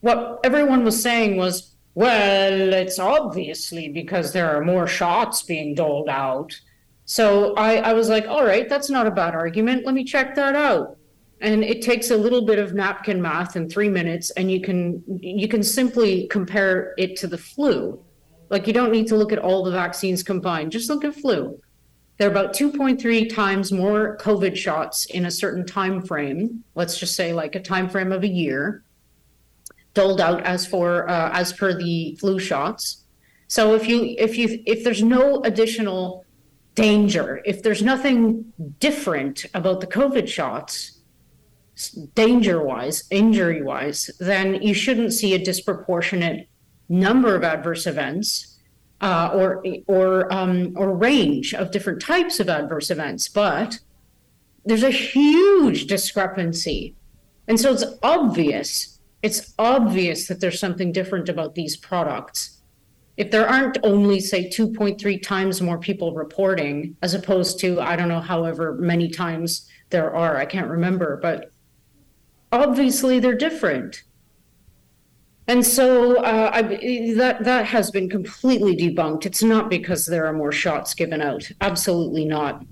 what 0.00 0.40
everyone 0.42 0.82
was 0.82 1.02
saying 1.02 1.36
was, 1.36 1.76
well, 1.94 2.72
it's 2.72 2.98
obviously 2.98 3.90
because 3.90 4.32
there 4.32 4.56
are 4.56 4.64
more 4.64 4.86
shots 4.86 5.42
being 5.42 5.74
doled 5.74 6.08
out. 6.08 6.58
So 7.04 7.54
I, 7.56 7.76
I 7.76 7.92
was 7.92 8.08
like, 8.08 8.26
all 8.26 8.46
right, 8.46 8.66
that's 8.66 8.88
not 8.88 9.06
a 9.06 9.10
bad 9.10 9.34
argument. 9.34 9.84
Let 9.84 9.94
me 9.94 10.04
check 10.04 10.34
that 10.36 10.56
out. 10.56 10.96
And 11.42 11.64
it 11.64 11.82
takes 11.82 12.10
a 12.10 12.16
little 12.16 12.46
bit 12.46 12.58
of 12.58 12.72
napkin 12.72 13.20
math 13.20 13.56
in 13.56 13.68
three 13.68 13.88
minutes, 13.88 14.30
and 14.30 14.50
you 14.50 14.60
can 14.60 15.02
you 15.20 15.48
can 15.48 15.62
simply 15.62 16.28
compare 16.28 16.94
it 16.96 17.16
to 17.16 17.26
the 17.26 17.36
flu. 17.36 18.02
Like 18.48 18.66
you 18.66 18.72
don't 18.72 18.92
need 18.92 19.08
to 19.08 19.16
look 19.16 19.32
at 19.32 19.38
all 19.38 19.64
the 19.64 19.72
vaccines 19.72 20.22
combined. 20.22 20.70
Just 20.72 20.88
look 20.88 21.04
at 21.04 21.14
flu. 21.14 21.60
They're 22.18 22.30
about 22.30 22.52
2.3 22.52 23.34
times 23.34 23.72
more 23.72 24.16
COVID 24.18 24.54
shots 24.54 25.06
in 25.06 25.26
a 25.26 25.30
certain 25.30 25.66
time 25.66 26.02
frame. 26.02 26.62
Let's 26.76 26.96
just 26.98 27.16
say 27.16 27.32
like 27.32 27.56
a 27.56 27.60
time 27.60 27.88
frame 27.88 28.12
of 28.12 28.22
a 28.22 28.28
year, 28.28 28.84
doled 29.94 30.20
out 30.20 30.44
as 30.44 30.64
for 30.64 31.08
uh, 31.08 31.30
as 31.32 31.52
per 31.52 31.76
the 31.76 32.16
flu 32.20 32.38
shots. 32.38 33.04
So 33.48 33.74
if 33.74 33.88
you 33.88 34.14
if 34.18 34.38
you 34.38 34.62
if 34.66 34.84
there's 34.84 35.02
no 35.02 35.42
additional 35.42 36.24
danger, 36.74 37.42
if 37.44 37.62
there's 37.62 37.82
nothing 37.82 38.52
different 38.78 39.46
about 39.54 39.80
the 39.80 39.86
COVID 39.86 40.28
shots, 40.28 40.91
danger 42.14 42.62
wise, 42.62 43.04
injury 43.10 43.62
wise, 43.62 44.10
then 44.20 44.60
you 44.62 44.74
shouldn't 44.74 45.12
see 45.12 45.34
a 45.34 45.38
disproportionate 45.38 46.48
number 46.88 47.34
of 47.34 47.44
adverse 47.44 47.86
events 47.86 48.58
uh, 49.00 49.30
or 49.34 49.64
or 49.86 50.32
um, 50.32 50.74
or 50.76 50.94
range 50.94 51.54
of 51.54 51.70
different 51.70 52.00
types 52.00 52.38
of 52.40 52.48
adverse 52.48 52.90
events. 52.90 53.28
But 53.28 53.80
there's 54.64 54.84
a 54.84 54.90
huge 54.90 55.86
discrepancy, 55.86 56.94
and 57.48 57.58
so 57.58 57.72
it's 57.72 57.84
obvious. 58.02 59.00
It's 59.22 59.54
obvious 59.58 60.28
that 60.28 60.40
there's 60.40 60.58
something 60.58 60.92
different 60.92 61.28
about 61.28 61.54
these 61.54 61.76
products 61.76 62.62
if 63.16 63.30
there 63.30 63.48
aren't 63.48 63.78
only 63.82 64.20
say 64.20 64.48
2.3 64.48 65.22
times 65.22 65.60
more 65.60 65.78
people 65.78 66.14
reporting 66.14 66.96
as 67.02 67.14
opposed 67.14 67.58
to 67.60 67.80
i 67.80 67.94
don't 67.94 68.08
know 68.08 68.20
however 68.20 68.74
many 68.74 69.08
times 69.08 69.68
there 69.90 70.14
are 70.14 70.36
i 70.36 70.44
can't 70.44 70.68
remember 70.68 71.18
but 71.20 71.51
obviously 72.52 73.18
they're 73.18 73.34
different. 73.34 74.04
And 75.48 75.66
so 75.66 76.22
uh, 76.22 76.50
I, 76.52 76.62
that 77.16 77.38
that 77.42 77.66
has 77.66 77.90
been 77.90 78.08
completely 78.08 78.76
debunked. 78.76 79.26
It's 79.26 79.42
not 79.42 79.68
because 79.68 80.06
there 80.06 80.26
are 80.26 80.32
more 80.32 80.52
shots 80.52 80.94
given 80.94 81.20
out. 81.20 81.50
Absolutely 81.60 82.24
not. 82.24 82.64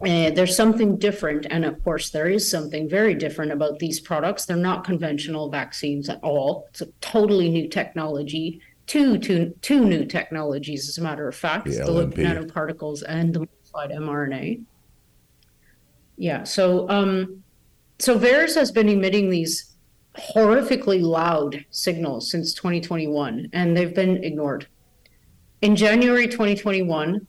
Uh, 0.00 0.30
there's 0.30 0.56
something 0.56 0.98
different 0.98 1.46
and 1.50 1.64
of 1.64 1.82
course 1.84 2.10
there 2.10 2.28
is 2.28 2.50
something 2.50 2.88
very 2.88 3.14
different 3.14 3.52
about 3.52 3.78
these 3.78 4.00
products. 4.00 4.44
They're 4.44 4.56
not 4.56 4.84
conventional 4.84 5.50
vaccines 5.50 6.08
at 6.08 6.18
all. 6.22 6.66
It's 6.70 6.80
a 6.80 6.86
totally 7.00 7.48
new 7.48 7.68
technology 7.68 8.60
two, 8.86 9.18
two, 9.18 9.54
two 9.60 9.84
new 9.84 10.04
technologies, 10.04 10.88
as 10.88 10.98
a 10.98 11.02
matter 11.02 11.28
of 11.28 11.34
fact, 11.34 11.66
the, 11.66 11.72
the 11.72 11.84
lipid 11.84 12.16
nanoparticles 12.16 13.02
and 13.06 13.32
the 13.32 13.40
modified 13.40 13.90
mRNA. 13.90 14.62
Yeah, 16.16 16.44
so 16.44 16.88
um, 16.88 17.42
so 18.04 18.18
VAERS 18.18 18.54
has 18.54 18.70
been 18.70 18.90
emitting 18.90 19.30
these 19.30 19.76
horrifically 20.14 21.00
loud 21.00 21.64
signals 21.70 22.30
since 22.30 22.52
2021, 22.52 23.48
and 23.54 23.74
they've 23.74 23.94
been 23.94 24.22
ignored. 24.22 24.66
In 25.62 25.74
January 25.74 26.28
2021, 26.28 27.26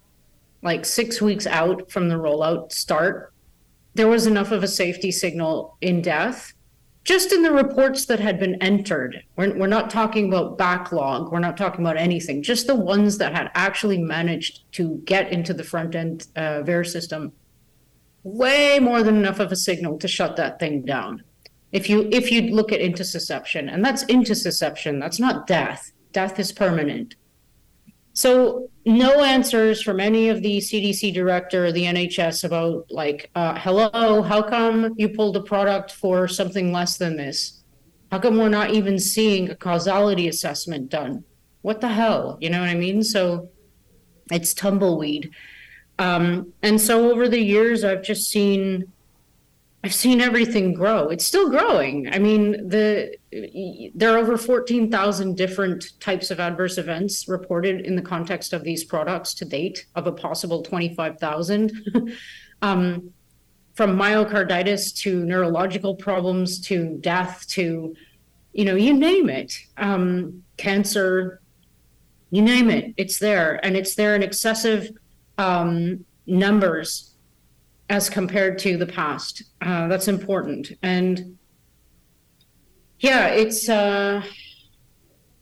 like 0.63 0.83
six 0.83 1.21
weeks 1.21 1.47
out 1.47 1.89
from 1.89 2.09
the 2.09 2.15
rollout 2.15 2.73
start, 2.73 3.31
there 3.93 4.09
was 4.09 4.27
enough 4.27 4.51
of 4.51 4.63
a 4.63 4.67
safety 4.67 5.13
signal 5.13 5.77
in 5.79 6.01
death 6.01 6.53
just 7.05 7.31
in 7.31 7.43
the 7.43 7.51
reports 7.51 8.05
that 8.07 8.19
had 8.19 8.37
been 8.37 8.61
entered. 8.61 9.23
We're, 9.37 9.55
we're 9.57 9.67
not 9.67 9.89
talking 9.89 10.27
about 10.27 10.57
backlog. 10.57 11.31
We're 11.31 11.39
not 11.39 11.55
talking 11.55 11.85
about 11.85 11.97
anything. 11.97 12.43
Just 12.43 12.67
the 12.67 12.75
ones 12.75 13.19
that 13.19 13.33
had 13.33 13.51
actually 13.53 13.99
managed 13.99 14.69
to 14.73 15.01
get 15.05 15.31
into 15.31 15.53
the 15.53 15.63
front 15.63 15.95
end 15.95 16.27
uh, 16.35 16.63
VAERS 16.63 16.87
system. 16.87 17.31
Way 18.25 18.79
more 18.79 19.03
than 19.03 19.17
enough 19.17 19.39
of 19.39 19.51
a 19.51 19.55
signal 19.55 19.99
to 19.99 20.07
shut 20.07 20.35
that 20.37 20.59
thing 20.59 20.81
down. 20.81 21.23
If 21.71 21.91
you 21.91 22.09
if 22.11 22.31
you 22.31 22.41
look 22.41 22.71
at 22.71 22.79
intussusception, 22.79 23.71
and 23.71 23.85
that's 23.85 24.03
intussusception, 24.05 24.99
that's 24.99 25.19
not 25.19 25.45
death. 25.45 25.91
Death 26.11 26.39
is 26.39 26.51
permanent. 26.51 27.13
So 28.13 28.71
no 28.83 29.23
answers 29.23 29.79
from 29.79 29.99
any 29.99 30.29
of 30.29 30.41
the 30.41 30.57
CDC 30.57 31.13
director 31.13 31.65
or 31.65 31.71
the 31.71 31.83
NHS 31.83 32.43
about 32.43 32.89
like, 32.89 33.29
uh, 33.35 33.59
hello, 33.59 34.23
how 34.23 34.41
come 34.41 34.95
you 34.97 35.07
pulled 35.09 35.37
a 35.37 35.43
product 35.43 35.91
for 35.91 36.27
something 36.27 36.71
less 36.71 36.97
than 36.97 37.17
this? 37.17 37.61
How 38.11 38.17
come 38.17 38.37
we're 38.37 38.49
not 38.49 38.71
even 38.71 38.97
seeing 38.97 39.51
a 39.51 39.55
causality 39.55 40.27
assessment 40.27 40.89
done? 40.89 41.25
What 41.61 41.79
the 41.79 41.89
hell? 41.89 42.39
You 42.41 42.49
know 42.49 42.61
what 42.61 42.69
I 42.69 42.75
mean? 42.75 43.03
So 43.03 43.49
it's 44.31 44.55
tumbleweed. 44.55 45.29
Um, 45.97 46.53
and 46.61 46.79
so 46.79 47.11
over 47.11 47.29
the 47.29 47.39
years, 47.39 47.83
I've 47.83 48.03
just 48.03 48.29
seen 48.29 48.91
I've 49.83 49.93
seen 49.93 50.19
everything 50.19 50.73
grow. 50.73 51.09
It's 51.09 51.23
still 51.25 51.47
growing. 51.47 52.11
I 52.11 52.17
mean, 52.17 52.69
the 52.69 53.15
there 53.93 54.15
are 54.15 54.17
over 54.17 54.35
14,000 54.35 55.37
different 55.37 55.99
types 55.99 56.31
of 56.31 56.39
adverse 56.39 56.79
events 56.79 57.27
reported 57.27 57.81
in 57.81 57.95
the 57.95 58.01
context 58.01 58.51
of 58.51 58.63
these 58.63 58.83
products 58.83 59.35
to 59.35 59.45
date 59.45 59.85
of 59.93 60.07
a 60.07 60.11
possible 60.11 60.63
25,000. 60.63 61.71
um, 62.63 63.11
from 63.75 63.95
myocarditis 63.95 64.95
to 65.01 65.23
neurological 65.23 65.93
problems 65.93 66.59
to 66.61 66.97
death 67.01 67.45
to 67.49 67.95
you 68.53 68.63
know, 68.63 68.75
you 68.75 68.93
name 68.93 69.29
it. 69.29 69.53
Um, 69.77 70.41
cancer, 70.55 71.41
you 72.31 72.41
name 72.41 72.69
it, 72.69 72.93
it's 72.95 73.19
there 73.19 73.63
and 73.63 73.75
it's 73.75 73.95
there 73.95 74.15
in 74.15 74.23
excessive 74.23 74.89
um, 75.37 76.05
numbers 76.25 77.15
as 77.89 78.09
compared 78.09 78.57
to 78.59 78.77
the 78.77 78.85
past. 78.85 79.43
Uh, 79.61 79.87
that's 79.87 80.07
important. 80.07 80.71
And 80.81 81.37
yeah, 82.99 83.27
it's 83.27 83.69
uh, 83.69 84.23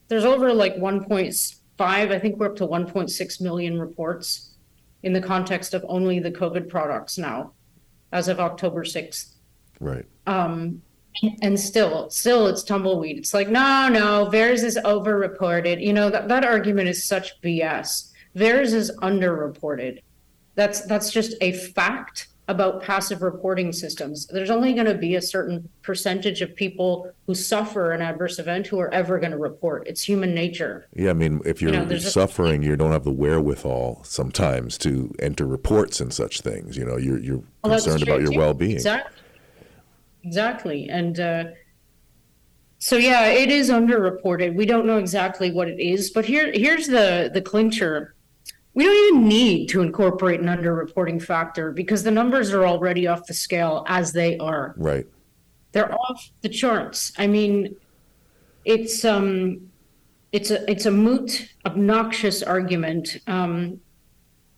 there's 0.07 0.25
over 0.25 0.53
like 0.53 0.75
1.5, 0.75 1.61
I 1.79 2.19
think 2.19 2.37
we're 2.37 2.47
up 2.47 2.55
to 2.57 2.67
1.6 2.67 3.41
million 3.41 3.79
reports 3.79 4.55
in 5.03 5.13
the 5.13 5.21
context 5.21 5.73
of 5.73 5.85
only 5.87 6.19
the 6.19 6.31
COVID 6.31 6.69
products 6.69 7.17
now, 7.17 7.53
as 8.11 8.27
of 8.27 8.39
October 8.39 8.83
6th. 8.83 9.33
Right. 9.79 10.05
Um, 10.27 10.81
and 11.41 11.59
still, 11.59 12.09
still 12.09 12.47
it's 12.47 12.63
tumbleweed. 12.63 13.17
It's 13.17 13.33
like, 13.33 13.49
no, 13.49 13.87
no, 13.89 14.29
VAERS 14.31 14.63
is 14.63 14.79
overreported. 14.83 15.83
You 15.83 15.93
know, 15.93 16.09
that, 16.09 16.27
that 16.27 16.45
argument 16.45 16.89
is 16.89 17.05
such 17.05 17.39
BS. 17.41 18.11
VAERS 18.35 18.73
is 18.73 18.91
underreported. 19.01 20.01
That's 20.55 20.81
that's 20.85 21.11
just 21.11 21.35
a 21.41 21.53
fact 21.53 22.27
about 22.49 22.83
passive 22.83 23.21
reporting 23.21 23.71
systems. 23.71 24.27
There's 24.27 24.49
only 24.49 24.73
going 24.73 24.87
to 24.87 24.95
be 24.95 25.15
a 25.15 25.21
certain 25.21 25.69
percentage 25.81 26.41
of 26.41 26.53
people 26.55 27.09
who 27.25 27.33
suffer 27.33 27.93
an 27.93 28.01
adverse 28.01 28.37
event 28.37 28.67
who 28.67 28.79
are 28.79 28.93
ever 28.93 29.17
going 29.17 29.31
to 29.31 29.37
report. 29.37 29.87
It's 29.87 30.01
human 30.01 30.35
nature. 30.35 30.87
Yeah, 30.93 31.11
I 31.11 31.13
mean, 31.13 31.41
if 31.45 31.61
you're 31.61 31.73
you 31.73 31.85
know, 31.85 31.97
suffering, 31.99 32.63
a... 32.63 32.67
you 32.67 32.75
don't 32.75 32.91
have 32.91 33.05
the 33.05 33.11
wherewithal 33.11 34.01
sometimes 34.03 34.77
to 34.79 35.13
enter 35.19 35.45
reports 35.45 36.01
and 36.01 36.13
such 36.13 36.41
things. 36.41 36.75
You 36.75 36.85
know, 36.85 36.97
you're 36.97 37.19
you're 37.19 37.43
well, 37.63 37.73
concerned 37.73 38.03
about 38.03 38.21
your 38.21 38.31
too. 38.31 38.39
well-being. 38.39 38.75
Exactly. 38.75 39.21
Exactly, 40.23 40.89
and. 40.89 41.19
Uh, 41.19 41.43
so 42.79 42.97
yeah, 42.97 43.27
it 43.27 43.49
is 43.49 43.69
underreported. 43.69 44.55
We 44.55 44.65
don't 44.65 44.85
know 44.85 44.97
exactly 44.97 45.53
what 45.53 45.69
it 45.69 45.79
is, 45.79 46.11
but 46.11 46.25
here 46.25 46.51
here's 46.51 46.87
the 46.87 47.31
the 47.33 47.41
clincher 47.41 48.13
we 48.73 48.83
don't 48.85 49.15
even 49.15 49.27
need 49.27 49.67
to 49.67 49.81
incorporate 49.81 50.39
an 50.39 50.47
underreporting 50.47 51.21
factor 51.21 51.71
because 51.71 52.03
the 52.03 52.11
numbers 52.11 52.51
are 52.51 52.65
already 52.65 53.05
off 53.07 53.25
the 53.27 53.33
scale 53.33 53.85
as 53.87 54.13
they 54.13 54.37
are. 54.37 54.73
Right. 54.77 55.05
They're 55.71 55.93
off 55.93 56.29
the 56.41 56.49
charts. 56.49 57.11
I 57.17 57.27
mean, 57.27 57.75
it's 58.65 59.05
um 59.05 59.69
it's 60.31 60.49
a 60.49 60.69
it's 60.69 60.85
a 60.85 60.91
moot, 60.91 61.49
obnoxious 61.65 62.41
argument. 62.41 63.17
Um 63.27 63.79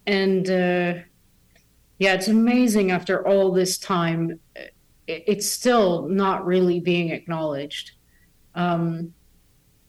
and 0.07 0.49
uh 0.49 0.93
yeah, 1.97 2.13
it's 2.13 2.27
amazing 2.27 2.91
after 2.91 3.25
all 3.27 3.51
this 3.51 3.77
time 3.77 4.39
it's 5.07 5.47
still 5.47 6.07
not 6.09 6.45
really 6.45 6.79
being 6.79 7.09
acknowledged. 7.09 7.91
Um 8.55 9.13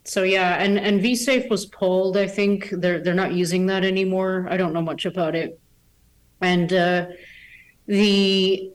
so 0.06 0.22
yeah, 0.22 0.62
and 0.62 0.78
and 0.78 1.00
VSafe 1.00 1.50
was 1.50 1.66
pulled. 1.66 2.16
I 2.16 2.28
think 2.28 2.70
they're 2.70 3.02
they're 3.02 3.14
not 3.14 3.32
using 3.32 3.66
that 3.66 3.84
anymore. 3.84 4.46
I 4.48 4.56
don't 4.56 4.72
know 4.72 4.82
much 4.82 5.04
about 5.04 5.34
it. 5.34 5.58
And 6.40 6.72
uh, 6.72 7.06
the 7.86 8.70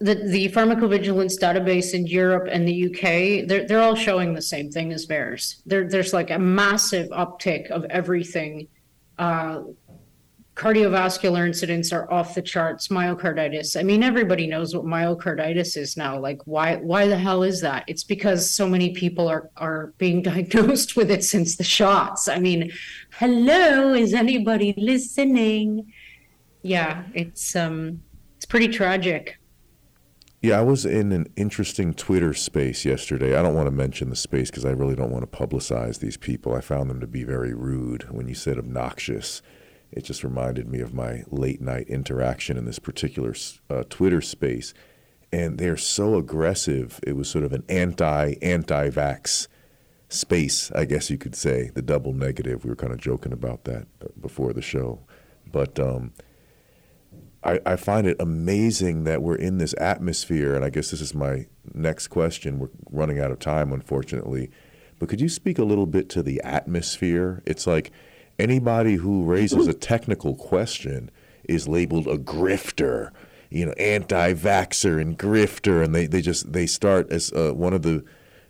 the 0.00 0.14
the 0.14 0.48
pharmacovigilance 0.50 1.40
database 1.40 1.92
in 1.94 2.06
Europe 2.06 2.48
and 2.50 2.68
the 2.68 2.86
UK, 2.86 3.48
they're 3.48 3.66
they're 3.66 3.82
all 3.82 3.96
showing 3.96 4.34
the 4.34 4.42
same 4.42 4.70
thing 4.70 4.92
as 4.92 5.06
VAERS. 5.06 5.62
There 5.66 5.88
there's 5.88 6.12
like 6.12 6.30
a 6.30 6.38
massive 6.38 7.08
uptick 7.10 7.70
of 7.70 7.84
everything. 7.86 8.68
Uh, 9.18 9.62
cardiovascular 10.56 11.46
incidents 11.46 11.92
are 11.92 12.10
off 12.10 12.34
the 12.34 12.42
charts 12.42 12.88
myocarditis 12.88 13.78
i 13.78 13.82
mean 13.82 14.02
everybody 14.02 14.46
knows 14.46 14.74
what 14.74 14.84
myocarditis 14.84 15.76
is 15.76 15.96
now 15.96 16.18
like 16.18 16.40
why 16.46 16.76
why 16.76 17.06
the 17.06 17.18
hell 17.18 17.42
is 17.42 17.60
that 17.60 17.84
it's 17.86 18.02
because 18.02 18.50
so 18.50 18.66
many 18.66 18.90
people 18.90 19.28
are 19.28 19.50
are 19.58 19.92
being 19.98 20.22
diagnosed 20.32 20.96
with 20.96 21.10
it 21.10 21.22
since 21.22 21.56
the 21.56 21.64
shots 21.64 22.26
i 22.26 22.38
mean 22.38 22.72
hello 23.18 23.92
is 23.92 24.14
anybody 24.14 24.72
listening 24.78 25.86
yeah, 26.66 27.04
it's 27.14 27.54
um, 27.54 28.02
it's 28.36 28.44
pretty 28.44 28.68
tragic. 28.68 29.38
Yeah, 30.42 30.58
I 30.58 30.62
was 30.62 30.84
in 30.84 31.12
an 31.12 31.32
interesting 31.36 31.94
Twitter 31.94 32.34
space 32.34 32.84
yesterday. 32.84 33.36
I 33.36 33.42
don't 33.42 33.54
want 33.54 33.68
to 33.68 33.72
mention 33.72 34.10
the 34.10 34.16
space 34.16 34.50
because 34.50 34.64
I 34.64 34.70
really 34.70 34.94
don't 34.94 35.10
want 35.10 35.30
to 35.30 35.38
publicize 35.38 36.00
these 36.00 36.16
people. 36.16 36.54
I 36.54 36.60
found 36.60 36.90
them 36.90 37.00
to 37.00 37.06
be 37.06 37.24
very 37.24 37.54
rude. 37.54 38.08
When 38.10 38.28
you 38.28 38.34
said 38.34 38.58
obnoxious, 38.58 39.42
it 39.96 40.04
just 40.04 40.22
reminded 40.22 40.68
me 40.68 40.80
of 40.80 40.92
my 40.92 41.24
late 41.30 41.60
night 41.60 41.88
interaction 41.88 42.58
in 42.58 42.66
this 42.66 42.78
particular 42.78 43.34
uh, 43.70 43.82
Twitter 43.88 44.20
space. 44.20 44.74
And 45.32 45.58
they're 45.58 45.78
so 45.78 46.16
aggressive. 46.16 47.00
It 47.02 47.16
was 47.16 47.28
sort 47.28 47.44
of 47.44 47.52
an 47.52 47.64
anti 47.68 48.34
anti 48.42 48.90
vax 48.90 49.48
space, 50.08 50.70
I 50.72 50.84
guess 50.84 51.10
you 51.10 51.18
could 51.18 51.34
say, 51.34 51.70
the 51.74 51.82
double 51.82 52.12
negative. 52.12 52.64
We 52.64 52.70
were 52.70 52.76
kind 52.76 52.92
of 52.92 53.00
joking 53.00 53.32
about 53.32 53.64
that 53.64 53.86
uh, 54.02 54.08
before 54.20 54.52
the 54.52 54.62
show. 54.62 55.00
But 55.50 55.80
um, 55.80 56.12
I, 57.42 57.60
I 57.64 57.76
find 57.76 58.06
it 58.06 58.16
amazing 58.20 59.04
that 59.04 59.22
we're 59.22 59.36
in 59.36 59.58
this 59.58 59.74
atmosphere, 59.78 60.54
and 60.54 60.64
I 60.64 60.70
guess 60.70 60.90
this 60.90 61.00
is 61.00 61.14
my 61.14 61.46
next 61.74 62.08
question. 62.08 62.58
We're 62.58 62.68
running 62.90 63.18
out 63.18 63.30
of 63.30 63.38
time, 63.38 63.72
unfortunately. 63.72 64.50
But 64.98 65.08
could 65.08 65.20
you 65.20 65.28
speak 65.28 65.58
a 65.58 65.64
little 65.64 65.86
bit 65.86 66.08
to 66.10 66.22
the 66.22 66.40
atmosphere? 66.42 67.42
It's 67.46 67.66
like 67.66 67.92
anybody 68.38 68.96
who 68.96 69.24
raises 69.24 69.66
a 69.66 69.74
technical 69.74 70.34
question 70.34 71.10
is 71.44 71.68
labeled 71.68 72.06
a 72.06 72.18
grifter, 72.18 73.10
you 73.50 73.66
know, 73.66 73.72
anti-vaxer 73.72 75.00
and 75.00 75.18
grifter, 75.18 75.84
and 75.84 75.94
they, 75.94 76.06
they 76.06 76.20
just 76.20 76.52
they 76.52 76.66
start 76.66 77.10
as 77.10 77.32
uh, 77.32 77.52
one 77.52 77.72
of 77.72 77.82
the 77.82 78.04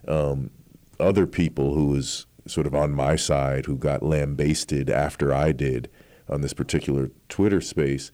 um, 0.08 0.50
other 0.98 1.26
people 1.26 1.74
who 1.74 1.86
was 1.86 2.26
sort 2.46 2.66
of 2.66 2.74
on 2.74 2.92
my 2.92 3.16
side 3.16 3.66
who 3.66 3.76
got 3.76 4.02
lambasted 4.02 4.88
after 4.88 5.34
I 5.34 5.52
did 5.52 5.90
on 6.28 6.40
this 6.40 6.54
particular 6.54 7.10
Twitter 7.28 7.60
space. 7.60 8.10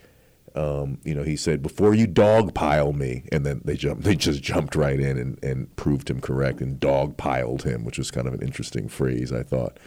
Um, 0.54 0.98
you 1.02 1.14
know, 1.14 1.22
he 1.22 1.36
said, 1.36 1.62
"Before 1.62 1.94
you 1.94 2.06
dogpile 2.06 2.94
me," 2.94 3.24
and 3.32 3.46
then 3.46 3.62
they 3.64 3.76
jumped. 3.76 4.02
They 4.02 4.16
just 4.16 4.42
jumped 4.42 4.74
right 4.74 5.00
in 5.00 5.16
and, 5.16 5.42
and 5.42 5.74
proved 5.76 6.10
him 6.10 6.20
correct 6.20 6.60
and 6.60 6.78
dogpiled 6.78 7.62
him, 7.62 7.84
which 7.84 7.96
was 7.96 8.10
kind 8.10 8.26
of 8.26 8.34
an 8.34 8.42
interesting 8.42 8.88
phrase, 8.88 9.32
I 9.32 9.44
thought. 9.44 9.78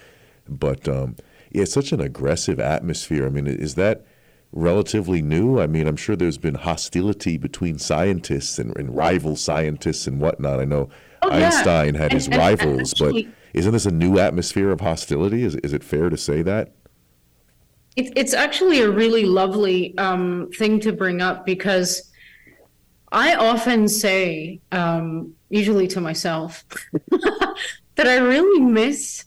But 0.48 0.88
um, 0.88 1.18
yeah, 1.56 1.62
it's 1.62 1.74
such 1.74 1.94
an 1.94 2.02
aggressive 2.02 2.60
atmosphere. 2.60 3.26
I 3.26 3.30
mean, 3.30 3.48
is 3.48 3.76
that 3.76 4.06
relatively 4.52 5.22
new? 5.22 5.60
I 5.60 5.68
mean, 5.68 5.88
I'm 5.88 5.96
sure 5.96 6.16
there's 6.16 6.38
been 6.38 6.56
hostility 6.56 7.38
between 7.38 7.80
scientists 7.80 8.60
and, 8.60 8.76
and 8.76 8.96
rival 8.96 9.38
scientists 9.38 10.06
and 10.06 10.20
whatnot. 10.20 10.60
I 10.60 10.66
know 10.66 10.90
oh, 11.22 11.32
Einstein 11.32 11.94
yeah. 11.94 12.02
had 12.02 12.12
his 12.12 12.28
and, 12.28 12.36
rivals, 12.36 12.68
and 12.68 13.08
actually, 13.08 13.24
but 13.24 13.34
isn't 13.54 13.72
this 13.72 13.86
a 13.86 13.92
new 13.92 14.20
atmosphere 14.20 14.70
of 14.70 14.82
hostility? 14.82 15.44
Is 15.44 15.56
is 15.58 15.72
it 15.72 15.82
fair 15.82 16.10
to 16.10 16.18
say 16.18 16.42
that? 16.42 16.74
It, 17.96 18.12
it's 18.18 18.34
actually 18.34 18.82
a 18.82 18.92
really 18.92 19.24
lovely 19.24 19.98
um, 19.98 20.50
thing 20.58 20.82
to 20.82 20.92
bring 20.92 21.22
up 21.22 21.46
because 21.46 22.12
I 23.14 23.36
often 23.36 23.88
say, 23.88 24.60
um, 24.74 25.34
usually 25.50 25.88
to 25.88 26.02
myself, 26.02 26.66
that 27.96 28.08
I 28.08 28.18
really 28.18 28.60
miss 28.60 29.24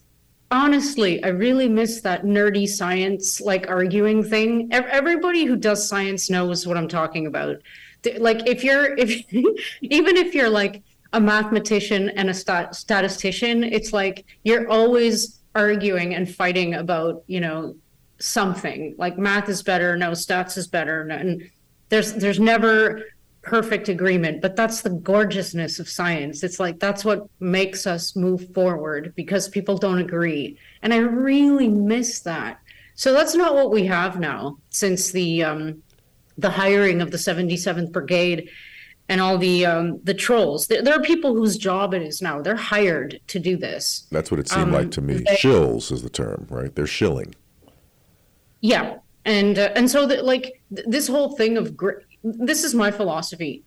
honestly, 0.51 1.23
I 1.23 1.29
really 1.29 1.69
miss 1.69 2.01
that 2.01 2.23
nerdy 2.23 2.67
science, 2.67 3.39
like 3.41 3.67
arguing 3.67 4.23
thing. 4.23 4.69
Everybody 4.71 5.45
who 5.45 5.55
does 5.55 5.87
science 5.87 6.29
knows 6.29 6.65
what 6.65 6.77
I'm 6.77 6.87
talking 6.87 7.27
about. 7.27 7.57
Like, 8.17 8.47
if 8.47 8.63
you're, 8.63 8.95
if 8.97 9.25
even 9.81 10.17
if 10.17 10.33
you're 10.33 10.49
like 10.49 10.83
a 11.13 11.19
mathematician 11.19 12.09
and 12.09 12.29
a 12.29 12.33
stat- 12.33 12.75
statistician, 12.75 13.63
it's 13.63 13.93
like 13.93 14.25
you're 14.43 14.69
always 14.69 15.39
arguing 15.55 16.15
and 16.15 16.33
fighting 16.33 16.75
about, 16.75 17.23
you 17.27 17.39
know, 17.39 17.75
something 18.19 18.95
like 18.97 19.17
math 19.17 19.47
is 19.47 19.63
better 19.63 19.95
no 19.95 20.11
stats 20.11 20.57
is 20.57 20.67
better 20.67 21.01
and 21.03 21.49
there's 21.87 22.13
there's 22.13 22.39
never 22.39 23.05
perfect 23.41 23.87
agreement 23.87 24.41
but 24.41 24.55
that's 24.55 24.81
the 24.81 24.89
gorgeousness 24.89 25.79
of 25.79 25.87
science 25.87 26.43
it's 26.43 26.59
like 26.59 26.77
that's 26.79 27.05
what 27.05 27.27
makes 27.39 27.87
us 27.87 28.15
move 28.15 28.53
forward 28.53 29.13
because 29.15 29.47
people 29.47 29.77
don't 29.77 29.99
agree 29.99 30.57
and 30.81 30.93
i 30.93 30.97
really 30.97 31.69
miss 31.69 32.19
that 32.19 32.59
so 32.95 33.13
that's 33.13 33.35
not 33.35 33.55
what 33.55 33.71
we 33.71 33.85
have 33.85 34.19
now 34.19 34.57
since 34.69 35.11
the 35.11 35.41
um 35.43 35.81
the 36.37 36.49
hiring 36.49 37.01
of 37.01 37.11
the 37.11 37.17
77th 37.17 37.91
brigade 37.91 38.49
and 39.09 39.19
all 39.19 39.37
the 39.37 39.65
um, 39.65 39.99
the 40.03 40.13
trolls. 40.13 40.67
There, 40.67 40.81
there, 40.81 40.93
are 40.93 41.01
people 41.01 41.33
whose 41.33 41.57
job 41.57 41.93
it 41.93 42.03
is 42.03 42.21
now. 42.21 42.41
They're 42.41 42.55
hired 42.55 43.19
to 43.27 43.39
do 43.39 43.57
this. 43.57 44.07
That's 44.11 44.31
what 44.31 44.39
it 44.39 44.47
seemed 44.47 44.65
um, 44.67 44.71
like 44.71 44.91
to 44.91 45.01
me. 45.01 45.15
They, 45.15 45.35
Shills 45.35 45.91
is 45.91 46.03
the 46.03 46.09
term, 46.09 46.45
right? 46.49 46.73
They're 46.73 46.87
shilling. 46.87 47.35
Yeah, 48.61 48.99
and 49.25 49.57
uh, 49.57 49.71
and 49.75 49.89
so 49.89 50.05
that 50.05 50.25
like 50.25 50.61
th- 50.73 50.87
this 50.87 51.07
whole 51.07 51.35
thing 51.35 51.57
of 51.57 51.75
gr- 51.75 52.01
this 52.23 52.63
is 52.63 52.73
my 52.75 52.91
philosophy. 52.91 53.63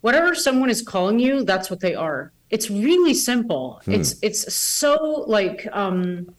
Whatever 0.00 0.34
someone 0.34 0.70
is 0.70 0.82
calling 0.82 1.18
you, 1.18 1.44
that's 1.44 1.70
what 1.70 1.80
they 1.80 1.94
are. 1.94 2.32
It's 2.50 2.70
really 2.70 3.14
simple. 3.14 3.80
Hmm. 3.84 3.92
It's 3.92 4.16
it's 4.22 4.54
so 4.54 5.24
like 5.26 5.66
um 5.72 6.34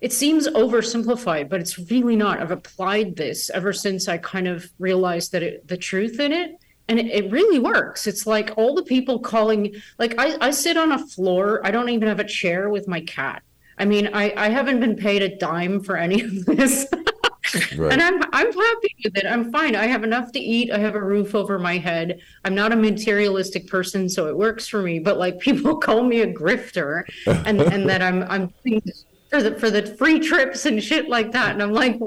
it 0.00 0.12
seems 0.12 0.48
oversimplified, 0.48 1.48
but 1.50 1.60
it's 1.60 1.78
really 1.90 2.16
not. 2.16 2.40
I've 2.40 2.50
applied 2.50 3.16
this 3.16 3.50
ever 3.50 3.72
since 3.72 4.08
I 4.08 4.16
kind 4.16 4.48
of 4.48 4.70
realized 4.78 5.32
that 5.32 5.42
it, 5.42 5.68
the 5.68 5.76
truth 5.76 6.18
in 6.20 6.32
it, 6.32 6.58
and 6.88 6.98
it, 6.98 7.06
it, 7.06 7.30
really 7.30 7.58
works. 7.58 8.06
It's 8.06 8.26
like 8.26 8.52
all 8.56 8.74
the 8.74 8.82
people 8.82 9.18
calling, 9.18 9.74
like 9.98 10.14
I, 10.18 10.38
I 10.40 10.50
sit 10.52 10.78
on 10.78 10.92
a 10.92 11.06
floor. 11.06 11.60
I 11.64 11.70
don't 11.70 11.90
even 11.90 12.08
have 12.08 12.18
a 12.18 12.24
chair 12.24 12.70
with 12.70 12.88
my 12.88 13.02
cat. 13.02 13.42
I 13.78 13.84
mean, 13.84 14.10
I, 14.12 14.32
I 14.36 14.48
haven't 14.48 14.80
been 14.80 14.96
paid 14.96 15.22
a 15.22 15.36
dime 15.36 15.82
for 15.82 15.96
any 15.96 16.22
of 16.22 16.46
this. 16.46 16.86
Right. 17.76 17.92
And 17.92 18.02
I'm 18.02 18.22
I'm 18.32 18.52
happy 18.52 18.96
with 19.04 19.16
it. 19.16 19.26
I'm 19.26 19.50
fine. 19.52 19.76
I 19.76 19.86
have 19.86 20.04
enough 20.04 20.32
to 20.32 20.40
eat. 20.40 20.70
I 20.70 20.78
have 20.78 20.94
a 20.94 21.02
roof 21.02 21.34
over 21.34 21.58
my 21.58 21.78
head. 21.78 22.20
I'm 22.44 22.54
not 22.54 22.72
a 22.72 22.76
materialistic 22.76 23.66
person, 23.68 24.08
so 24.08 24.28
it 24.28 24.36
works 24.36 24.68
for 24.68 24.82
me. 24.82 24.98
But 24.98 25.18
like 25.18 25.38
people 25.40 25.76
call 25.78 26.02
me 26.02 26.20
a 26.20 26.32
grifter, 26.32 27.04
and 27.26 27.60
and 27.60 27.88
that 27.88 28.02
I'm 28.02 28.22
I'm 28.24 28.52
for 29.30 29.42
the 29.42 29.54
for 29.58 29.70
the 29.70 29.86
free 29.96 30.18
trips 30.18 30.66
and 30.66 30.82
shit 30.82 31.08
like 31.08 31.32
that. 31.32 31.52
And 31.52 31.62
I'm 31.62 31.72
like, 31.72 31.98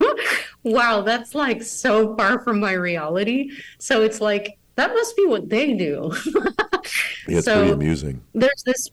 wow, 0.62 1.02
that's 1.02 1.34
like 1.34 1.62
so 1.62 2.16
far 2.16 2.40
from 2.40 2.60
my 2.60 2.72
reality. 2.72 3.50
So 3.78 4.02
it's 4.02 4.20
like 4.20 4.58
that 4.76 4.92
must 4.94 5.16
be 5.16 5.26
what 5.26 5.48
they 5.48 5.74
do. 5.74 6.12
yeah, 7.28 7.38
it's 7.38 7.44
so 7.44 7.58
pretty 7.58 7.72
amusing. 7.72 8.22
There's 8.34 8.62
this 8.64 8.88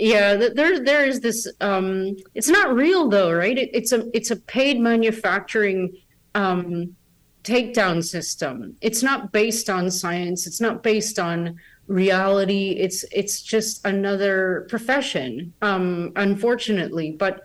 yeah 0.00 0.34
there 0.34 0.82
there 0.82 1.04
is 1.04 1.20
this 1.20 1.46
um 1.60 2.16
it's 2.34 2.48
not 2.48 2.74
real 2.74 3.08
though 3.08 3.32
right? 3.32 3.58
It, 3.58 3.70
it's 3.74 3.92
a 3.92 4.08
it's 4.16 4.30
a 4.30 4.36
paid 4.36 4.80
manufacturing 4.80 5.96
um 6.34 6.96
takedown 7.44 8.02
system. 8.02 8.76
It's 8.80 9.02
not 9.02 9.32
based 9.32 9.70
on 9.70 9.90
science. 9.90 10.46
It's 10.46 10.60
not 10.60 10.82
based 10.82 11.18
on 11.18 11.56
reality. 11.86 12.70
It's 12.72 13.04
it's 13.12 13.42
just 13.42 13.84
another 13.84 14.66
profession 14.70 15.52
um 15.60 16.12
unfortunately. 16.16 17.12
But 17.12 17.42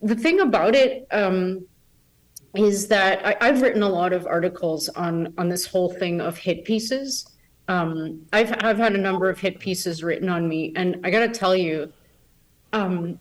the 0.00 0.14
thing 0.14 0.40
about 0.40 0.74
it 0.74 1.06
um 1.10 1.66
is 2.56 2.86
that 2.86 3.26
I, 3.26 3.36
i've 3.40 3.62
written 3.62 3.82
a 3.82 3.88
lot 3.88 4.12
of 4.12 4.26
articles 4.26 4.88
on 4.90 5.34
on 5.38 5.48
this 5.48 5.66
whole 5.66 5.90
thing 5.90 6.20
of 6.20 6.38
hit 6.38 6.64
pieces 6.64 7.26
um, 7.68 8.26
I've 8.32 8.52
I've 8.64 8.78
had 8.78 8.94
a 8.94 8.98
number 8.98 9.28
of 9.30 9.38
hit 9.38 9.58
pieces 9.58 10.02
written 10.02 10.28
on 10.28 10.48
me, 10.48 10.72
and 10.76 11.00
I 11.04 11.10
got 11.10 11.20
to 11.20 11.28
tell 11.28 11.56
you, 11.56 11.92
um, 12.72 13.18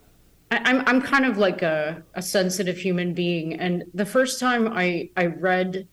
I, 0.52 0.58
am 0.58 0.80
I'm, 0.80 0.88
I'm 0.88 1.02
kind 1.02 1.26
of 1.26 1.38
like 1.38 1.62
a, 1.62 2.04
a 2.16 2.22
sensitive 2.22 2.78
human 2.78 3.14
being, 3.14 3.60
and 3.60 3.86
the 3.94 4.06
first 4.06 4.40
time 4.40 4.68
I 4.68 5.10
I 5.16 5.28
read 5.28 5.88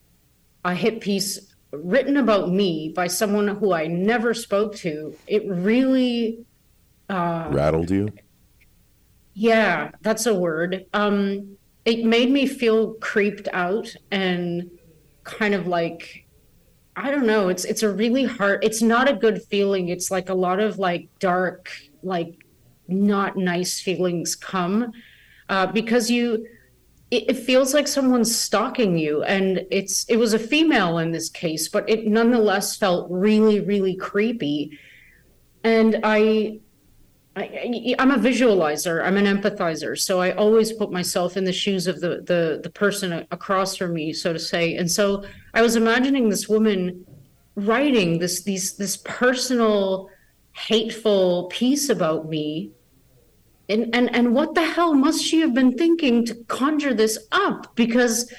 a 0.64 0.74
hit 0.74 1.01
piece 1.01 1.38
written 1.72 2.16
about 2.16 2.51
me 2.51 2.92
by 2.94 3.07
someone 3.07 3.46
who 3.48 3.72
I 3.72 3.86
never 3.86 4.34
spoke 4.34 4.74
to, 4.76 5.16
it 5.26 5.46
really 5.46 6.44
uh, 7.09 7.48
rattled 7.51 7.90
you. 7.90 8.09
Yeah, 9.34 9.92
that's 10.03 10.26
a 10.26 10.34
word. 10.34 10.86
Um, 10.92 11.57
it 11.84 12.05
made 12.05 12.30
me 12.30 12.46
feel 12.46 12.94
creeped 12.94 13.48
out 13.53 13.94
and 14.11 14.70
kind 15.24 15.55
of 15.55 15.66
like 15.66 16.19
I 17.03 17.11
don't 17.11 17.26
know. 17.26 17.48
It's 17.48 17.64
it's 17.64 17.82
a 17.82 17.90
really 17.90 18.24
hard. 18.24 18.62
It's 18.62 18.82
not 18.82 19.09
a 19.09 19.14
good 19.14 19.42
feeling. 19.44 19.88
It's 19.88 20.11
like 20.11 20.28
a 20.28 20.34
lot 20.34 20.61
of 20.61 20.78
like 20.78 21.09
dark, 21.18 21.70
like 22.03 22.44
not 22.88 23.36
nice 23.36 23.80
feelings 23.80 24.36
come 24.36 24.92
uh, 25.48 25.66
because 25.66 26.11
you. 26.11 26.46
It, 27.11 27.30
it 27.30 27.34
feels 27.38 27.74
like 27.74 27.88
someone's 27.88 28.32
stalking 28.34 28.96
you, 28.96 29.24
and 29.24 29.66
it's 29.70 30.05
it 30.05 30.16
was 30.16 30.32
a 30.32 30.38
female 30.38 30.98
in 30.98 31.11
this 31.11 31.28
case, 31.28 31.68
but 31.68 31.88
it 31.90 32.07
nonetheless 32.07 32.76
felt 32.76 33.11
really 33.11 33.61
really 33.61 33.96
creepy. 33.96 34.78
And 35.64 36.01
I 36.05 36.61
I, 37.36 37.96
am 37.98 38.10
a 38.10 38.18
visualizer. 38.18 39.04
I'm 39.04 39.16
an 39.16 39.24
empathizer. 39.24 39.98
So 39.98 40.20
I 40.20 40.32
always 40.32 40.72
put 40.72 40.90
myself 40.90 41.36
in 41.36 41.44
the 41.44 41.52
shoes 41.52 41.86
of 41.86 42.00
the, 42.00 42.22
the 42.22 42.60
the 42.62 42.70
person 42.70 43.26
across 43.30 43.76
from 43.76 43.94
me, 43.94 44.12
so 44.12 44.32
to 44.32 44.38
say. 44.38 44.76
And 44.76 44.90
so 44.90 45.24
I 45.54 45.62
was 45.62 45.76
imagining 45.76 46.28
this 46.28 46.48
woman 46.48 47.06
writing 47.54 48.18
this 48.18 48.42
these 48.42 48.76
this 48.76 48.96
personal, 49.04 50.10
hateful 50.52 51.44
piece 51.52 51.88
about 51.88 52.28
me. 52.28 52.72
And 53.68 53.94
and 53.94 54.12
and 54.14 54.34
what 54.34 54.56
the 54.56 54.64
hell 54.64 54.94
must 54.94 55.24
she 55.24 55.40
have 55.40 55.54
been 55.54 55.78
thinking 55.78 56.26
to 56.26 56.34
conjure 56.48 56.94
this 56.94 57.16
up? 57.30 57.76
Because 57.76 58.32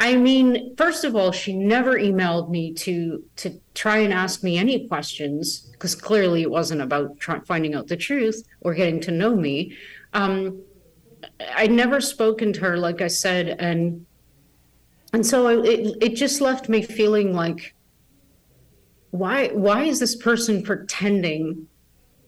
I 0.00 0.14
mean, 0.14 0.76
first 0.76 1.04
of 1.04 1.16
all, 1.16 1.32
she 1.32 1.52
never 1.52 1.98
emailed 1.98 2.50
me 2.50 2.72
to 2.74 3.24
to 3.36 3.60
try 3.74 3.98
and 3.98 4.12
ask 4.12 4.44
me 4.44 4.56
any 4.56 4.86
questions 4.86 5.60
because 5.72 5.94
clearly 5.94 6.42
it 6.42 6.50
wasn't 6.50 6.82
about 6.82 7.18
try, 7.18 7.40
finding 7.40 7.74
out 7.74 7.88
the 7.88 7.96
truth 7.96 8.44
or 8.60 8.74
getting 8.74 9.00
to 9.00 9.10
know 9.10 9.34
me. 9.34 9.76
Um, 10.12 10.60
I'd 11.54 11.72
never 11.72 12.00
spoken 12.00 12.52
to 12.54 12.60
her, 12.60 12.76
like 12.76 13.00
I 13.00 13.08
said, 13.08 13.56
and 13.58 14.06
and 15.12 15.26
so 15.26 15.48
it 15.64 15.96
it 16.00 16.14
just 16.14 16.40
left 16.40 16.68
me 16.68 16.82
feeling 16.82 17.34
like, 17.34 17.74
why 19.10 19.48
why 19.48 19.82
is 19.82 19.98
this 19.98 20.14
person 20.14 20.62
pretending? 20.62 21.66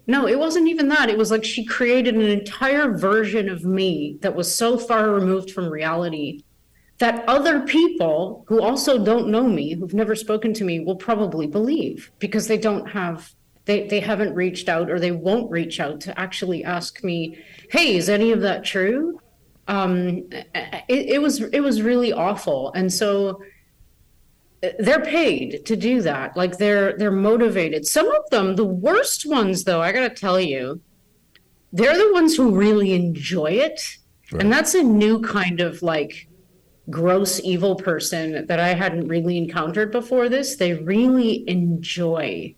No, 0.09 0.27
it 0.27 0.41
wasn't 0.41 0.67
even 0.67 0.89
that. 0.89 1.09
It 1.09 1.19
was 1.19 1.31
like 1.31 1.45
she 1.45 1.65
created 1.65 2.17
an 2.17 2.23
entire 2.23 2.97
version 2.99 3.49
of 3.49 3.65
me 3.65 4.19
that 4.23 4.35
was 4.35 4.53
so 4.53 4.77
far 4.77 5.11
removed 5.11 5.53
from 5.53 5.69
reality 5.69 6.43
that 7.01 7.25
other 7.27 7.61
people 7.63 8.45
who 8.47 8.61
also 8.63 9.03
don't 9.03 9.29
know 9.29 9.49
me, 9.49 9.75
who've 9.75 9.95
never 9.95 10.15
spoken 10.15 10.53
to 10.53 10.65
me, 10.65 10.81
will 10.81 10.97
probably 10.97 11.47
believe 11.47 12.13
because 12.19 12.47
they 12.47 12.59
don't 12.59 12.87
have 12.91 13.33
they, 13.65 13.87
they 13.87 14.01
haven't 14.01 14.35
reached 14.35 14.69
out 14.69 14.91
or 14.91 15.01
they 15.01 15.13
won't 15.13 15.51
reach 15.51 15.81
out 15.81 16.01
to 16.03 16.19
actually 16.19 16.63
ask 16.65 17.03
me, 17.03 17.39
hey, 17.71 17.97
is 17.97 18.09
any 18.09 18.33
of 18.33 18.41
that 18.43 18.65
true? 18.65 19.21
Um, 19.69 20.29
it, 20.89 21.09
it 21.15 21.23
was 21.23 21.41
it 21.41 21.61
was 21.61 21.81
really 21.81 22.13
awful. 22.13 22.71
And 22.75 22.93
so 22.93 23.43
they're 24.79 25.05
paid 25.05 25.65
to 25.67 25.77
do 25.77 26.03
that. 26.03 26.37
Like 26.37 26.59
they're 26.59 26.99
they're 26.99 27.11
motivated. 27.11 27.87
Some 27.87 28.11
of 28.11 28.29
them, 28.31 28.57
the 28.57 28.65
worst 28.65 29.25
ones 29.25 29.65
though, 29.65 29.81
I 29.81 29.93
gotta 29.93 30.11
tell 30.11 30.39
you, 30.39 30.83
they're 31.73 31.97
the 31.97 32.13
ones 32.13 32.37
who 32.37 32.55
really 32.55 32.93
enjoy 32.93 33.53
it. 33.53 33.97
Right. 34.33 34.43
And 34.43 34.53
that's 34.53 34.75
a 34.75 34.83
new 34.83 35.21
kind 35.23 35.61
of 35.61 35.81
like 35.83 36.27
gross 36.91 37.41
evil 37.41 37.77
person 37.77 38.47
that 38.47 38.61
I 38.61 38.75
hadn't 38.75 39.09
really 39.09 39.39
encountered 39.39 39.93
before 39.93 40.29
this. 40.29 40.57
They 40.57 40.75
really 40.75 41.49
enjoy 41.49 42.55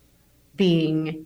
being 0.55 1.25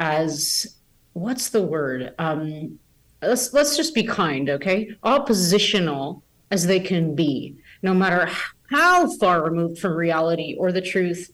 as 0.00 0.76
what's 1.12 1.50
the 1.50 1.62
word? 1.62 2.14
Um 2.18 2.78
let's 3.22 3.52
let's 3.52 3.76
just 3.76 3.94
be 3.94 4.02
kind, 4.02 4.50
okay? 4.50 4.90
Oppositional 5.02 6.22
as 6.50 6.66
they 6.66 6.80
can 6.80 7.14
be, 7.14 7.56
no 7.82 7.94
matter 7.94 8.28
how 8.70 9.10
far 9.16 9.42
removed 9.42 9.78
from 9.78 9.94
reality 9.94 10.56
or 10.58 10.72
the 10.72 10.80
truth 10.80 11.30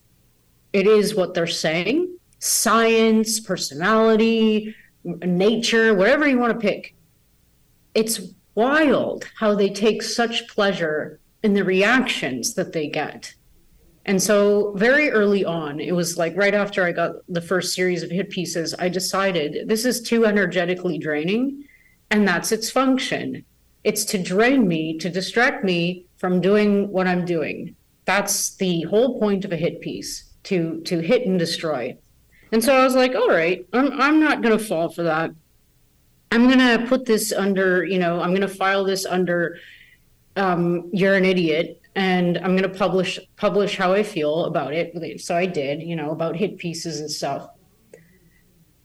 it 0.73 0.87
is 0.87 1.15
what 1.15 1.33
they're 1.33 1.47
saying. 1.47 2.17
Science, 2.39 3.39
personality, 3.39 4.73
nature, 5.03 5.93
whatever 5.93 6.27
you 6.27 6.39
want 6.39 6.53
to 6.53 6.59
pick. 6.59 6.95
It's 7.93 8.21
wild 8.55 9.25
how 9.39 9.55
they 9.55 9.69
take 9.69 10.01
such 10.01 10.47
pleasure 10.47 11.19
in 11.43 11.53
the 11.53 11.63
reactions 11.63 12.53
that 12.53 12.73
they 12.73 12.87
get. 12.87 13.33
And 14.05 14.21
so, 14.21 14.73
very 14.73 15.11
early 15.11 15.45
on, 15.45 15.79
it 15.79 15.93
was 15.93 16.17
like 16.17 16.35
right 16.35 16.55
after 16.55 16.83
I 16.83 16.91
got 16.91 17.17
the 17.29 17.41
first 17.41 17.75
series 17.75 18.01
of 18.01 18.09
hit 18.09 18.29
pieces, 18.31 18.73
I 18.79 18.89
decided 18.89 19.67
this 19.67 19.85
is 19.85 20.01
too 20.01 20.25
energetically 20.25 20.97
draining, 20.97 21.65
and 22.09 22.27
that's 22.27 22.51
its 22.51 22.71
function. 22.71 23.45
It's 23.83 24.03
to 24.05 24.17
drain 24.17 24.67
me, 24.67 24.97
to 24.97 25.09
distract 25.09 25.63
me 25.63 26.07
from 26.17 26.41
doing 26.41 26.89
what 26.89 27.07
I'm 27.07 27.25
doing. 27.25 27.75
That's 28.05 28.55
the 28.55 28.81
whole 28.83 29.19
point 29.19 29.45
of 29.45 29.51
a 29.51 29.57
hit 29.57 29.81
piece 29.81 30.31
to 30.43 30.81
to 30.81 30.99
hit 30.99 31.27
and 31.27 31.37
destroy. 31.37 31.95
And 32.51 32.63
so 32.63 32.75
I 32.75 32.83
was 32.83 32.95
like, 32.95 33.13
all 33.15 33.29
right, 33.29 33.65
I'm 33.71 34.01
I'm 34.01 34.19
not 34.19 34.41
gonna 34.41 34.59
fall 34.59 34.89
for 34.89 35.03
that. 35.03 35.31
I'm 36.31 36.49
gonna 36.49 36.85
put 36.87 37.05
this 37.05 37.31
under, 37.31 37.83
you 37.83 37.99
know, 37.99 38.21
I'm 38.21 38.33
gonna 38.33 38.47
file 38.47 38.83
this 38.83 39.05
under 39.05 39.57
um, 40.35 40.89
you're 40.93 41.15
an 41.15 41.25
idiot 41.25 41.81
and 41.95 42.37
I'm 42.37 42.55
going 42.55 42.69
to 42.69 42.77
publish 42.77 43.19
publish 43.35 43.75
how 43.77 43.93
I 43.93 44.03
feel 44.03 44.45
about 44.45 44.73
it. 44.73 45.21
So 45.21 45.35
I 45.35 45.45
did, 45.45 45.81
you 45.81 45.95
know, 45.95 46.11
about 46.11 46.35
hit 46.35 46.57
pieces 46.57 46.99
and 46.99 47.11
stuff. 47.11 47.49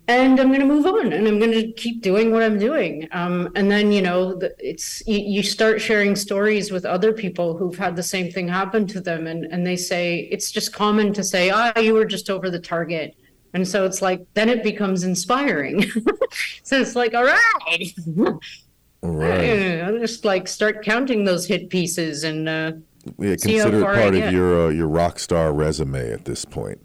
And 0.09 0.39
I'm 0.39 0.49
going 0.49 0.61
to 0.61 0.67
move 0.67 0.87
on, 0.87 1.13
and 1.13 1.27
I'm 1.27 1.41
going 1.41 1.51
to 1.51 1.73
keep 1.73 2.01
doing 2.01 2.31
what 2.31 2.41
I'm 2.41 2.61
doing. 2.61 3.09
Um, 3.11 3.51
and 3.57 3.69
then, 3.69 3.91
you 3.91 4.03
know, 4.03 4.39
it's 4.61 5.03
you, 5.05 5.19
you, 5.19 5.43
start 5.43 5.81
sharing 5.81 6.15
stories 6.15 6.71
with 6.71 6.85
other 6.85 7.13
people 7.13 7.57
who've 7.57 7.77
had 7.77 7.97
the 7.97 8.05
same 8.05 8.31
thing 8.31 8.47
happen 8.47 8.87
to 8.89 9.01
them, 9.01 9.27
and 9.27 9.47
and 9.47 9.67
they 9.67 9.75
say 9.75 10.29
it's 10.31 10.53
just 10.53 10.73
common 10.73 11.13
to 11.15 11.25
say, 11.25 11.51
"Ah, 11.51 11.73
oh, 11.75 11.81
you 11.81 11.93
were 11.95 12.05
just 12.05 12.31
over 12.31 12.51
the 12.51 12.61
target." 12.61 13.17
And 13.55 13.67
so 13.67 13.85
it's 13.85 14.03
like 14.03 14.27
then 14.35 14.49
it 14.49 14.63
becomes 14.63 15.05
inspiring. 15.05 15.83
so 16.63 16.81
it's 16.81 16.97
like, 16.97 17.15
all 17.15 17.25
right. 17.25 17.95
Right. 19.03 19.81
I'll 19.83 19.99
just 19.99 20.25
like 20.25 20.49
start 20.49 20.85
counting 20.85 21.25
those 21.25 21.47
hit 21.47 21.71
pieces 21.71 22.25
and 22.25 22.49
uh, 22.49 22.73
yeah, 23.19 23.37
consider 23.37 23.81
it 23.81 23.85
part 23.85 24.15
of 24.15 24.33
your 24.33 24.67
uh, 24.67 24.71
your 24.71 24.89
rock 24.89 25.19
star 25.19 25.53
resume 25.53 26.11
at 26.13 26.25
this 26.25 26.45
point. 26.45 26.85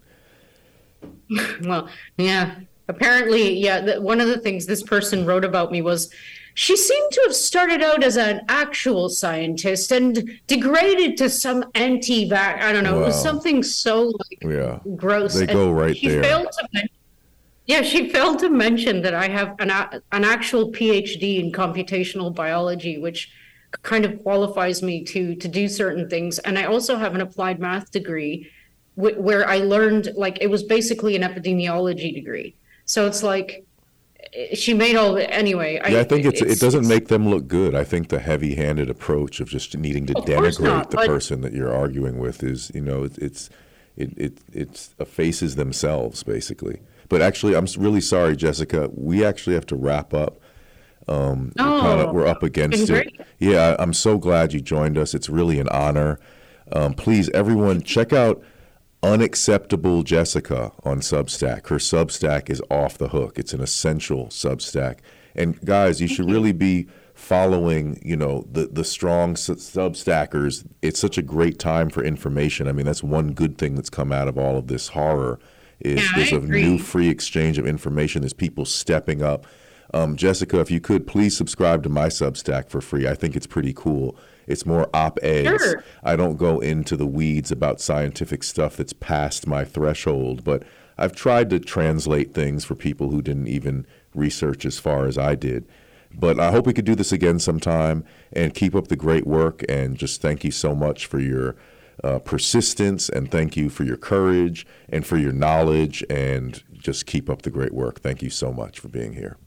well, 1.62 1.88
yeah. 2.16 2.56
Apparently, 2.88 3.54
yeah. 3.58 3.80
The, 3.80 4.00
one 4.00 4.20
of 4.20 4.28
the 4.28 4.38
things 4.38 4.66
this 4.66 4.82
person 4.82 5.24
wrote 5.24 5.44
about 5.44 5.72
me 5.72 5.82
was 5.82 6.12
she 6.54 6.76
seemed 6.76 7.12
to 7.12 7.22
have 7.26 7.34
started 7.34 7.82
out 7.82 8.02
as 8.02 8.16
an 8.16 8.42
actual 8.48 9.08
scientist 9.08 9.90
and 9.92 10.38
degraded 10.46 11.16
to 11.18 11.30
some 11.30 11.64
anti-vax. 11.74 12.60
I 12.60 12.72
don't 12.72 12.84
know. 12.84 12.96
Wow. 12.96 13.02
It 13.02 13.06
was 13.06 13.22
something 13.22 13.62
so 13.62 14.06
like 14.06 14.42
yeah. 14.42 14.78
gross. 14.96 15.34
They 15.34 15.46
go 15.46 15.72
right 15.72 15.96
she 15.96 16.08
there. 16.08 16.22
Failed 16.22 16.52
to 16.52 16.68
mention, 16.72 16.96
yeah, 17.66 17.82
she 17.82 18.10
failed 18.10 18.38
to 18.40 18.50
mention 18.50 19.02
that 19.02 19.14
I 19.14 19.28
have 19.28 19.54
an 19.60 19.70
an 19.70 20.24
actual 20.24 20.70
PhD 20.72 21.42
in 21.42 21.52
computational 21.52 22.34
biology, 22.34 22.98
which 22.98 23.30
kind 23.80 24.04
of 24.04 24.22
qualifies 24.22 24.82
me 24.82 25.02
to 25.02 25.34
to 25.36 25.48
do 25.48 25.66
certain 25.66 26.08
things 26.08 26.38
and 26.40 26.58
i 26.58 26.64
also 26.64 26.96
have 26.96 27.14
an 27.14 27.22
applied 27.22 27.58
math 27.58 27.90
degree 27.90 28.46
wh- 28.96 29.18
where 29.18 29.48
i 29.48 29.56
learned 29.56 30.10
like 30.14 30.36
it 30.42 30.48
was 30.48 30.62
basically 30.62 31.16
an 31.16 31.22
epidemiology 31.22 32.14
degree 32.14 32.54
so 32.84 33.06
it's 33.06 33.22
like 33.22 33.64
she 34.54 34.72
made 34.72 34.96
all 34.96 35.14
the 35.14 35.30
anyway 35.32 35.74
yeah 35.74 35.98
i, 35.98 36.00
I 36.00 36.04
think 36.04 36.24
it's, 36.24 36.40
it's, 36.40 36.54
it 36.54 36.60
doesn't 36.60 36.86
make 36.86 37.08
them 37.08 37.28
look 37.28 37.48
good 37.48 37.74
i 37.74 37.84
think 37.84 38.08
the 38.08 38.18
heavy-handed 38.18 38.88
approach 38.88 39.40
of 39.40 39.48
just 39.48 39.76
needing 39.76 40.06
to 40.06 40.14
denigrate 40.14 40.60
not, 40.60 40.90
the 40.90 40.98
person 40.98 41.40
that 41.42 41.52
you're 41.52 41.72
arguing 41.72 42.18
with 42.18 42.42
is 42.42 42.70
you 42.74 42.80
know 42.80 43.04
it, 43.04 43.18
it's 43.18 43.50
it, 43.96 44.16
it 44.16 44.38
it 44.52 44.88
effaces 44.98 45.56
themselves 45.56 46.22
basically 46.22 46.80
but 47.08 47.20
actually 47.20 47.54
i'm 47.54 47.66
really 47.76 48.00
sorry 48.00 48.36
jessica 48.36 48.88
we 48.94 49.24
actually 49.24 49.54
have 49.54 49.66
to 49.66 49.76
wrap 49.76 50.14
up 50.14 50.38
um, 51.08 51.52
oh, 51.58 51.72
we're, 51.72 51.80
kinda, 51.80 52.12
we're, 52.12 52.26
up 52.26 52.42
against 52.42 52.88
it. 52.90 53.12
Yeah, 53.38 53.74
I'm 53.78 53.92
so 53.92 54.18
glad 54.18 54.52
you 54.52 54.60
joined 54.60 54.96
us. 54.96 55.14
It's 55.14 55.28
really 55.28 55.58
an 55.58 55.68
honor. 55.70 56.20
Um, 56.70 56.94
please, 56.94 57.28
everyone, 57.30 57.82
check 57.82 58.12
out 58.12 58.42
Unacceptable 59.02 60.02
Jessica 60.02 60.72
on 60.84 61.00
Substack. 61.00 61.68
Her 61.68 61.76
Substack 61.76 62.48
is 62.48 62.62
off 62.70 62.98
the 62.98 63.08
hook. 63.08 63.38
It's 63.38 63.52
an 63.52 63.60
essential 63.60 64.26
Substack. 64.26 64.98
And 65.34 65.60
guys, 65.64 66.00
you 66.00 66.06
should 66.06 66.30
really 66.30 66.52
be 66.52 66.86
following, 67.14 68.00
you 68.04 68.16
know, 68.16 68.46
the 68.50 68.66
the 68.66 68.84
strong 68.84 69.34
Substackers. 69.34 70.66
It's 70.82 71.00
such 71.00 71.18
a 71.18 71.22
great 71.22 71.58
time 71.58 71.90
for 71.90 72.04
information. 72.04 72.68
I 72.68 72.72
mean, 72.72 72.86
that's 72.86 73.02
one 73.02 73.32
good 73.32 73.58
thing 73.58 73.74
that's 73.74 73.90
come 73.90 74.12
out 74.12 74.28
of 74.28 74.38
all 74.38 74.56
of 74.56 74.68
this 74.68 74.88
horror 74.88 75.40
is 75.80 76.00
yeah, 76.00 76.08
there's 76.14 76.32
a 76.32 76.40
new 76.40 76.78
free 76.78 77.08
exchange 77.08 77.58
of 77.58 77.66
information. 77.66 78.22
There's 78.22 78.32
people 78.32 78.64
stepping 78.64 79.22
up 79.22 79.46
um, 79.94 80.16
Jessica, 80.16 80.60
if 80.60 80.70
you 80.70 80.80
could 80.80 81.06
please 81.06 81.36
subscribe 81.36 81.82
to 81.82 81.88
my 81.88 82.08
Substack 82.08 82.70
for 82.70 82.80
free. 82.80 83.06
I 83.06 83.14
think 83.14 83.36
it's 83.36 83.46
pretty 83.46 83.72
cool. 83.72 84.16
It's 84.46 84.66
more 84.66 84.88
op 84.94 85.18
eds. 85.22 85.62
Sure. 85.62 85.84
I 86.02 86.16
don't 86.16 86.36
go 86.36 86.60
into 86.60 86.96
the 86.96 87.06
weeds 87.06 87.50
about 87.50 87.80
scientific 87.80 88.42
stuff 88.42 88.76
that's 88.76 88.92
past 88.92 89.46
my 89.46 89.64
threshold, 89.64 90.44
but 90.44 90.62
I've 90.98 91.14
tried 91.14 91.50
to 91.50 91.58
translate 91.58 92.34
things 92.34 92.64
for 92.64 92.74
people 92.74 93.10
who 93.10 93.22
didn't 93.22 93.48
even 93.48 93.86
research 94.14 94.64
as 94.64 94.78
far 94.78 95.06
as 95.06 95.18
I 95.18 95.34
did. 95.34 95.66
But 96.14 96.38
I 96.38 96.50
hope 96.50 96.66
we 96.66 96.74
could 96.74 96.84
do 96.84 96.94
this 96.94 97.12
again 97.12 97.38
sometime 97.38 98.04
and 98.32 98.54
keep 98.54 98.74
up 98.74 98.88
the 98.88 98.96
great 98.96 99.26
work. 99.26 99.64
And 99.68 99.96
just 99.96 100.20
thank 100.20 100.44
you 100.44 100.50
so 100.50 100.74
much 100.74 101.06
for 101.06 101.18
your 101.18 101.56
uh, 102.04 102.18
persistence 102.18 103.08
and 103.08 103.30
thank 103.30 103.56
you 103.56 103.70
for 103.70 103.84
your 103.84 103.96
courage 103.96 104.66
and 104.88 105.06
for 105.06 105.16
your 105.16 105.32
knowledge 105.32 106.04
and 106.10 106.62
just 106.72 107.06
keep 107.06 107.30
up 107.30 107.42
the 107.42 107.50
great 107.50 107.72
work. 107.72 108.00
Thank 108.00 108.22
you 108.22 108.30
so 108.30 108.52
much 108.52 108.78
for 108.78 108.88
being 108.88 109.14
here. 109.14 109.38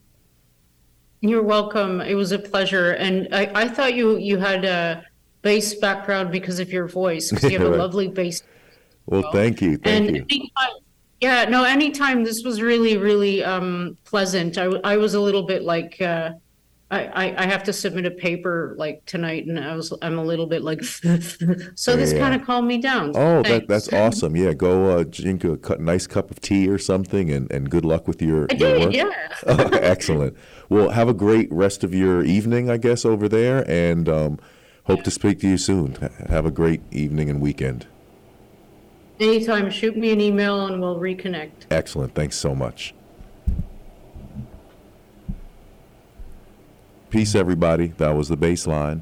You're 1.20 1.42
welcome. 1.42 2.00
It 2.00 2.14
was 2.14 2.32
a 2.32 2.38
pleasure. 2.38 2.92
And 2.92 3.28
I, 3.32 3.50
I 3.54 3.68
thought 3.68 3.94
you 3.94 4.16
you 4.18 4.38
had 4.38 4.64
a 4.64 5.04
bass 5.42 5.74
background 5.74 6.30
because 6.30 6.58
of 6.60 6.72
your 6.72 6.88
voice, 6.88 7.30
because 7.30 7.50
you 7.50 7.58
have 7.58 7.72
a 7.72 7.76
lovely 7.84 8.08
bass. 8.08 8.42
Well, 9.06 9.30
thank 9.32 9.62
you. 9.62 9.76
Thank 9.78 10.08
and 10.08 10.16
you. 10.16 10.26
Anytime, 10.28 10.70
yeah, 11.20 11.44
no, 11.44 11.64
anytime 11.64 12.24
this 12.24 12.42
was 12.44 12.60
really, 12.60 12.96
really 12.96 13.42
um, 13.42 13.96
pleasant. 14.04 14.58
I, 14.58 14.64
I 14.84 14.96
was 14.96 15.14
a 15.14 15.20
little 15.20 15.44
bit 15.44 15.62
like, 15.62 16.00
uh, 16.00 16.32
I, 16.88 17.34
I 17.36 17.46
have 17.46 17.64
to 17.64 17.72
submit 17.72 18.06
a 18.06 18.12
paper 18.12 18.76
like 18.78 19.04
tonight, 19.06 19.46
and 19.46 19.58
I 19.58 19.74
was 19.74 19.92
I'm 20.02 20.18
a 20.18 20.24
little 20.24 20.46
bit 20.46 20.62
like, 20.62 20.84
so 21.74 21.96
this 21.96 22.12
kind 22.12 22.32
of 22.34 22.46
calmed 22.46 22.68
me 22.68 22.78
down. 22.78 23.12
Oh, 23.16 23.42
that, 23.42 23.66
that's 23.66 23.92
awesome! 23.92 24.36
Yeah, 24.36 24.52
go 24.52 24.98
uh, 24.98 25.04
drink 25.04 25.42
a 25.42 25.58
nice 25.78 26.06
cup 26.06 26.30
of 26.30 26.40
tea 26.40 26.68
or 26.68 26.78
something, 26.78 27.30
and, 27.30 27.50
and 27.50 27.68
good 27.68 27.84
luck 27.84 28.06
with 28.06 28.22
your. 28.22 28.46
I 28.50 28.54
your 28.54 28.78
did, 28.78 28.80
work. 28.84 28.94
yeah. 28.94 29.28
oh, 29.48 29.68
excellent. 29.72 30.36
Well, 30.68 30.90
have 30.90 31.08
a 31.08 31.14
great 31.14 31.50
rest 31.50 31.82
of 31.82 31.92
your 31.92 32.22
evening, 32.22 32.70
I 32.70 32.76
guess, 32.76 33.04
over 33.04 33.28
there, 33.28 33.68
and 33.68 34.08
um, 34.08 34.38
hope 34.84 35.02
to 35.02 35.10
speak 35.10 35.40
to 35.40 35.48
you 35.48 35.58
soon. 35.58 35.94
Have 36.28 36.46
a 36.46 36.52
great 36.52 36.82
evening 36.92 37.28
and 37.28 37.40
weekend. 37.40 37.88
Anytime, 39.18 39.70
shoot 39.70 39.96
me 39.96 40.12
an 40.12 40.20
email 40.20 40.66
and 40.66 40.80
we'll 40.80 41.00
reconnect. 41.00 41.66
Excellent. 41.70 42.14
Thanks 42.14 42.36
so 42.36 42.54
much. 42.54 42.94
Peace, 47.16 47.34
everybody. 47.34 47.94
That 47.96 48.10
was 48.10 48.28
the 48.28 48.36
Bassline. 48.36 49.00